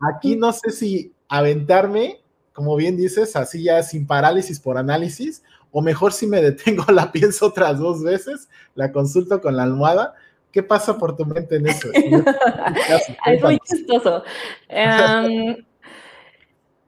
aquí 0.00 0.36
no 0.36 0.52
sé 0.52 0.70
si 0.70 1.12
aventarme, 1.28 2.20
como 2.52 2.76
bien 2.76 2.96
dices, 2.96 3.34
así 3.36 3.64
ya 3.64 3.82
sin 3.82 4.06
parálisis 4.06 4.60
por 4.60 4.78
análisis, 4.78 5.42
o 5.70 5.82
mejor 5.82 6.12
si 6.12 6.26
me 6.26 6.40
detengo, 6.40 6.84
la 6.92 7.12
pienso 7.12 7.46
otras 7.46 7.78
dos 7.78 8.02
veces, 8.02 8.48
la 8.74 8.92
consulto 8.92 9.40
con 9.40 9.56
la 9.56 9.64
almohada. 9.64 10.14
¿Qué 10.52 10.62
pasa 10.62 10.96
por 10.96 11.16
tu 11.16 11.26
mente 11.26 11.56
en 11.56 11.66
eso? 11.66 11.88
es 13.26 13.42
muy 13.42 13.58
chistoso. 13.58 14.24
Em, 14.68 15.56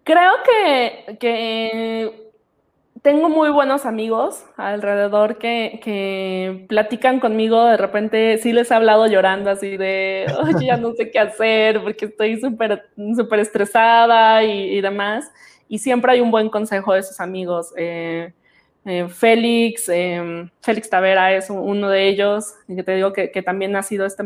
creo 0.05 0.33
que, 0.43 1.18
que 1.18 2.29
tengo 3.03 3.29
muy 3.29 3.51
buenos 3.51 3.85
amigos 3.85 4.45
alrededor 4.57 5.39
que, 5.39 5.81
que, 5.83 6.64
platican 6.68 7.20
conmigo. 7.20 7.64
De 7.64 7.76
repente 7.76 8.39
sí 8.39 8.53
les 8.53 8.70
he 8.70 8.74
hablado 8.74 9.07
llorando 9.07 9.51
así 9.51 9.76
de, 9.76 10.26
oye, 10.43 10.66
ya 10.66 10.76
no 10.76 10.93
sé 10.95 11.11
qué 11.11 11.18
hacer 11.18 11.83
porque 11.83 12.07
estoy 12.07 12.41
súper 12.41 12.87
súper 13.16 13.41
estresada 13.41 14.43
y, 14.45 14.79
y, 14.79 14.81
demás. 14.81 15.31
Y 15.68 15.79
siempre 15.79 16.12
hay 16.12 16.20
un 16.20 16.31
buen 16.31 16.49
consejo 16.49 16.95
de 16.95 17.01
esos 17.01 17.20
amigos. 17.20 17.72
Eh, 17.76 18.33
eh, 18.91 19.07
Félix, 19.07 19.91
eh, 19.91 20.49
Félix 20.62 20.89
Tavera 20.89 21.34
es 21.34 21.51
uno 21.51 21.91
de 21.91 22.09
ellos, 22.09 22.55
que 22.66 22.82
te 22.82 22.95
digo 22.95 23.12
que, 23.12 23.30
que, 23.30 23.43
también 23.43 23.76
ha 23.76 23.82
sido 23.82 24.07
este, 24.07 24.24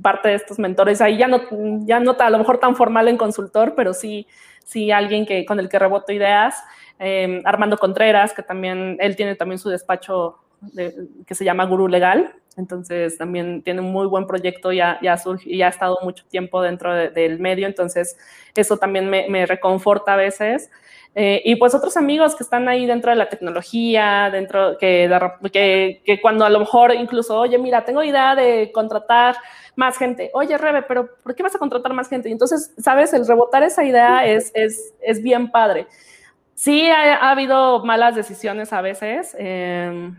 parte 0.00 0.28
de 0.28 0.36
estos 0.36 0.60
mentores. 0.60 1.00
Ahí 1.00 1.16
ya 1.16 1.26
no, 1.26 1.40
ya 1.84 1.98
no 1.98 2.14
a 2.16 2.30
lo 2.30 2.38
mejor 2.38 2.58
tan 2.58 2.76
formal 2.76 3.08
en 3.08 3.16
consultor, 3.16 3.74
pero 3.74 3.92
sí, 3.92 4.28
sí 4.64 4.92
alguien 4.92 5.26
que, 5.26 5.44
con 5.44 5.58
el 5.58 5.68
que 5.68 5.80
reboto 5.80 6.12
ideas. 6.12 6.62
Eh, 7.00 7.42
Armando 7.44 7.76
Contreras, 7.76 8.32
que 8.32 8.44
también, 8.44 8.98
él 9.00 9.16
tiene 9.16 9.34
también 9.34 9.58
su 9.58 9.68
despacho 9.68 10.36
de, 10.60 10.94
que 11.26 11.34
se 11.34 11.44
llama 11.44 11.64
Gurú 11.64 11.88
Legal, 11.88 12.36
entonces 12.56 13.18
también 13.18 13.62
tiene 13.62 13.80
un 13.80 13.90
muy 13.90 14.06
buen 14.06 14.28
proyecto, 14.28 14.70
ya, 14.70 14.96
ya 15.02 15.18
surge, 15.18 15.50
y 15.50 15.62
ha 15.62 15.68
estado 15.68 15.98
mucho 16.04 16.24
tiempo 16.26 16.62
dentro 16.62 16.94
de, 16.94 17.10
del 17.10 17.40
medio, 17.40 17.66
entonces 17.66 18.16
eso 18.54 18.76
también 18.76 19.10
me, 19.10 19.28
me 19.28 19.44
reconforta 19.44 20.14
a 20.14 20.16
veces. 20.16 20.70
Eh, 21.16 21.42
y 21.44 21.56
pues 21.56 21.74
otros 21.74 21.96
amigos 21.96 22.34
que 22.34 22.42
están 22.42 22.68
ahí 22.68 22.86
dentro 22.86 23.10
de 23.10 23.16
la 23.16 23.28
tecnología, 23.28 24.30
dentro 24.32 24.76
que, 24.78 25.08
que, 25.52 26.02
que, 26.04 26.20
cuando 26.20 26.44
a 26.44 26.50
lo 26.50 26.58
mejor 26.58 26.92
incluso, 26.92 27.38
oye, 27.38 27.56
mira, 27.56 27.84
tengo 27.84 28.02
idea 28.02 28.34
de 28.34 28.72
contratar 28.72 29.36
más 29.76 29.96
gente. 29.96 30.30
Oye, 30.34 30.58
Rebe, 30.58 30.82
pero 30.82 31.08
¿por 31.22 31.34
qué 31.34 31.44
vas 31.44 31.54
a 31.54 31.58
contratar 31.58 31.92
más 31.92 32.08
gente? 32.08 32.28
Y 32.28 32.32
entonces, 32.32 32.74
¿sabes? 32.78 33.12
El 33.12 33.26
rebotar 33.26 33.62
esa 33.62 33.84
idea 33.84 34.26
es, 34.26 34.50
es, 34.54 34.92
es 35.00 35.22
bien 35.22 35.50
padre. 35.52 35.86
Sí, 36.54 36.88
ha, 36.88 37.14
ha, 37.14 37.30
habido 37.30 37.84
malas 37.84 38.16
decisiones 38.16 38.72
a 38.72 38.80
veces, 38.80 39.36
eh, 39.38 40.12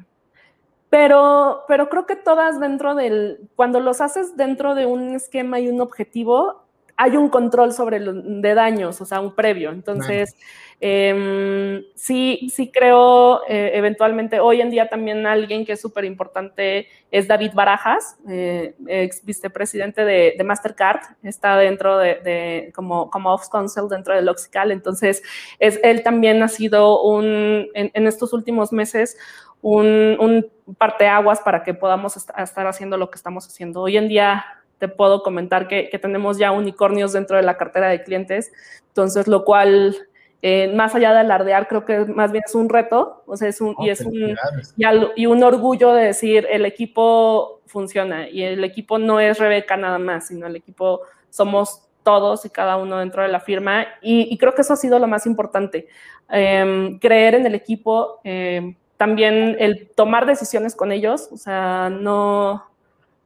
pero, 0.89 1.63
pero 1.67 1.89
creo 1.89 2.05
que 2.05 2.15
todas 2.15 2.59
dentro 2.59 2.95
del, 2.95 3.49
cuando 3.55 3.79
los 3.81 3.99
haces 3.99 4.37
dentro 4.37 4.75
de 4.75 4.85
un 4.85 5.15
esquema 5.15 5.59
y 5.59 5.67
un 5.67 5.81
objetivo, 5.81 6.64
hay 6.97 7.17
un 7.17 7.29
control 7.29 7.73
sobre 7.73 7.97
el, 7.97 8.41
de 8.41 8.53
daños, 8.53 9.01
o 9.01 9.05
sea, 9.05 9.19
un 9.19 9.35
previo. 9.35 9.71
Entonces, 9.71 10.35
eh, 10.79 11.83
sí, 11.95 12.49
sí 12.53 12.71
creo 12.71 13.41
eh, 13.47 13.71
eventualmente, 13.73 14.39
hoy 14.39 14.61
en 14.61 14.69
día 14.69 14.87
también 14.87 15.25
alguien 15.25 15.65
que 15.65 15.73
es 15.73 15.81
súper 15.81 16.05
importante 16.05 16.87
es 17.11 17.27
David 17.27 17.51
Barajas, 17.53 18.17
eh, 18.29 18.75
ex 18.87 19.25
vicepresidente 19.25 20.05
de, 20.05 20.35
de, 20.37 20.43
Mastercard, 20.43 21.01
está 21.23 21.57
dentro 21.57 21.97
de, 21.97 22.15
de 22.15 22.71
como, 22.73 23.09
como 23.09 23.33
Ops 23.33 23.49
Council 23.49 23.89
dentro 23.89 24.15
del 24.15 24.29
Oxical. 24.29 24.71
Entonces, 24.71 25.21
es, 25.59 25.79
él 25.83 26.01
también 26.01 26.41
ha 26.43 26.47
sido 26.47 27.03
un, 27.03 27.67
en, 27.73 27.91
en 27.93 28.07
estos 28.07 28.31
últimos 28.31 28.71
meses, 28.71 29.17
un, 29.61 30.17
un 30.19 30.47
parteaguas 30.77 31.41
para 31.41 31.63
que 31.63 31.73
podamos 31.73 32.15
estar 32.15 32.67
haciendo 32.67 32.97
lo 32.97 33.09
que 33.09 33.15
estamos 33.15 33.47
haciendo. 33.47 33.81
Hoy 33.81 33.97
en 33.97 34.07
día 34.07 34.45
te 34.77 34.87
puedo 34.87 35.23
comentar 35.23 35.67
que, 35.67 35.89
que, 35.89 35.99
tenemos 35.99 36.37
ya 36.37 36.51
unicornios 36.51 37.13
dentro 37.13 37.37
de 37.37 37.43
la 37.43 37.57
cartera 37.57 37.87
de 37.89 38.03
clientes, 38.03 38.51
entonces 38.87 39.27
lo 39.27 39.43
cual, 39.45 39.95
eh, 40.41 40.71
más 40.75 40.95
allá 40.95 41.13
de 41.13 41.19
alardear, 41.19 41.67
creo 41.67 41.85
que 41.85 41.99
más 42.05 42.31
bien 42.31 42.43
es 42.45 42.55
un 42.55 42.69
reto, 42.69 43.23
o 43.25 43.37
sea, 43.37 43.47
es 43.47 43.61
un, 43.61 43.75
oh, 43.77 43.85
y, 43.85 43.89
es 43.89 44.01
un, 44.01 44.35
y, 44.77 44.83
al, 44.83 45.11
y, 45.15 45.25
un 45.25 45.43
orgullo 45.43 45.93
de 45.93 46.05
decir, 46.05 46.47
el 46.51 46.65
equipo 46.65 47.61
funciona 47.65 48.29
y 48.29 48.43
el 48.43 48.63
equipo 48.63 48.97
no 48.97 49.19
es 49.19 49.39
Rebeca 49.39 49.77
nada 49.77 49.99
más, 49.99 50.27
sino 50.27 50.47
el 50.47 50.55
equipo 50.55 51.01
somos 51.29 51.81
todos 52.03 52.45
y 52.45 52.49
cada 52.49 52.77
uno 52.77 52.99
dentro 52.99 53.23
de 53.23 53.29
la 53.29 53.39
firma. 53.39 53.85
Y, 54.01 54.27
y 54.31 54.37
creo 54.37 54.53
que 54.53 54.61
eso 54.61 54.73
ha 54.73 54.77
sido 54.77 54.99
lo 54.99 55.07
más 55.07 55.25
importante, 55.25 55.87
eh, 56.31 56.97
creer 57.01 57.35
en 57.35 57.45
el 57.45 57.55
equipo, 57.55 58.19
eh, 58.23 58.75
también 58.97 59.57
el 59.59 59.89
tomar 59.95 60.25
decisiones 60.25 60.75
con 60.75 60.91
ellos, 60.91 61.29
o 61.31 61.37
sea, 61.37 61.89
no 61.89 62.65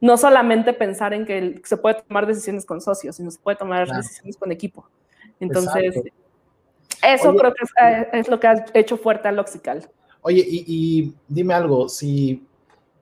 no 0.00 0.16
solamente 0.16 0.72
pensar 0.72 1.12
en 1.12 1.26
que 1.26 1.60
se 1.64 1.76
puede 1.76 2.02
tomar 2.02 2.26
decisiones 2.26 2.64
con 2.64 2.80
socios, 2.80 3.16
sino 3.16 3.30
se 3.30 3.38
puede 3.38 3.56
tomar 3.56 3.84
claro. 3.84 4.00
decisiones 4.02 4.36
con 4.36 4.50
equipo. 4.50 4.88
Entonces, 5.38 5.96
Exacto. 5.96 6.10
eso 7.02 7.28
Oye, 7.30 7.38
creo 7.38 7.54
que 7.54 7.64
es, 7.64 7.70
eh, 7.82 8.08
es, 8.14 8.28
lo 8.28 8.40
que 8.40 8.46
ha 8.46 8.64
hecho 8.74 8.96
fuerte 8.96 9.28
a 9.28 9.32
Loxical. 9.32 9.88
Oye, 10.22 10.44
y, 10.46 10.64
y, 10.66 11.14
dime 11.28 11.54
algo, 11.54 11.88
si, 11.88 12.46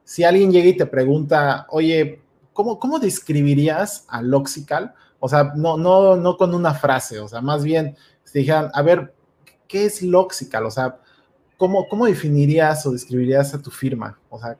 si 0.04 0.24
alguien 0.24 0.50
llega 0.50 0.68
y 0.68 0.76
te 0.76 0.86
pregunta, 0.86 1.66
oye, 1.70 2.20
¿cómo, 2.52 2.78
cómo 2.78 2.98
describirías 2.98 4.04
a 4.08 4.22
Loxical? 4.22 4.94
O 5.20 5.28
sea, 5.28 5.52
no, 5.56 5.76
no, 5.76 6.16
no 6.16 6.36
con 6.36 6.54
una 6.54 6.74
frase, 6.74 7.18
o 7.20 7.28
sea, 7.28 7.40
más 7.40 7.64
bien, 7.64 7.96
si 8.24 8.40
dijeran, 8.40 8.70
a 8.72 8.82
ver, 8.82 9.14
¿qué 9.66 9.86
es 9.86 10.02
Loxical? 10.02 10.66
O 10.66 10.70
sea, 10.70 10.98
¿cómo, 11.56 11.88
¿cómo 11.88 12.06
definirías 12.06 12.86
o 12.86 12.92
describirías 12.92 13.52
a 13.54 13.60
tu 13.60 13.70
firma? 13.70 14.18
O 14.30 14.38
sea, 14.38 14.56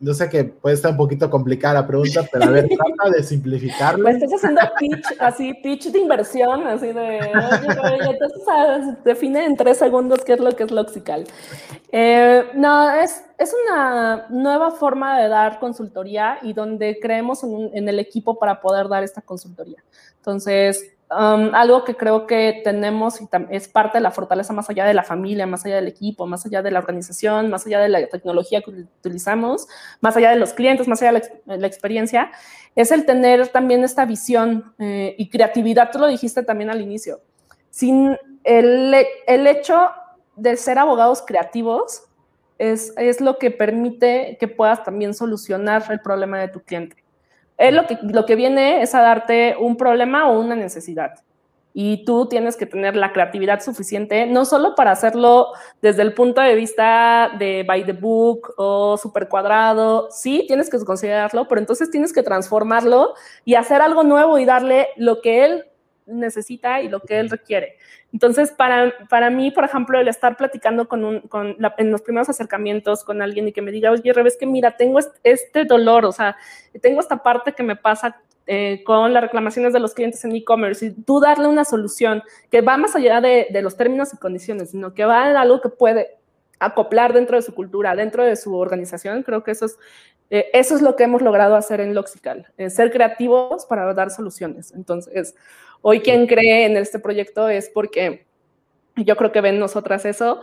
yo 0.00 0.14
sé 0.14 0.30
que 0.30 0.44
puede 0.44 0.74
estar 0.74 0.90
un 0.90 0.96
poquito 0.96 1.28
complicada 1.28 1.74
la 1.74 1.86
pregunta, 1.86 2.26
pero 2.32 2.46
a 2.46 2.50
ver, 2.50 2.68
trata 2.96 3.10
de 3.14 3.22
simplificarlo. 3.22 4.02
Me 4.02 4.12
estás 4.12 4.32
haciendo 4.32 4.62
pitch, 4.78 5.06
así, 5.18 5.54
pitch 5.54 5.92
de 5.92 5.98
inversión, 5.98 6.66
así 6.66 6.86
de, 6.86 7.20
oye, 7.20 8.10
entonces 8.10 8.42
sabes, 8.44 9.04
define 9.04 9.44
en 9.44 9.56
tres 9.56 9.76
segundos 9.76 10.24
qué 10.24 10.32
es 10.32 10.40
lo 10.40 10.56
que 10.56 10.64
es 10.64 10.70
Loxical. 10.70 11.26
Eh, 11.92 12.44
no, 12.54 12.90
es, 12.90 13.22
es 13.38 13.54
una 13.66 14.26
nueva 14.30 14.70
forma 14.70 15.20
de 15.20 15.28
dar 15.28 15.60
consultoría 15.60 16.38
y 16.40 16.54
donde 16.54 16.98
creemos 17.00 17.44
en, 17.44 17.70
en 17.74 17.88
el 17.88 17.98
equipo 17.98 18.38
para 18.38 18.60
poder 18.62 18.88
dar 18.88 19.02
esta 19.02 19.20
consultoría. 19.20 19.84
Entonces, 20.16 20.94
Algo 21.10 21.82
que 21.82 21.96
creo 21.96 22.28
que 22.28 22.60
tenemos 22.62 23.20
y 23.20 23.28
es 23.50 23.66
parte 23.66 23.98
de 23.98 24.02
la 24.02 24.12
fortaleza 24.12 24.52
más 24.52 24.70
allá 24.70 24.84
de 24.84 24.94
la 24.94 25.02
familia, 25.02 25.44
más 25.44 25.66
allá 25.66 25.74
del 25.76 25.88
equipo, 25.88 26.26
más 26.26 26.46
allá 26.46 26.62
de 26.62 26.70
la 26.70 26.78
organización, 26.78 27.50
más 27.50 27.66
allá 27.66 27.80
de 27.80 27.88
la 27.88 28.06
tecnología 28.06 28.62
que 28.62 28.70
utilizamos, 28.70 29.66
más 30.00 30.16
allá 30.16 30.30
de 30.30 30.36
los 30.36 30.52
clientes, 30.52 30.86
más 30.86 31.02
allá 31.02 31.14
de 31.14 31.30
la, 31.46 31.56
la 31.56 31.66
experiencia, 31.66 32.30
es 32.76 32.92
el 32.92 33.06
tener 33.06 33.48
también 33.48 33.82
esta 33.82 34.04
visión 34.04 34.72
eh, 34.78 35.16
y 35.18 35.28
creatividad. 35.28 35.90
Tú 35.90 35.98
lo 35.98 36.06
dijiste 36.06 36.44
también 36.44 36.70
al 36.70 36.80
inicio. 36.80 37.20
Sin 37.70 38.16
el, 38.44 38.94
el 39.26 39.46
hecho 39.46 39.90
de 40.36 40.56
ser 40.56 40.78
abogados 40.78 41.22
creativos 41.26 42.04
es, 42.58 42.92
es 42.96 43.20
lo 43.20 43.38
que 43.38 43.50
permite 43.50 44.36
que 44.38 44.48
puedas 44.48 44.84
también 44.84 45.14
solucionar 45.14 45.82
el 45.90 46.00
problema 46.00 46.38
de 46.38 46.48
tu 46.48 46.60
cliente. 46.60 47.02
Él 47.60 47.76
lo 47.76 47.86
que, 47.86 47.98
lo 48.02 48.26
que 48.26 48.34
viene 48.34 48.82
es 48.82 48.94
a 48.94 49.02
darte 49.02 49.54
un 49.60 49.76
problema 49.76 50.28
o 50.28 50.40
una 50.40 50.56
necesidad. 50.56 51.12
Y 51.72 52.04
tú 52.04 52.26
tienes 52.26 52.56
que 52.56 52.66
tener 52.66 52.96
la 52.96 53.12
creatividad 53.12 53.60
suficiente, 53.60 54.26
no 54.26 54.44
solo 54.44 54.74
para 54.74 54.90
hacerlo 54.90 55.52
desde 55.80 56.02
el 56.02 56.14
punto 56.14 56.40
de 56.40 56.56
vista 56.56 57.30
de 57.38 57.62
by 57.62 57.84
the 57.84 57.92
book 57.92 58.54
o 58.56 58.96
super 58.96 59.28
cuadrado, 59.28 60.08
sí, 60.10 60.44
tienes 60.48 60.68
que 60.68 60.78
considerarlo, 60.80 61.46
pero 61.46 61.60
entonces 61.60 61.90
tienes 61.90 62.12
que 62.12 62.24
transformarlo 62.24 63.14
y 63.44 63.54
hacer 63.54 63.82
algo 63.82 64.02
nuevo 64.02 64.38
y 64.38 64.44
darle 64.44 64.88
lo 64.96 65.20
que 65.20 65.44
él 65.44 65.69
necesita 66.06 66.80
y 66.80 66.88
lo 66.88 67.00
que 67.00 67.18
él 67.18 67.30
requiere. 67.30 67.76
Entonces, 68.12 68.50
para, 68.50 68.92
para 69.08 69.30
mí, 69.30 69.50
por 69.50 69.64
ejemplo, 69.64 69.98
el 69.98 70.08
estar 70.08 70.36
platicando 70.36 70.88
con 70.88 71.04
un, 71.04 71.20
con 71.20 71.56
en 71.78 71.90
los 71.90 72.02
primeros 72.02 72.28
acercamientos 72.28 73.04
con 73.04 73.22
alguien 73.22 73.48
y 73.48 73.52
que 73.52 73.62
me 73.62 73.70
diga, 73.70 73.90
oye, 73.90 74.12
Revés, 74.12 74.36
que 74.38 74.46
mira, 74.46 74.76
tengo 74.76 74.98
este 75.22 75.64
dolor, 75.64 76.04
o 76.04 76.12
sea, 76.12 76.36
tengo 76.80 77.00
esta 77.00 77.22
parte 77.22 77.52
que 77.52 77.62
me 77.62 77.76
pasa 77.76 78.20
eh, 78.46 78.82
con 78.84 79.12
las 79.12 79.22
reclamaciones 79.22 79.72
de 79.72 79.80
los 79.80 79.94
clientes 79.94 80.24
en 80.24 80.34
e-commerce 80.34 80.86
y 80.86 80.90
tú 80.90 81.20
darle 81.20 81.46
una 81.46 81.64
solución 81.64 82.22
que 82.50 82.62
va 82.62 82.76
más 82.76 82.96
allá 82.96 83.20
de, 83.20 83.46
de, 83.50 83.62
los 83.62 83.76
términos 83.76 84.12
y 84.12 84.16
condiciones, 84.16 84.70
sino 84.70 84.92
que 84.92 85.04
va 85.04 85.30
en 85.30 85.36
algo 85.36 85.60
que 85.60 85.68
puede 85.68 86.18
acoplar 86.60 87.12
dentro 87.12 87.36
de 87.36 87.42
su 87.42 87.54
cultura, 87.54 87.96
dentro 87.96 88.24
de 88.24 88.36
su 88.36 88.54
organización, 88.56 89.22
creo 89.22 89.42
que 89.42 89.52
eso 89.52 89.66
es, 89.66 89.78
eh, 90.28 90.48
eso 90.52 90.76
es 90.76 90.82
lo 90.82 90.94
que 90.94 91.04
hemos 91.04 91.22
logrado 91.22 91.56
hacer 91.56 91.80
en 91.80 91.94
Loxical, 91.94 92.46
eh, 92.56 92.70
ser 92.70 92.92
creativos 92.92 93.66
para 93.66 93.92
dar 93.94 94.10
soluciones. 94.10 94.72
Entonces, 94.72 95.34
Hoy 95.82 96.00
quien 96.00 96.26
cree 96.26 96.66
en 96.66 96.76
este 96.76 96.98
proyecto 96.98 97.48
es 97.48 97.70
porque 97.70 98.26
yo 98.96 99.16
creo 99.16 99.32
que 99.32 99.40
ven 99.40 99.58
nosotras 99.58 100.04
eso 100.04 100.40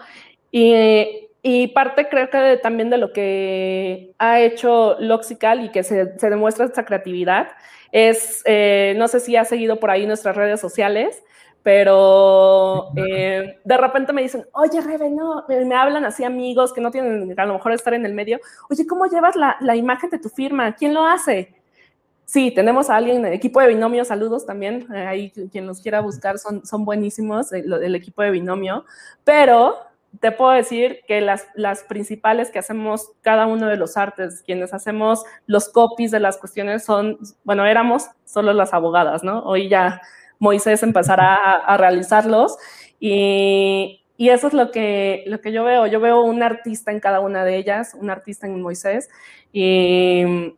y, 0.51 1.27
y 1.43 1.67
parte 1.67 2.09
creo 2.09 2.29
que 2.29 2.59
también 2.61 2.89
de 2.89 2.97
lo 2.97 3.13
que 3.13 4.13
ha 4.17 4.41
hecho 4.41 4.97
Loxical 4.99 5.63
y 5.63 5.71
que 5.71 5.83
se, 5.83 6.05
demuestra 6.05 6.65
esta 6.65 6.85
creatividad 6.85 7.49
es, 7.91 8.41
eh, 8.45 8.95
no 8.97 9.07
sé 9.07 9.19
si 9.19 9.35
ha 9.35 9.45
seguido 9.45 9.79
por 9.79 9.91
ahí 9.91 10.05
nuestras 10.05 10.35
redes 10.35 10.59
sociales, 10.59 11.23
pero 11.63 12.89
eh, 12.95 13.59
de 13.63 13.77
repente 13.77 14.13
me 14.13 14.21
dicen, 14.21 14.45
oye, 14.53 14.81
Rebe, 14.81 15.09
no, 15.09 15.45
me 15.47 15.75
hablan 15.75 16.05
así 16.05 16.23
amigos 16.23 16.73
que 16.73 16.81
no 16.81 16.91
tienen 16.91 17.38
a 17.38 17.45
lo 17.45 17.53
mejor 17.53 17.73
estar 17.73 17.93
en 17.93 18.05
el 18.05 18.13
medio, 18.13 18.39
oye, 18.69 18.88
¿cómo 18.88 19.05
llevas 19.05 19.35
la, 19.35 19.57
la 19.59 19.75
imagen 19.75 20.09
de 20.09 20.19
tu 20.19 20.29
firma? 20.29 20.75
¿Quién 20.75 20.93
lo 20.93 21.05
hace? 21.05 21.57
Sí, 22.30 22.51
tenemos 22.51 22.89
a 22.89 22.97
alguien, 22.97 23.25
el 23.25 23.32
equipo 23.32 23.61
de 23.61 23.69
binomio, 23.69 24.03
saludos 24.03 24.45
también, 24.45 24.86
eh, 24.93 25.07
ahí 25.07 25.32
quien 25.49 25.65
los 25.65 25.80
quiera 25.80 26.01
buscar 26.01 26.38
son, 26.39 26.65
son 26.65 26.84
buenísimos, 26.84 27.53
el, 27.53 27.71
el, 27.71 27.95
equipo 27.95 28.21
de 28.21 28.32
binomio, 28.32 28.84
pero 29.23 29.78
te 30.19 30.34
puedo 30.34 30.51
decir 30.51 30.99
que 31.07 31.21
las, 31.21 31.47
las 31.55 31.84
principales 31.84 32.51
que 32.51 32.59
hacemos 32.59 33.11
cada 33.21 33.47
uno 33.47 33.67
de 33.67 33.78
los 33.78 33.95
artes, 33.95 34.43
quienes 34.45 34.73
hacemos 34.73 35.23
los 35.45 35.69
copies 35.69 36.11
de 36.11 36.19
las 36.19 36.36
cuestiones 36.36 36.84
son, 36.84 37.17
bueno, 37.45 37.65
éramos 37.65 38.07
solo 38.25 38.51
las 38.51 38.73
abogadas, 38.73 39.23
¿no? 39.23 39.43
Hoy 39.43 39.69
ya 39.69 40.01
Moisés 40.38 40.84
empezará 40.84 41.36
a, 41.36 41.78
realizarlos 41.78 42.57
y, 42.99 44.03
eso 44.17 44.47
es 44.47 44.53
lo 44.53 44.71
que, 44.71 45.23
lo 45.28 45.39
que 45.39 45.53
yo 45.53 45.63
veo. 45.63 45.88
Yo 45.88 46.01
veo 46.01 46.21
un 46.23 46.43
artista 46.43 46.91
en 46.91 46.99
cada 46.99 47.21
una 47.21 47.45
de 47.45 47.55
ellas, 47.55 47.93
un 47.93 48.09
artista 48.09 48.47
en 48.47 48.61
Moisés 48.61 49.09
y, 49.53 50.55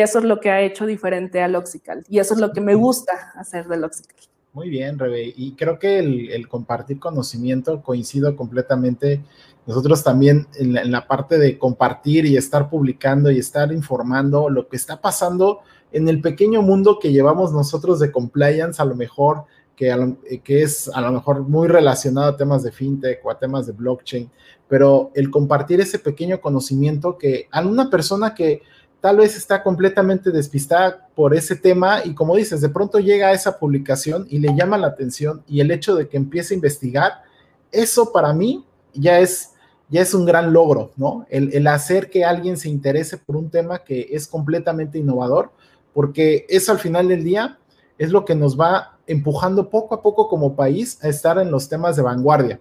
eso 0.00 0.18
es 0.18 0.24
lo 0.26 0.38
que 0.38 0.50
ha 0.50 0.60
hecho 0.60 0.84
diferente 0.84 1.40
a 1.40 1.48
Loxical 1.48 2.04
y 2.10 2.18
eso 2.18 2.34
es 2.34 2.40
lo 2.40 2.52
que 2.52 2.60
me 2.60 2.74
gusta 2.74 3.32
hacer 3.36 3.66
de 3.68 3.78
Loxical. 3.78 4.16
Muy 4.52 4.70
bien, 4.70 4.98
Rebe. 4.98 5.32
Y 5.36 5.52
creo 5.52 5.78
que 5.78 5.98
el, 5.98 6.48
compartir 6.48 6.98
conocimiento 6.98 7.82
coincido 7.82 8.34
completamente. 8.36 9.22
Nosotros 9.66 10.02
también 10.02 10.46
en 10.58 10.90
la, 10.90 11.06
parte 11.06 11.38
de 11.38 11.58
compartir 11.58 12.26
y 12.26 12.36
estar 12.36 12.68
publicando 12.68 13.30
y 13.30 13.38
estar 13.38 13.72
informando 13.72 14.50
lo 14.50 14.68
que 14.68 14.76
está 14.76 15.00
pasando 15.00 15.60
en 15.92 16.08
el 16.08 16.20
pequeño 16.20 16.60
mundo 16.60 16.98
que 16.98 17.12
llevamos 17.12 17.52
nosotros 17.52 18.00
de 18.00 18.10
compliance, 18.10 18.82
a 18.82 18.84
lo 18.84 18.94
mejor, 18.94 19.44
que, 19.76 19.90
eh, 20.28 20.40
que 20.40 20.62
es 20.62 20.90
a 20.92 21.00
lo 21.02 21.12
mejor 21.12 21.42
muy 21.42 21.68
relacionado 21.68 22.28
a 22.28 22.36
temas 22.36 22.62
de 22.62 22.72
fintech 22.72 23.24
o 23.24 23.30
a 23.30 23.38
temas 23.38 23.66
de 23.66 23.72
blockchain, 23.72 24.30
pero 24.66 25.12
el 25.14 25.30
compartir 25.30 25.80
ese 25.80 25.98
pequeño 25.98 26.40
conocimiento 26.40 27.16
que 27.16 27.46
a 27.52 27.64
una 27.64 27.90
persona 27.90 28.34
que 28.34 28.62
tal 29.00 29.18
vez 29.18 29.36
está 29.36 29.62
completamente 29.62 30.30
despistada 30.30 31.08
por 31.14 31.34
ese 31.34 31.56
tema 31.56 32.04
y 32.04 32.14
como 32.14 32.36
dices, 32.36 32.60
de 32.60 32.68
pronto 32.68 32.98
llega 32.98 33.28
a 33.28 33.32
esa 33.32 33.58
publicación 33.58 34.26
y 34.28 34.38
le 34.38 34.54
llama 34.54 34.78
la 34.78 34.88
atención 34.88 35.42
y 35.46 35.60
el 35.60 35.70
hecho 35.70 35.94
de 35.94 36.08
que 36.08 36.16
empiece 36.16 36.54
a 36.54 36.56
investigar, 36.56 37.22
eso 37.70 38.12
para 38.12 38.32
mí 38.32 38.64
ya 38.92 39.20
es, 39.20 39.50
ya 39.88 40.00
es 40.00 40.14
un 40.14 40.26
gran 40.26 40.52
logro, 40.52 40.92
¿no? 40.96 41.26
El, 41.30 41.52
el 41.52 41.66
hacer 41.66 42.10
que 42.10 42.24
alguien 42.24 42.56
se 42.56 42.68
interese 42.68 43.16
por 43.16 43.36
un 43.36 43.50
tema 43.50 43.80
que 43.84 44.08
es 44.10 44.26
completamente 44.26 44.98
innovador 44.98 45.52
porque 45.92 46.46
eso 46.48 46.72
al 46.72 46.78
final 46.78 47.08
del 47.08 47.24
día 47.24 47.58
es 47.98 48.10
lo 48.10 48.24
que 48.24 48.34
nos 48.34 48.58
va 48.58 48.98
empujando 49.06 49.68
poco 49.70 49.94
a 49.94 50.02
poco 50.02 50.28
como 50.28 50.54
país 50.54 51.02
a 51.02 51.08
estar 51.08 51.38
en 51.38 51.50
los 51.50 51.68
temas 51.68 51.96
de 51.96 52.02
vanguardia. 52.02 52.60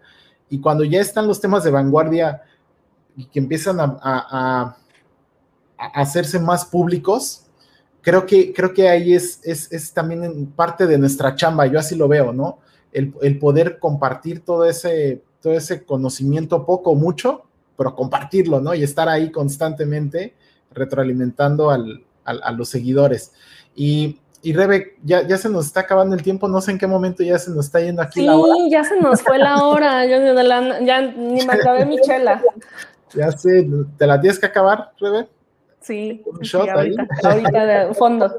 Y 0.50 0.60
cuando 0.60 0.84
ya 0.84 1.02
están 1.02 1.28
los 1.28 1.40
temas 1.40 1.64
de 1.64 1.72
vanguardia 1.72 2.42
y 3.16 3.26
que 3.26 3.40
empiezan 3.40 3.78
a, 3.80 4.78
hacerse 5.78 6.40
más 6.40 6.66
públicos, 6.66 7.46
creo 8.02 8.26
que, 8.26 8.54
creo 8.54 8.74
que 8.74 8.90
ahí 8.90 9.14
es, 9.14 9.42
es, 9.44 9.94
también 9.94 10.48
parte 10.56 10.88
de 10.88 10.98
nuestra 10.98 11.36
chamba, 11.36 11.68
yo 11.68 11.80
así 11.80 11.96
lo 11.96 12.08
veo, 12.08 12.34
¿no? 12.34 12.60
El, 12.92 13.14
el, 13.22 13.38
poder 13.38 13.80
compartir 13.80 14.44
todo 14.46 14.66
ese, 14.66 15.22
todo 15.42 15.54
ese 15.54 15.84
conocimiento 15.84 16.66
poco 16.66 16.92
o 16.92 16.96
mucho, 16.96 17.44
pero 17.78 17.96
compartirlo, 17.96 18.60
¿no? 18.60 18.74
Y 18.74 18.84
estar 18.84 19.10
ahí 19.10 19.32
constantemente 19.32 20.34
retroalimentando 20.72 21.70
al, 21.70 22.06
a, 22.24 22.52
los 22.52 22.70
seguidores. 22.70 23.34
Y, 23.76 24.20
y 24.42 24.54
Rebe, 24.54 24.96
ya, 25.04 25.28
ya 25.28 25.38
se 25.38 25.50
nos 25.50 25.66
está 25.66 25.82
acabando 25.82 26.16
el 26.16 26.24
tiempo, 26.24 26.48
no 26.48 26.62
sé 26.62 26.72
en 26.72 26.78
qué 26.78 26.88
momento 26.88 27.24
ya 27.24 27.38
se 27.38 27.52
nos 27.52 27.66
está 27.66 27.82
yendo 27.82 28.02
aquí 28.02 28.22
la 28.22 28.38
hora. 28.38 28.54
Sí, 28.54 28.70
ya 28.72 28.84
se 28.84 29.00
nos 29.00 29.22
fue 29.22 29.38
la 29.38 29.64
hora, 29.64 30.06
yo 30.06 30.18
ya 30.86 31.02
ni 31.02 31.46
me 31.46 31.54
acabé 31.54 31.86
mi 31.86 32.00
chela. 32.02 32.42
Ya 33.14 33.32
sé, 33.32 33.66
¿te 33.98 34.06
la 34.06 34.20
tienes 34.20 34.38
que 34.38 34.48
acabar, 34.48 34.92
Rebe? 35.00 35.30
Sí, 35.88 36.24
ahorita, 36.52 37.08
ahorita 37.24 37.66
de 37.66 37.94
fondo. 37.94 38.32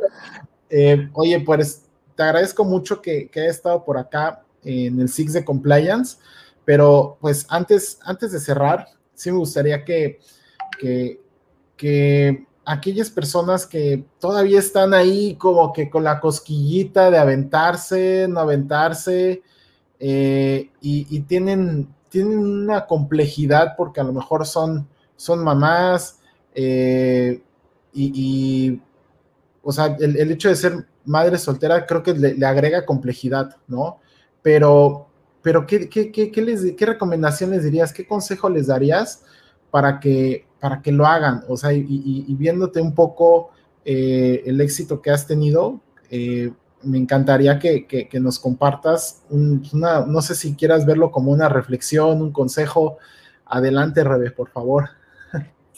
Eh, 0.70 1.08
oye, 1.14 1.40
pues 1.40 1.84
te 2.14 2.22
agradezco 2.22 2.64
mucho 2.64 3.00
que, 3.00 3.28
que 3.28 3.40
hayas 3.40 3.56
estado 3.56 3.84
por 3.84 3.96
acá 3.96 4.44
en 4.62 5.00
el 5.00 5.08
Six 5.08 5.32
de 5.32 5.44
Compliance, 5.44 6.18
pero 6.64 7.16
pues 7.20 7.46
antes, 7.48 7.98
antes 8.04 8.32
de 8.32 8.40
cerrar, 8.40 8.86
sí 9.14 9.30
me 9.30 9.38
gustaría 9.38 9.84
que, 9.84 10.20
que, 10.78 11.20
que 11.76 12.46
aquellas 12.64 13.08
personas 13.08 13.66
que 13.66 14.04
todavía 14.18 14.58
están 14.58 14.92
ahí 14.92 15.36
como 15.36 15.72
que 15.72 15.88
con 15.88 16.04
la 16.04 16.20
cosquillita 16.20 17.10
de 17.10 17.18
aventarse, 17.18 18.26
no 18.28 18.40
aventarse, 18.40 19.42
eh, 20.00 20.70
y, 20.80 21.20
tienen, 21.20 21.88
tienen 22.08 22.38
una 22.38 22.86
complejidad 22.86 23.74
porque 23.76 24.00
a 24.00 24.04
lo 24.04 24.12
mejor 24.12 24.46
son, 24.46 24.86
son 25.16 25.42
mamás, 25.42 26.20
eh, 26.60 27.40
y, 27.92 28.80
o 29.62 29.72
sea, 29.72 29.96
el, 30.00 30.30
hecho 30.30 30.48
de 30.48 30.56
ser 30.56 30.86
madre 31.04 31.38
soltera 31.38 31.86
creo 31.86 32.02
que 32.02 32.14
le, 32.14 32.44
agrega 32.44 32.84
complejidad, 32.84 33.56
¿no? 33.68 34.00
Pero, 34.42 35.08
pero 35.40 35.66
¿qué, 35.66 35.88
qué, 35.88 36.10
qué, 36.10 36.42
les, 36.42 36.72
¿qué 36.72 36.86
recomendación 36.86 37.50
les 37.50 37.62
dirías? 37.62 37.92
¿Qué 37.92 38.06
consejo 38.06 38.48
les 38.50 38.66
darías 38.66 39.22
para 39.70 40.00
que 40.00 40.48
para 40.60 40.82
que 40.82 40.90
lo 40.90 41.06
hagan, 41.06 41.44
o 41.48 41.56
sea, 41.56 41.72
y, 41.72 42.34
viéndote 42.36 42.80
un 42.80 42.92
poco 42.92 43.50
eh, 43.84 44.42
el 44.44 44.60
éxito 44.60 45.00
que 45.00 45.10
has 45.10 45.26
tenido, 45.26 45.80
eh, 46.10 46.52
me 46.82 46.98
encantaría 46.98 47.60
que, 47.60 48.08
nos 48.14 48.40
compartas, 48.40 49.22
una, 49.30 50.04
no 50.04 50.20
sé 50.20 50.34
si 50.34 50.54
quieras 50.54 50.84
verlo 50.84 51.10
como 51.12 51.30
una 51.30 51.48
reflexión, 51.48 52.20
un 52.20 52.32
consejo. 52.32 52.98
Adelante, 53.46 54.02
Rebe, 54.04 54.30
por 54.30 54.50
favor. 54.50 54.90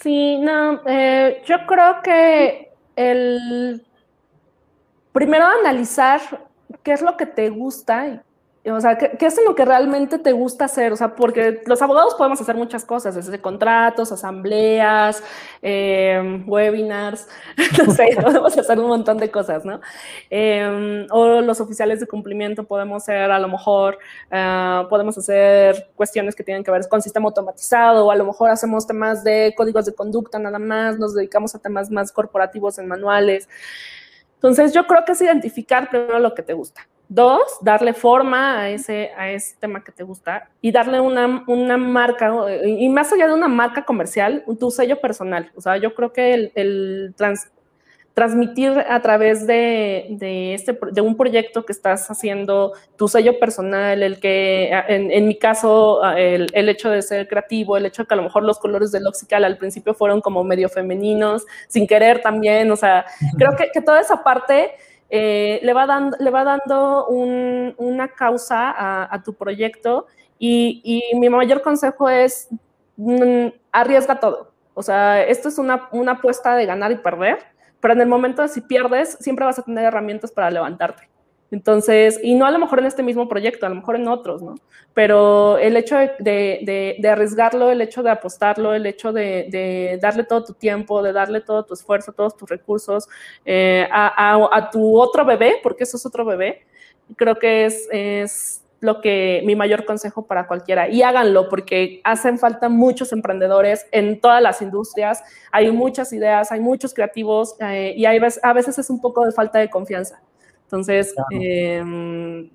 Sí, 0.01 0.39
no, 0.39 0.81
eh, 0.87 1.43
yo 1.45 1.67
creo 1.67 2.01
que 2.03 2.73
el 2.97 3.85
primero 5.13 5.45
analizar 5.45 6.21
qué 6.83 6.93
es 6.93 7.03
lo 7.03 7.19
que 7.19 7.27
te 7.27 7.51
gusta 7.51 8.25
o 8.67 8.81
sea, 8.81 8.99
¿qué, 8.99 9.25
es 9.25 9.41
lo 9.47 9.55
que 9.55 9.65
realmente 9.65 10.19
te 10.19 10.33
gusta 10.33 10.67
hacer? 10.67 10.93
O 10.93 10.97
sea, 10.97 11.15
porque 11.15 11.63
los 11.65 11.81
abogados 11.81 12.15
podemos 12.15 12.41
hacer 12.43 12.57
muchas 12.57 12.85
cosas, 12.85 13.15
desde 13.15 13.41
contratos, 13.41 14.13
asambleas, 14.13 15.23
em, 15.63 16.47
webinars, 16.47 17.27
no 17.87 17.93
sé, 17.95 18.11
podemos 18.23 18.57
hacer 18.59 18.79
un 18.79 18.89
montón 18.89 19.17
de 19.17 19.31
cosas, 19.31 19.65
¿no? 19.65 19.81
Em, 20.29 21.07
o 21.11 21.41
los 21.41 21.61
oficiales 21.63 22.01
de 22.01 22.07
cumplimiento 22.07 22.65
podemos 22.65 23.05
ser, 23.05 23.31
a 23.31 23.39
lo 23.39 23.49
mejor, 23.49 23.99
ah, 24.31 24.87
podemos 24.91 25.17
hacer 25.17 25.89
cuestiones 25.97 26.35
que 26.35 26.45
tienen 26.45 26.63
que 26.63 26.71
ver 26.71 26.87
con 26.89 27.01
sistema 27.01 27.29
automatizado, 27.29 28.07
o 28.07 28.11
a 28.11 28.17
lo 28.17 28.27
mejor 28.27 28.51
hacemos 28.51 28.87
temas 28.87 29.25
de 29.25 29.55
códigos 29.57 29.87
de 29.87 29.95
conducta 29.95 30.39
nada 30.39 30.59
más, 30.59 30.99
nos 30.99 31.15
dedicamos 31.15 31.55
a 31.55 31.61
temas 31.61 31.91
más 31.91 32.13
corporativos 32.13 32.79
en 32.79 32.89
manuales. 32.89 33.49
Entonces, 34.35 34.75
yo 34.75 34.87
creo 34.87 35.05
que 35.07 35.13
es 35.13 35.21
identificar 35.23 35.89
primero 35.89 36.19
lo 36.19 36.35
que 36.35 36.43
te 36.43 36.53
gusta. 36.53 36.87
Dos, 37.13 37.59
darle 37.61 37.93
forma 37.93 38.61
a 38.61 38.71
ese, 38.71 39.11
a 39.17 39.33
ese 39.33 39.57
tema 39.59 39.83
que 39.83 39.91
te 39.91 40.05
gusta 40.05 40.49
y 40.61 40.71
darle 40.71 41.01
una, 41.01 41.43
una 41.49 41.77
marca, 41.77 42.33
y 42.65 42.89
más 42.89 43.13
allá 43.13 43.27
de 43.27 43.35
una 43.35 43.49
marca 43.49 43.85
comercial, 43.85 44.45
tu 44.61 44.71
sello 44.71 45.01
personal. 45.01 45.51
O 45.57 45.61
sea, 45.61 45.77
yo 45.77 45.93
creo 45.93 46.13
que 46.13 46.35
el, 46.35 46.53
el 46.55 47.15
transmitir 48.15 48.79
a 48.89 49.03
través 49.03 49.45
de, 49.45 50.07
de, 50.11 50.55
este, 50.55 50.79
de 50.93 51.01
un 51.01 51.17
proyecto 51.17 51.67
que 51.67 51.73
estás 51.73 52.09
haciendo 52.13 52.75
tu 52.97 53.09
sello 53.09 53.41
personal, 53.41 54.05
el 54.05 54.21
que, 54.21 54.71
en, 54.71 55.11
en 55.11 55.27
mi 55.27 55.37
caso, 55.37 56.05
el, 56.15 56.47
el, 56.53 56.69
hecho 56.69 56.91
de 56.91 57.03
ser 57.03 57.27
creativo, 57.27 57.77
el 57.77 57.87
hecho 57.87 58.03
de 58.03 58.07
que 58.07 58.15
a 58.15 58.19
lo 58.19 58.23
mejor 58.23 58.45
los 58.45 58.61
colores 58.61 58.93
del 58.93 59.09
Oxical 59.09 59.43
al 59.43 59.59
principio 59.59 59.95
fueron 59.95 60.21
como 60.21 60.45
medio 60.45 60.69
femeninos, 60.69 61.45
sin 61.67 61.89
querer 61.89 62.23
también, 62.23 62.71
o 62.71 62.77
sea, 62.77 63.05
creo 63.37 63.57
que, 63.57 63.71
que 63.73 63.81
toda 63.81 64.01
esa 64.01 64.23
parte 64.23 64.73
eh, 65.11 65.61
le, 65.63 65.73
va 65.73 65.87
dando, 65.87 66.17
le 66.21 66.31
va 66.31 66.45
dando 66.45 67.07
una 67.09 68.09
causa 68.09 68.75
a, 69.13 69.23
tu 69.23 69.35
proyecto 69.35 70.07
y, 70.39 71.03
mi 71.15 71.29
mayor 71.29 71.63
consejo 71.63 72.09
es 72.09 72.49
mm, 72.97 73.49
arriesga 73.73 74.21
todo. 74.21 74.53
O 74.75 74.83
sea, 74.83 75.23
esto 75.25 75.49
es 75.49 75.59
una, 75.59 75.89
una 75.93 76.13
apuesta 76.13 76.55
de 76.55 76.65
ganar 76.65 76.93
y 76.93 76.97
perder, 76.97 77.39
pero 77.81 77.95
en 77.95 78.01
el 78.01 78.09
momento 78.09 78.43
de 78.43 78.49
si 78.49 78.61
pierdes, 78.61 79.19
siempre 79.21 79.45
vas 79.45 79.59
a 79.59 79.63
tener 79.63 79.85
herramientas 79.85 80.31
para 80.31 80.51
levantarte. 80.51 81.10
Entonces, 81.51 82.21
y 82.23 82.35
no 82.35 82.47
a 82.47 82.51
lo 82.51 82.59
mejor 82.61 82.79
en 82.79 82.87
este 82.87 83.03
mismo 83.03 83.29
proyecto, 83.29 83.67
a 83.67 83.69
lo 83.69 83.75
mejor 83.75 83.97
en 83.97 84.07
otros, 84.07 84.41
¿no? 84.41 84.55
Pero 84.95 85.59
el 85.59 85.77
hecho 85.77 85.97
de, 85.97 87.01
arriesgarlo, 87.11 87.71
el 87.71 87.81
hecho 87.81 88.03
de 88.03 88.11
apostarlo, 88.11 88.73
el 88.73 88.87
hecho 88.87 89.13
de, 89.13 89.99
darle 90.01 90.25
todo 90.25 90.45
tu 90.45 90.55
tiempo, 90.55 91.03
de 91.03 91.13
darle 91.13 91.41
todo 91.41 91.65
tu 91.65 91.75
esfuerzo, 91.75 92.13
todos 92.13 92.37
tus 92.37 92.49
recursos 92.49 93.09
eh, 93.45 93.89
a, 93.91 94.71
tu 94.73 95.01
otro 95.01 95.25
bebé, 95.25 95.57
porque 95.63 95.85
eso 95.85 95.97
es 95.97 96.07
otro 96.07 96.25
bebé, 96.25 96.63
creo 97.17 97.37
que 97.37 97.65
es, 97.67 98.63
lo 98.83 99.03
que 99.03 99.43
mi 99.45 99.55
mayor 99.57 99.85
consejo 99.85 100.27
para 100.27 100.47
cualquiera. 100.47 100.89
Y 100.89 101.03
háganlo 101.03 101.51
porque 101.51 102.01
hacen 102.03 102.39
falta 102.39 102.71
muchos 102.71 103.13
emprendedores 103.13 103.87
en 103.93 104.23
todas 104.23 104.41
las 104.43 104.63
industrias. 104.63 105.23
Hay 105.53 105.71
muchas 105.71 106.15
ideas, 106.15 106.51
hay 106.51 106.61
muchos 106.61 106.95
creativos 106.95 107.57
eh, 107.61 107.93
y 107.95 108.07
a 108.07 108.53
veces 108.55 108.79
es 108.79 108.89
un 108.89 108.99
poco 109.03 109.27
de 109.27 109.33
falta 109.33 109.59
de 109.59 109.69
confianza. 109.69 110.23
Entonces, 110.71 111.12
em, 111.33 112.49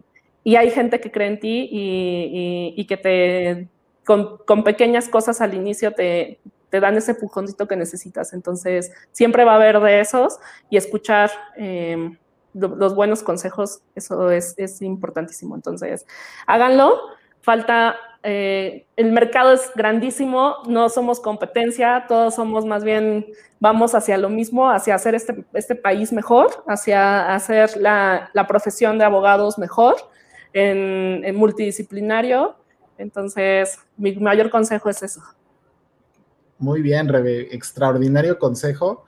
y 0.45 0.55
hay 0.55 0.71
gente 0.71 1.01
que 1.01 1.11
cree 1.11 1.27
en 1.27 1.39
ti 1.39 1.67
y, 1.69 2.85
que 2.87 2.95
te, 2.95 3.67
con, 4.05 4.63
pequeñas 4.63 5.09
cosas 5.09 5.41
al 5.41 5.53
inicio 5.53 5.91
te, 5.91 6.39
te 6.69 6.79
dan 6.79 6.95
ese 6.95 7.13
pujoncito 7.13 7.67
que 7.67 7.75
necesitas. 7.75 8.31
Entonces, 8.31 8.93
siempre 9.11 9.43
va 9.43 9.51
a 9.51 9.55
haber 9.55 9.81
de 9.81 9.99
esos 9.99 10.39
y 10.69 10.77
escuchar 10.77 11.29
em, 11.57 12.17
los 12.53 12.95
buenos 12.95 13.21
consejos, 13.21 13.81
eso 13.95 14.31
es, 14.31 14.53
es 14.57 14.81
importantísimo. 14.81 15.55
Entonces, 15.55 16.05
háganlo. 16.47 17.01
Falta, 17.41 17.97
eh, 18.25 18.85
el 18.95 19.11
mercado 19.11 19.53
es 19.53 19.71
grandísimo, 19.75 20.55
no 20.67 20.89
somos 20.89 21.19
competencia, 21.19 22.05
todos 22.07 22.35
somos 22.35 22.65
más 22.65 22.83
bien, 22.83 23.25
vamos 23.59 23.95
hacia 23.95 24.17
lo 24.17 24.29
mismo, 24.29 24.69
hacia 24.69 24.95
hacer 24.95 25.15
este, 25.15 25.45
este 25.53 25.75
país 25.75 26.11
mejor, 26.11 26.63
hacia 26.67 27.33
hacer 27.33 27.77
la, 27.77 28.31
profesión 28.47 28.97
de 28.97 29.05
abogados 29.05 29.57
mejor, 29.57 29.95
en, 30.53 31.21
en 31.23 31.35
multidisciplinario. 31.35 32.55
Entonces, 32.97 33.79
mi 33.97 34.15
mayor 34.15 34.49
consejo 34.49 34.89
es 34.89 35.03
eso. 35.03 35.21
Muy 36.57 36.81
bien, 36.81 37.07
Rebe, 37.07 37.53
extraordinario 37.53 38.39
consejo 38.39 39.05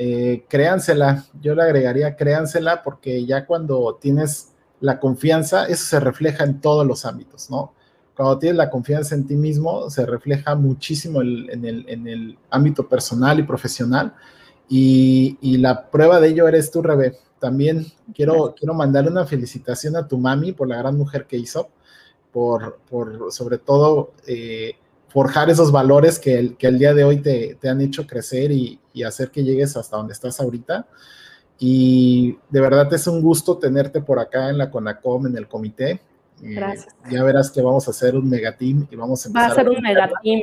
eh, 0.00 0.44
créansela, 0.48 1.24
yo 1.40 1.56
le 1.56 1.62
agregaría 1.64 2.14
créansela 2.14 2.84
porque 2.84 3.26
ya 3.26 3.46
cuando 3.46 3.98
tienes 4.00 4.52
la 4.78 5.00
confianza, 5.00 5.66
eso 5.66 5.86
se 5.86 5.98
refleja 5.98 6.44
en 6.44 6.60
todos 6.60 6.86
los 6.86 7.04
ámbitos, 7.04 7.50
¿no? 7.50 7.74
Cuando 8.18 8.40
tienes 8.40 8.56
la 8.56 8.68
confianza 8.68 9.14
en 9.14 9.28
ti 9.28 9.36
mismo, 9.36 9.88
se 9.90 10.04
refleja 10.04 10.56
muchísimo 10.56 11.22
en, 11.22 11.64
el, 11.64 12.36
ámbito 12.50 12.88
personal 12.88 13.38
y 13.38 13.44
profesional. 13.44 14.12
Y, 14.68 15.56
la 15.58 15.88
prueba 15.88 16.18
de 16.18 16.30
ello 16.30 16.48
eres 16.48 16.72
tú, 16.72 16.82
Rebe. 16.82 17.16
También 17.38 17.86
quiero, 18.12 18.56
quiero 18.58 18.74
mandarle 18.74 19.12
una 19.12 19.24
felicitación 19.24 19.94
a 19.94 20.08
tu 20.08 20.18
mami 20.18 20.50
por 20.50 20.66
la 20.66 20.78
gran 20.78 20.96
mujer 20.96 21.26
que 21.26 21.36
hizo, 21.36 21.68
por, 22.32 22.80
por 22.90 23.30
sobre 23.30 23.56
todo 23.58 24.10
eh, 24.26 24.72
forjar 25.06 25.48
esos 25.48 25.70
valores 25.70 26.18
que 26.18 26.40
el, 26.40 26.56
que 26.56 26.66
el 26.66 26.76
día 26.76 26.94
de 26.94 27.04
hoy 27.04 27.22
te, 27.22 27.56
te 27.60 27.68
han 27.68 27.80
hecho 27.80 28.04
crecer 28.04 28.50
y, 28.50 28.80
y, 28.92 29.04
hacer 29.04 29.30
que 29.30 29.44
llegues 29.44 29.76
hasta 29.76 29.96
donde 29.96 30.14
estás 30.14 30.40
ahorita. 30.40 30.88
Y 31.60 32.36
de 32.50 32.60
verdad 32.60 32.92
es 32.92 33.06
un 33.06 33.22
gusto 33.22 33.58
tenerte 33.58 34.00
por 34.00 34.18
acá 34.18 34.50
en 34.50 34.58
la 34.58 34.72
CONACOM, 34.72 35.28
en 35.28 35.36
el 35.36 35.46
comité. 35.46 36.00
Eh, 36.42 36.54
Gracias. 36.54 36.94
ya 37.10 37.22
verás 37.22 37.50
que 37.50 37.62
vamos 37.62 37.86
a 37.88 37.90
hacer 37.90 38.14
un 38.14 38.28
megateam 38.28 38.86
y 38.90 38.96
vamos 38.96 39.24
a 39.24 39.28
empezar. 39.28 39.48
Va 39.48 39.52
a 39.52 39.56
ser 39.56 39.68
un 39.68 39.80
megateam. 39.80 40.40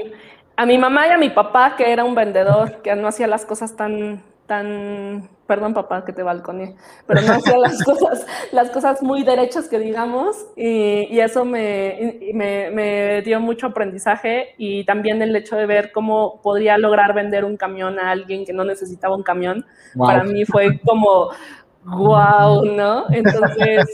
A 0.57 0.65
mi 0.65 0.77
mamá 0.77 1.07
y 1.07 1.11
a 1.11 1.17
mi 1.17 1.29
papá, 1.29 1.75
que 1.75 1.91
era 1.91 2.03
un 2.03 2.15
vendedor, 2.15 2.81
que 2.81 2.95
no 2.95 3.07
hacía 3.07 3.27
las 3.27 3.45
cosas 3.45 3.75
tan, 3.75 4.23
tan 4.45 5.29
perdón 5.47 5.73
papá 5.73 6.05
que 6.05 6.13
te 6.13 6.23
balconé, 6.23 6.75
pero 7.05 7.21
no 7.21 7.33
hacía 7.33 7.57
las 7.57 7.83
cosas, 7.83 8.25
las 8.51 8.69
cosas 8.69 9.01
muy 9.03 9.23
derechas 9.23 9.67
que 9.67 9.79
digamos, 9.79 10.47
y, 10.55 11.19
eso 11.19 11.45
me, 11.45 12.19
me, 12.33 13.21
dio 13.21 13.39
mucho 13.39 13.67
aprendizaje 13.67 14.55
y 14.57 14.83
también 14.85 15.21
el 15.21 15.35
hecho 15.35 15.55
de 15.55 15.65
ver 15.65 15.91
cómo 15.91 16.41
podría 16.41 16.77
lograr 16.77 17.13
vender 17.13 17.45
un 17.45 17.57
camión 17.57 17.99
a 17.99 18.11
alguien 18.11 18.45
que 18.45 18.53
no 18.53 18.63
necesitaba 18.63 19.15
un 19.15 19.23
camión, 19.23 19.65
para 19.97 20.23
mí 20.23 20.45
fue 20.45 20.79
como, 20.79 21.29
wow, 21.85 22.65
¿no? 22.65 23.05
Entonces, 23.09 23.85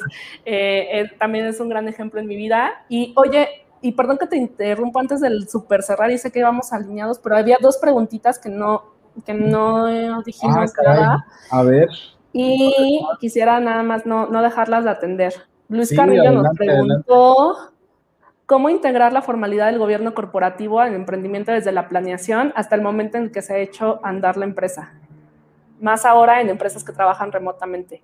eh, 0.46 0.88
eh, 0.92 1.12
también 1.20 1.46
es 1.46 1.60
un 1.60 1.70
gran 1.70 1.88
ejemplo 1.88 2.20
en 2.20 2.28
mi 2.28 2.36
vida. 2.36 2.86
Y 2.89 3.14
oye, 3.16 3.48
y 3.82 3.92
perdón 3.94 4.18
que 4.18 4.28
te 4.28 4.38
interrumpo 4.38 5.00
antes 5.00 5.22
del 5.22 5.48
super 5.50 5.84
cerrar 5.84 6.12
y 6.12 6.18
sé 6.18 6.32
que 6.32 6.39
íbamos 6.39 6.72
alineados, 6.72 7.20
pero 7.20 7.36
había 7.36 7.58
dos 7.60 7.78
preguntitas 7.78 8.39
que 8.39 8.50
no, 8.50 8.84
que 9.26 9.34
no 9.34 10.22
dijimos 10.24 10.72
ah, 10.88 11.26
A 11.50 11.64
ver. 11.64 11.89
Y 12.34 13.02
quisiera 13.20 13.60
nada 13.60 13.84
más 13.84 14.06
no, 14.06 14.28
no 14.28 14.42
dejarlas 14.42 14.84
de 14.84 14.89
atender. 14.89 15.34
Luis 15.68 15.94
Carrillo 15.96 16.32
nos 16.32 16.56
preguntó 16.58 17.72
cómo 18.46 18.70
integrar 18.70 19.14
la 19.14 19.22
formalidad 19.22 19.68
del 19.68 19.80
gobierno 19.80 20.14
corporativo 20.14 20.84
en 20.84 20.94
emprendimiento 20.94 21.52
desde 21.52 21.72
la 21.72 21.88
planeación 21.88 22.52
hasta 22.56 22.76
el 22.76 22.82
momento 22.82 23.18
en 23.18 23.32
que 23.32 23.42
se 23.42 23.54
ha 23.54 23.58
hecho 23.58 24.00
andar 24.04 24.38
la 24.38 24.46
empresa. 24.46 24.94
Más 25.82 26.05
ahora 26.05 26.39
en 26.39 26.49
empresas 26.49 26.84
que 26.84 26.93
trabajan 26.93 27.32
remotamente. 27.32 28.01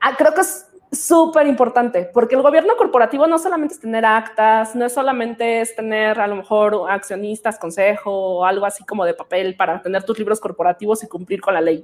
Ah, 0.00 0.14
creo 0.18 0.34
que 0.34 0.42
es 0.42 0.66
súper 0.92 1.46
importante, 1.46 2.10
porque 2.12 2.34
el 2.34 2.42
gobierno 2.42 2.76
corporativo 2.76 3.26
no 3.26 3.38
solamente 3.38 3.74
es 3.74 3.80
tener 3.80 4.04
actas, 4.04 4.74
no 4.74 4.84
es 4.84 4.92
solamente 4.92 5.60
es 5.60 5.74
tener 5.76 6.20
a 6.20 6.26
lo 6.26 6.36
mejor 6.36 6.86
accionistas, 6.90 7.58
consejo 7.58 8.10
o 8.10 8.44
algo 8.44 8.66
así 8.66 8.84
como 8.84 9.04
de 9.04 9.14
papel 9.14 9.56
para 9.56 9.80
tener 9.80 10.02
tus 10.02 10.18
libros 10.18 10.40
corporativos 10.40 11.04
y 11.04 11.08
cumplir 11.08 11.40
con 11.40 11.54
la 11.54 11.60
ley. 11.60 11.82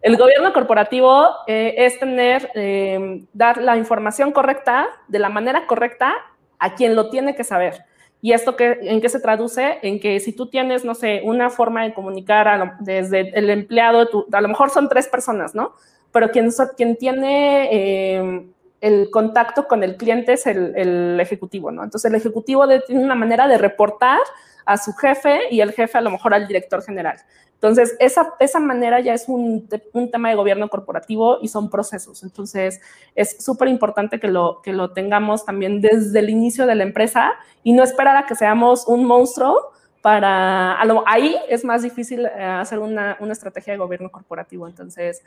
El 0.00 0.16
gobierno 0.16 0.52
corporativo 0.52 1.28
eh, 1.46 1.74
es 1.78 2.00
tener, 2.00 2.50
eh, 2.54 3.24
dar 3.32 3.58
la 3.58 3.76
información 3.76 4.32
correcta 4.32 4.88
de 5.06 5.18
la 5.18 5.28
manera 5.28 5.66
correcta 5.66 6.14
a 6.58 6.74
quien 6.74 6.96
lo 6.96 7.10
tiene 7.10 7.36
que 7.36 7.44
saber. 7.44 7.84
¿Y 8.22 8.32
esto 8.32 8.56
que, 8.56 8.78
en 8.80 9.02
qué 9.02 9.10
se 9.10 9.20
traduce? 9.20 9.78
En 9.82 10.00
que 10.00 10.18
si 10.20 10.32
tú 10.32 10.46
tienes, 10.46 10.84
no 10.84 10.94
sé, 10.94 11.20
una 11.24 11.50
forma 11.50 11.82
de 11.82 11.92
comunicar 11.92 12.76
desde 12.80 13.36
el 13.38 13.50
empleado, 13.50 14.08
a 14.32 14.40
lo 14.40 14.48
mejor 14.48 14.70
son 14.70 14.88
tres 14.88 15.08
personas, 15.08 15.54
¿no? 15.54 15.74
pero 16.12 16.30
quien, 16.30 16.50
quien 16.76 16.96
tiene 16.96 17.68
eh, 17.72 18.46
el 18.80 19.10
contacto 19.10 19.66
con 19.66 19.82
el 19.82 19.96
cliente 19.96 20.34
es 20.34 20.46
el, 20.46 21.18
ejecutivo, 21.18 21.72
¿no? 21.72 21.82
Entonces 21.82 22.10
el 22.10 22.16
ejecutivo 22.16 22.68
tiene 22.86 23.02
una 23.02 23.14
manera 23.14 23.48
de 23.48 23.58
reportar 23.58 24.20
a 24.64 24.76
su 24.76 24.92
jefe 24.92 25.40
y 25.50 25.60
el 25.60 25.72
jefe 25.72 25.98
a 25.98 26.00
lo 26.00 26.10
mejor 26.10 26.34
al 26.34 26.46
director 26.46 26.82
general. 26.82 27.16
Entonces, 27.54 27.94
esa, 28.00 28.34
esa 28.40 28.58
manera 28.58 28.98
ya 29.00 29.14
es 29.14 29.28
un, 29.28 29.68
un, 29.92 30.10
tema 30.10 30.30
de 30.30 30.34
gobierno 30.34 30.68
corporativo 30.68 31.38
y 31.40 31.48
son 31.48 31.70
procesos. 31.70 32.24
Entonces, 32.24 32.80
es 33.14 33.44
súper 33.44 33.68
importante 33.68 34.18
que 34.18 34.26
lo, 34.26 34.60
que 34.62 34.72
lo 34.72 34.90
tengamos 34.90 35.44
también 35.44 35.80
desde 35.80 36.18
el 36.18 36.28
inicio 36.28 36.66
de 36.66 36.74
la 36.74 36.82
empresa 36.82 37.32
y 37.62 37.72
no 37.72 37.84
esperar 37.84 38.16
a 38.16 38.26
que 38.26 38.34
seamos 38.34 38.88
un 38.88 39.04
monstruo 39.04 39.70
para... 40.00 40.76
ahí 41.06 41.36
es 41.48 41.64
más 41.64 41.82
difícil 41.82 42.26
eh, 42.26 42.42
hacer 42.42 42.80
una, 42.80 43.16
una 43.20 43.32
estrategia 43.32 43.74
de 43.74 43.78
gobierno 43.78 44.10
corporativo. 44.10 44.66
Entonces, 44.66 45.22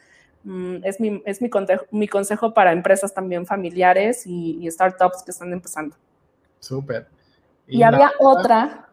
Mm, 0.45 0.83
es, 0.83 0.99
mi, 0.99 1.23
es 1.25 1.41
mi 1.41 2.07
consejo 2.07 2.53
para 2.53 2.71
empresas 2.71 3.11
también 3.11 3.47
familiares 3.47 4.27
y, 4.27 4.69
startups 4.69 5.23
que 5.23 5.31
están 5.31 5.51
empezando. 5.51 5.95
Súper. 6.59 7.07
Y, 7.67 7.81
había 7.81 8.11
otra. 8.19 8.87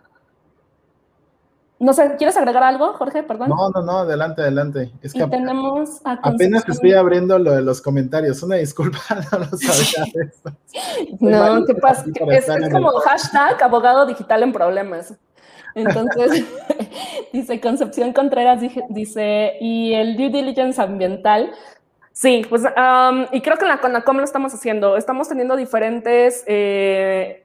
No 1.83 1.93
sé, 1.93 2.14
¿quieres 2.16 2.37
agregar 2.37 2.62
algo, 2.62 2.93
Jorge? 2.93 3.24
Perdón. 3.24 3.49
No, 3.49 3.70
no, 3.70 3.83
no, 3.83 3.99
adelante, 3.99 4.41
adelante. 4.41 4.93
Es 5.03 5.12
que 5.12 5.26
tenemos 5.26 6.01
apenas 6.05 6.68
estoy 6.68 6.93
abriendo 6.93 7.41
lo 7.41 7.51
de 7.51 7.62
los 7.62 7.83
comentarios. 7.83 8.41
Una 8.45 8.55
disculpa, 8.55 8.99
no 9.33 9.39
lo 9.41 9.47
sabía 9.47 10.57
no, 11.59 11.64
¿qué 11.66 11.74
pasa? 11.74 12.05
Es, 12.28 12.49
es 12.49 12.70
como 12.70 12.93
hashtag 12.93 13.61
abogado 13.61 14.07
digital 14.07 14.45
en 14.45 14.53
problemas. 14.53 15.14
Entonces, 15.74 16.45
dice 17.33 17.61
Concepción 17.61 18.12
Contreras, 18.12 18.61
dice, 18.89 19.57
y 19.61 19.95
el 19.95 20.16
due 20.16 20.30
diligence 20.30 20.80
ambiental. 20.80 21.51
Sí, 22.12 22.47
pues, 22.49 22.62
y 22.62 23.41
creo 23.41 23.57
que 23.57 23.64
en 23.64 23.70
la 23.70 23.80
CONACOM 23.80 24.18
lo 24.18 24.24
estamos 24.24 24.55
haciendo. 24.55 24.97
Estamos 24.97 25.28
teniendo 25.28 25.57
diferentes 25.57 26.45
eh, 26.47 27.41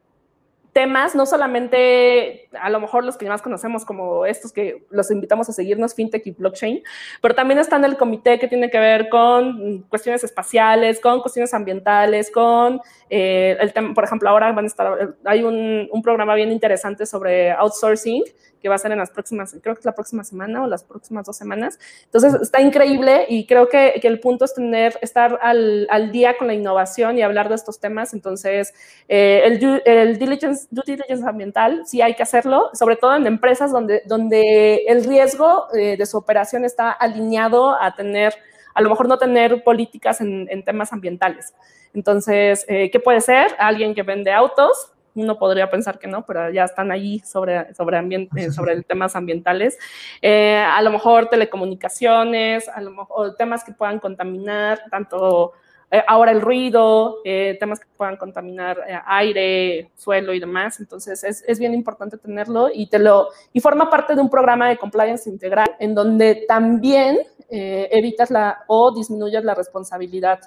temas, 0.78 1.16
no 1.16 1.26
solamente 1.26 2.50
a 2.62 2.70
lo 2.70 2.80
mejor 2.80 3.04
los 3.04 3.18
que 3.18 3.28
más 3.28 3.42
conocemos 3.42 3.84
como 3.84 4.28
estos 4.28 4.54
que 4.54 4.86
los 4.92 5.10
invitamos 5.10 5.50
a 5.50 5.52
seguirnos, 5.52 5.96
FinTech 5.96 6.28
y 6.28 6.32
Blockchain, 6.34 6.84
pero 7.20 7.34
también 7.34 7.58
está 7.58 7.78
en 7.78 7.86
el 7.86 7.98
comité 7.98 8.38
que 8.38 8.48
tiene 8.48 8.70
que 8.70 8.78
ver 8.78 9.10
con 9.10 9.82
cuestiones 9.90 10.24
espaciales, 10.24 11.00
con 11.00 11.22
cuestiones 11.22 11.52
ambientales, 11.56 12.30
con 12.30 12.80
eh, 13.10 13.58
el 13.60 13.74
tema, 13.74 13.96
por 13.96 14.04
ejemplo, 14.04 14.30
ahora 14.30 14.52
van 14.52 14.66
a 14.66 14.68
estar, 14.68 15.16
hay 15.26 15.42
un, 15.42 15.90
un 15.92 16.02
programa 16.04 16.36
bien 16.36 16.52
interesante 16.52 17.08
sobre 17.08 17.54
outsourcing 17.54 18.24
que 18.62 18.70
va 18.70 18.76
a 18.76 18.78
ser 18.78 18.92
en 18.92 18.98
las 18.98 19.12
próximas, 19.12 19.56
creo 19.62 19.76
que 19.76 19.80
es 19.80 19.86
la 19.86 19.96
próxima 19.96 20.24
semana 20.24 20.64
o 20.64 20.68
las 20.68 20.84
próximas 20.84 21.26
dos 21.26 21.38
semanas. 21.38 21.80
Entonces, 22.06 22.34
está 22.42 22.62
increíble 22.62 23.26
y 23.30 23.46
creo 23.46 23.70
que, 23.70 24.00
que 24.02 24.08
el 24.08 24.20
punto 24.20 24.46
es 24.46 24.54
tener, 24.54 24.98
estar 25.02 25.40
al, 25.42 25.88
al, 25.90 26.12
día 26.12 26.38
con 26.38 26.48
la 26.48 26.54
innovación 26.54 27.18
y 27.18 27.22
hablar 27.22 27.50
de 27.50 27.56
estos 27.56 27.80
temas. 27.80 28.14
Entonces, 28.14 28.74
eh, 29.08 29.42
el, 29.46 29.82
el 29.86 30.18
diligence, 30.20 30.68
due 30.72 30.84
diligence 30.86 31.28
ambiental, 31.28 31.84
sí 31.86 32.02
hay 32.02 32.16
que 32.16 32.24
hacerlo, 32.24 32.70
sobre 32.74 32.96
todo 32.96 33.16
en 33.16 33.28
empresas 33.28 33.72
donde, 33.72 34.04
donde 34.06 34.86
el 34.88 35.04
riesgo 35.04 35.68
eh, 35.74 35.98
de 35.98 36.06
su 36.06 36.18
operación 36.18 36.66
está 36.66 36.92
alineado 36.92 37.80
a 37.82 37.96
tener, 37.96 38.34
a 38.74 38.82
lo 38.82 38.90
mejor 38.90 39.08
no 39.08 39.18
tener 39.18 39.64
políticas 39.64 40.22
en, 40.22 40.48
en 40.50 40.64
temas 40.64 40.94
ambientales. 40.94 41.54
Entonces, 41.94 42.66
eh, 42.68 42.92
¿qué 42.92 43.00
puede 43.00 43.22
ser? 43.22 43.56
Alguien 43.58 43.96
que 43.96 44.04
vende 44.04 44.32
autos, 44.32 44.92
uno 45.18 45.38
podría 45.38 45.70
pensar 45.70 45.98
que 45.98 46.08
no, 46.08 46.26
pero 46.26 46.50
ya 46.52 46.64
están 46.64 46.92
ahí 46.92 47.20
sobre, 47.20 47.74
sobre, 47.74 47.98
ambiente, 47.98 48.52
sobre 48.52 48.82
temas 48.84 49.16
ambientales. 49.16 49.78
Eh, 50.22 50.58
a 50.58 50.82
lo 50.82 50.92
mejor 50.92 51.28
telecomunicaciones, 51.28 52.70
a 52.70 52.82
lo 52.82 52.92
mejor 52.92 53.36
temas 53.36 53.64
que 53.64 53.72
puedan 53.72 54.00
contaminar 54.00 54.80
tanto 54.92 55.54
eh, 55.90 56.04
ahora 56.08 56.32
el 56.32 56.42
ruido, 56.42 57.18
eh, 57.26 57.58
temas 57.60 57.80
que 57.80 57.88
puedan 57.98 58.18
contaminar 58.18 58.78
aire, 59.08 59.90
suelo 59.96 60.34
y 60.34 60.40
demás. 60.40 60.80
Entonces 60.80 61.24
es, 61.24 61.44
es, 61.48 61.60
bien 61.60 61.74
importante 61.74 62.18
tenerlo 62.18 62.70
y 62.72 62.88
te 62.88 63.00
lo 63.00 63.30
y 63.52 63.60
forma 63.60 63.90
parte 63.90 64.14
de 64.14 64.22
un 64.22 64.30
programa 64.30 64.70
de 64.70 64.78
compliance 64.78 65.30
integral 65.30 65.68
en 65.80 65.96
donde 65.96 66.46
también 66.48 67.18
evitas 67.50 68.30
la 68.30 68.66
o 68.68 68.94
disminuyes 68.94 69.44
la 69.44 69.56
responsabilidad, 69.56 70.42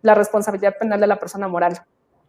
la 0.00 0.14
responsabilidad 0.14 0.76
penal 0.78 0.98
de 0.98 1.06
la 1.06 1.18
persona 1.18 1.46
moral. 1.46 1.78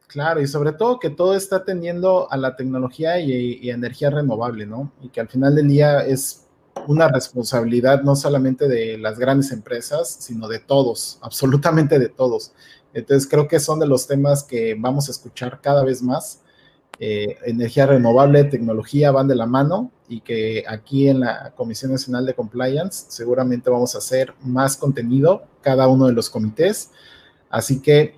Claro, 0.07 0.41
y 0.41 0.47
sobre 0.47 0.71
todo 0.71 0.99
que 0.99 1.09
todo 1.09 1.35
está 1.35 1.65
tendiendo 1.65 2.31
a 2.31 2.37
la 2.37 2.55
tecnología 2.55 3.19
y, 3.19 3.59
y 3.61 3.69
energía 3.69 4.09
renovable, 4.09 4.65
¿no? 4.65 4.91
Y 5.01 5.09
que 5.09 5.19
al 5.19 5.27
final 5.27 5.55
del 5.55 5.67
día 5.67 5.99
es 6.05 6.47
una 6.87 7.09
responsabilidad 7.09 8.03
no 8.03 8.15
solamente 8.15 8.67
de 8.67 8.97
las 8.97 9.19
grandes 9.19 9.51
empresas, 9.51 10.17
sino 10.19 10.47
de 10.47 10.59
todos, 10.59 11.19
absolutamente 11.21 11.99
de 11.99 12.09
todos. 12.09 12.53
Entonces 12.93 13.29
creo 13.29 13.47
que 13.47 13.59
son 13.59 13.79
de 13.79 13.87
los 13.87 14.07
temas 14.07 14.43
que 14.43 14.75
vamos 14.77 15.07
a 15.07 15.11
escuchar 15.11 15.59
cada 15.61 15.83
vez 15.83 16.01
más. 16.01 16.41
Eh, 16.99 17.37
energía 17.45 17.85
renovable, 17.85 18.43
tecnología 18.45 19.11
van 19.11 19.27
de 19.27 19.35
la 19.35 19.45
mano 19.45 19.91
y 20.09 20.21
que 20.21 20.63
aquí 20.67 21.07
en 21.07 21.19
la 21.19 21.53
Comisión 21.55 21.91
Nacional 21.91 22.25
de 22.25 22.33
Compliance 22.33 23.05
seguramente 23.09 23.69
vamos 23.69 23.93
a 23.93 23.99
hacer 23.99 24.33
más 24.41 24.77
contenido 24.77 25.43
cada 25.61 25.87
uno 25.87 26.07
de 26.07 26.13
los 26.13 26.29
comités. 26.29 26.89
Así 27.49 27.81
que 27.81 28.15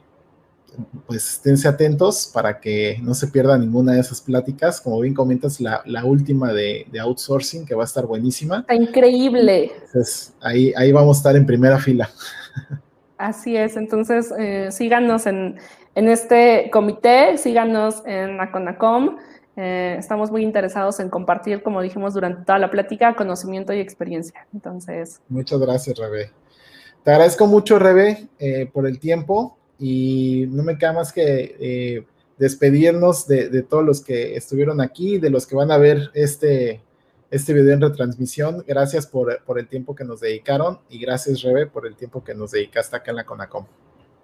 pues 1.06 1.28
esténse 1.34 1.68
atentos 1.68 2.30
para 2.34 2.60
que 2.60 3.00
no 3.02 3.14
se 3.14 3.28
pierda 3.28 3.58
ninguna 3.58 3.94
de 3.94 4.00
esas 4.00 4.22
pláticas. 4.22 4.82
Como 4.82 5.00
bien 5.00 5.14
comentas, 5.14 5.60
la, 5.60 6.06
última 6.06 6.54
de, 6.54 6.88
outsourcing, 7.00 7.66
que 7.66 7.76
va 7.76 7.84
a 7.84 7.86
estar 7.86 8.06
buenísima. 8.06 8.60
Está 8.60 8.76
increíble. 8.76 9.72
Entonces, 9.86 10.34
ahí, 10.42 10.74
ahí 10.76 10.92
vamos 10.92 11.18
a 11.18 11.20
estar 11.20 11.36
en 11.36 11.46
primera 11.46 11.80
fila. 11.80 12.10
Así 13.20 13.58
es, 13.58 13.76
entonces 13.76 14.34
eh, 14.40 14.70
síganos 14.72 15.26
en, 15.26 15.58
este 15.94 16.70
comité, 16.72 17.38
síganos 17.38 18.02
en 18.06 18.40
Aconacom. 18.40 19.18
Eh, 19.58 19.98
estamos 20.00 20.32
muy 20.32 20.42
interesados 20.42 21.02
en 21.02 21.10
compartir, 21.10 21.62
como 21.62 21.82
dijimos 21.82 22.14
durante 22.14 22.46
toda 22.46 22.60
la 22.60 22.72
plática, 22.72 23.18
conocimiento 23.18 23.74
y 23.74 23.82
experiencia. 23.82 24.48
Entonces. 24.54 25.20
Muchas 25.28 25.60
gracias, 25.60 25.98
Rebe. 26.00 26.32
Te 27.04 27.12
agradezco 27.12 27.46
mucho, 27.46 27.78
Rebe, 27.78 28.30
eh, 28.40 28.70
por 28.72 28.88
el 28.88 29.00
tiempo 29.00 29.59
y 29.80 30.46
no 30.50 30.64
me 30.64 30.78
queda 30.78 30.94
más 30.94 31.14
que 31.14 31.56
eh, 31.60 32.06
despedirnos 32.38 33.28
de, 33.28 33.64
todos 33.64 33.84
los 33.84 34.04
que 34.04 34.36
estuvieron 34.36 34.82
aquí, 34.82 35.18
de 35.18 35.30
los 35.30 35.48
que 35.48 35.56
van 35.56 35.72
a 35.72 35.78
ver 35.78 36.12
este, 36.14 36.82
este 37.32 37.54
video 37.54 37.74
en 37.74 37.82
retransmisión. 37.82 38.64
Gracias 38.68 39.08
por, 39.08 39.40
el 39.58 39.68
tiempo 39.68 39.96
que 39.96 40.04
nos 40.04 40.20
dedicaron 40.20 40.80
y 40.90 41.00
gracias, 41.00 41.42
Rebe, 41.42 41.68
por 41.68 41.88
el 41.88 41.96
tiempo 41.96 42.24
que 42.24 42.36
nos 42.36 42.52
dedicaste 42.52 42.96
acá 42.96 43.12
en 43.12 43.18
la 43.18 43.26
CONACOM. 43.26 43.66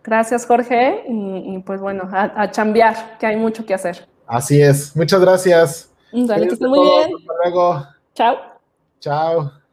Gracias, 0.03 0.45
Jorge, 0.45 1.03
y, 1.07 1.57
pues 1.65 1.81
bueno, 1.81 2.07
a, 2.11 2.43
a, 2.43 2.51
chambear, 2.51 3.17
que 3.17 3.25
hay 3.25 3.37
mucho 3.37 3.65
que 3.65 3.73
hacer. 3.73 4.07
Así 4.27 4.61
es. 4.61 4.95
Muchas 4.95 5.19
gracias. 5.19 5.91
Dale, 6.11 6.47
que 6.47 6.53
esté 6.53 6.67
muy 6.67 6.79
bien. 6.79 7.09
Hasta 7.17 7.33
luego. 7.43 7.87
Chao. 8.13 8.37
Chao. 8.99 9.64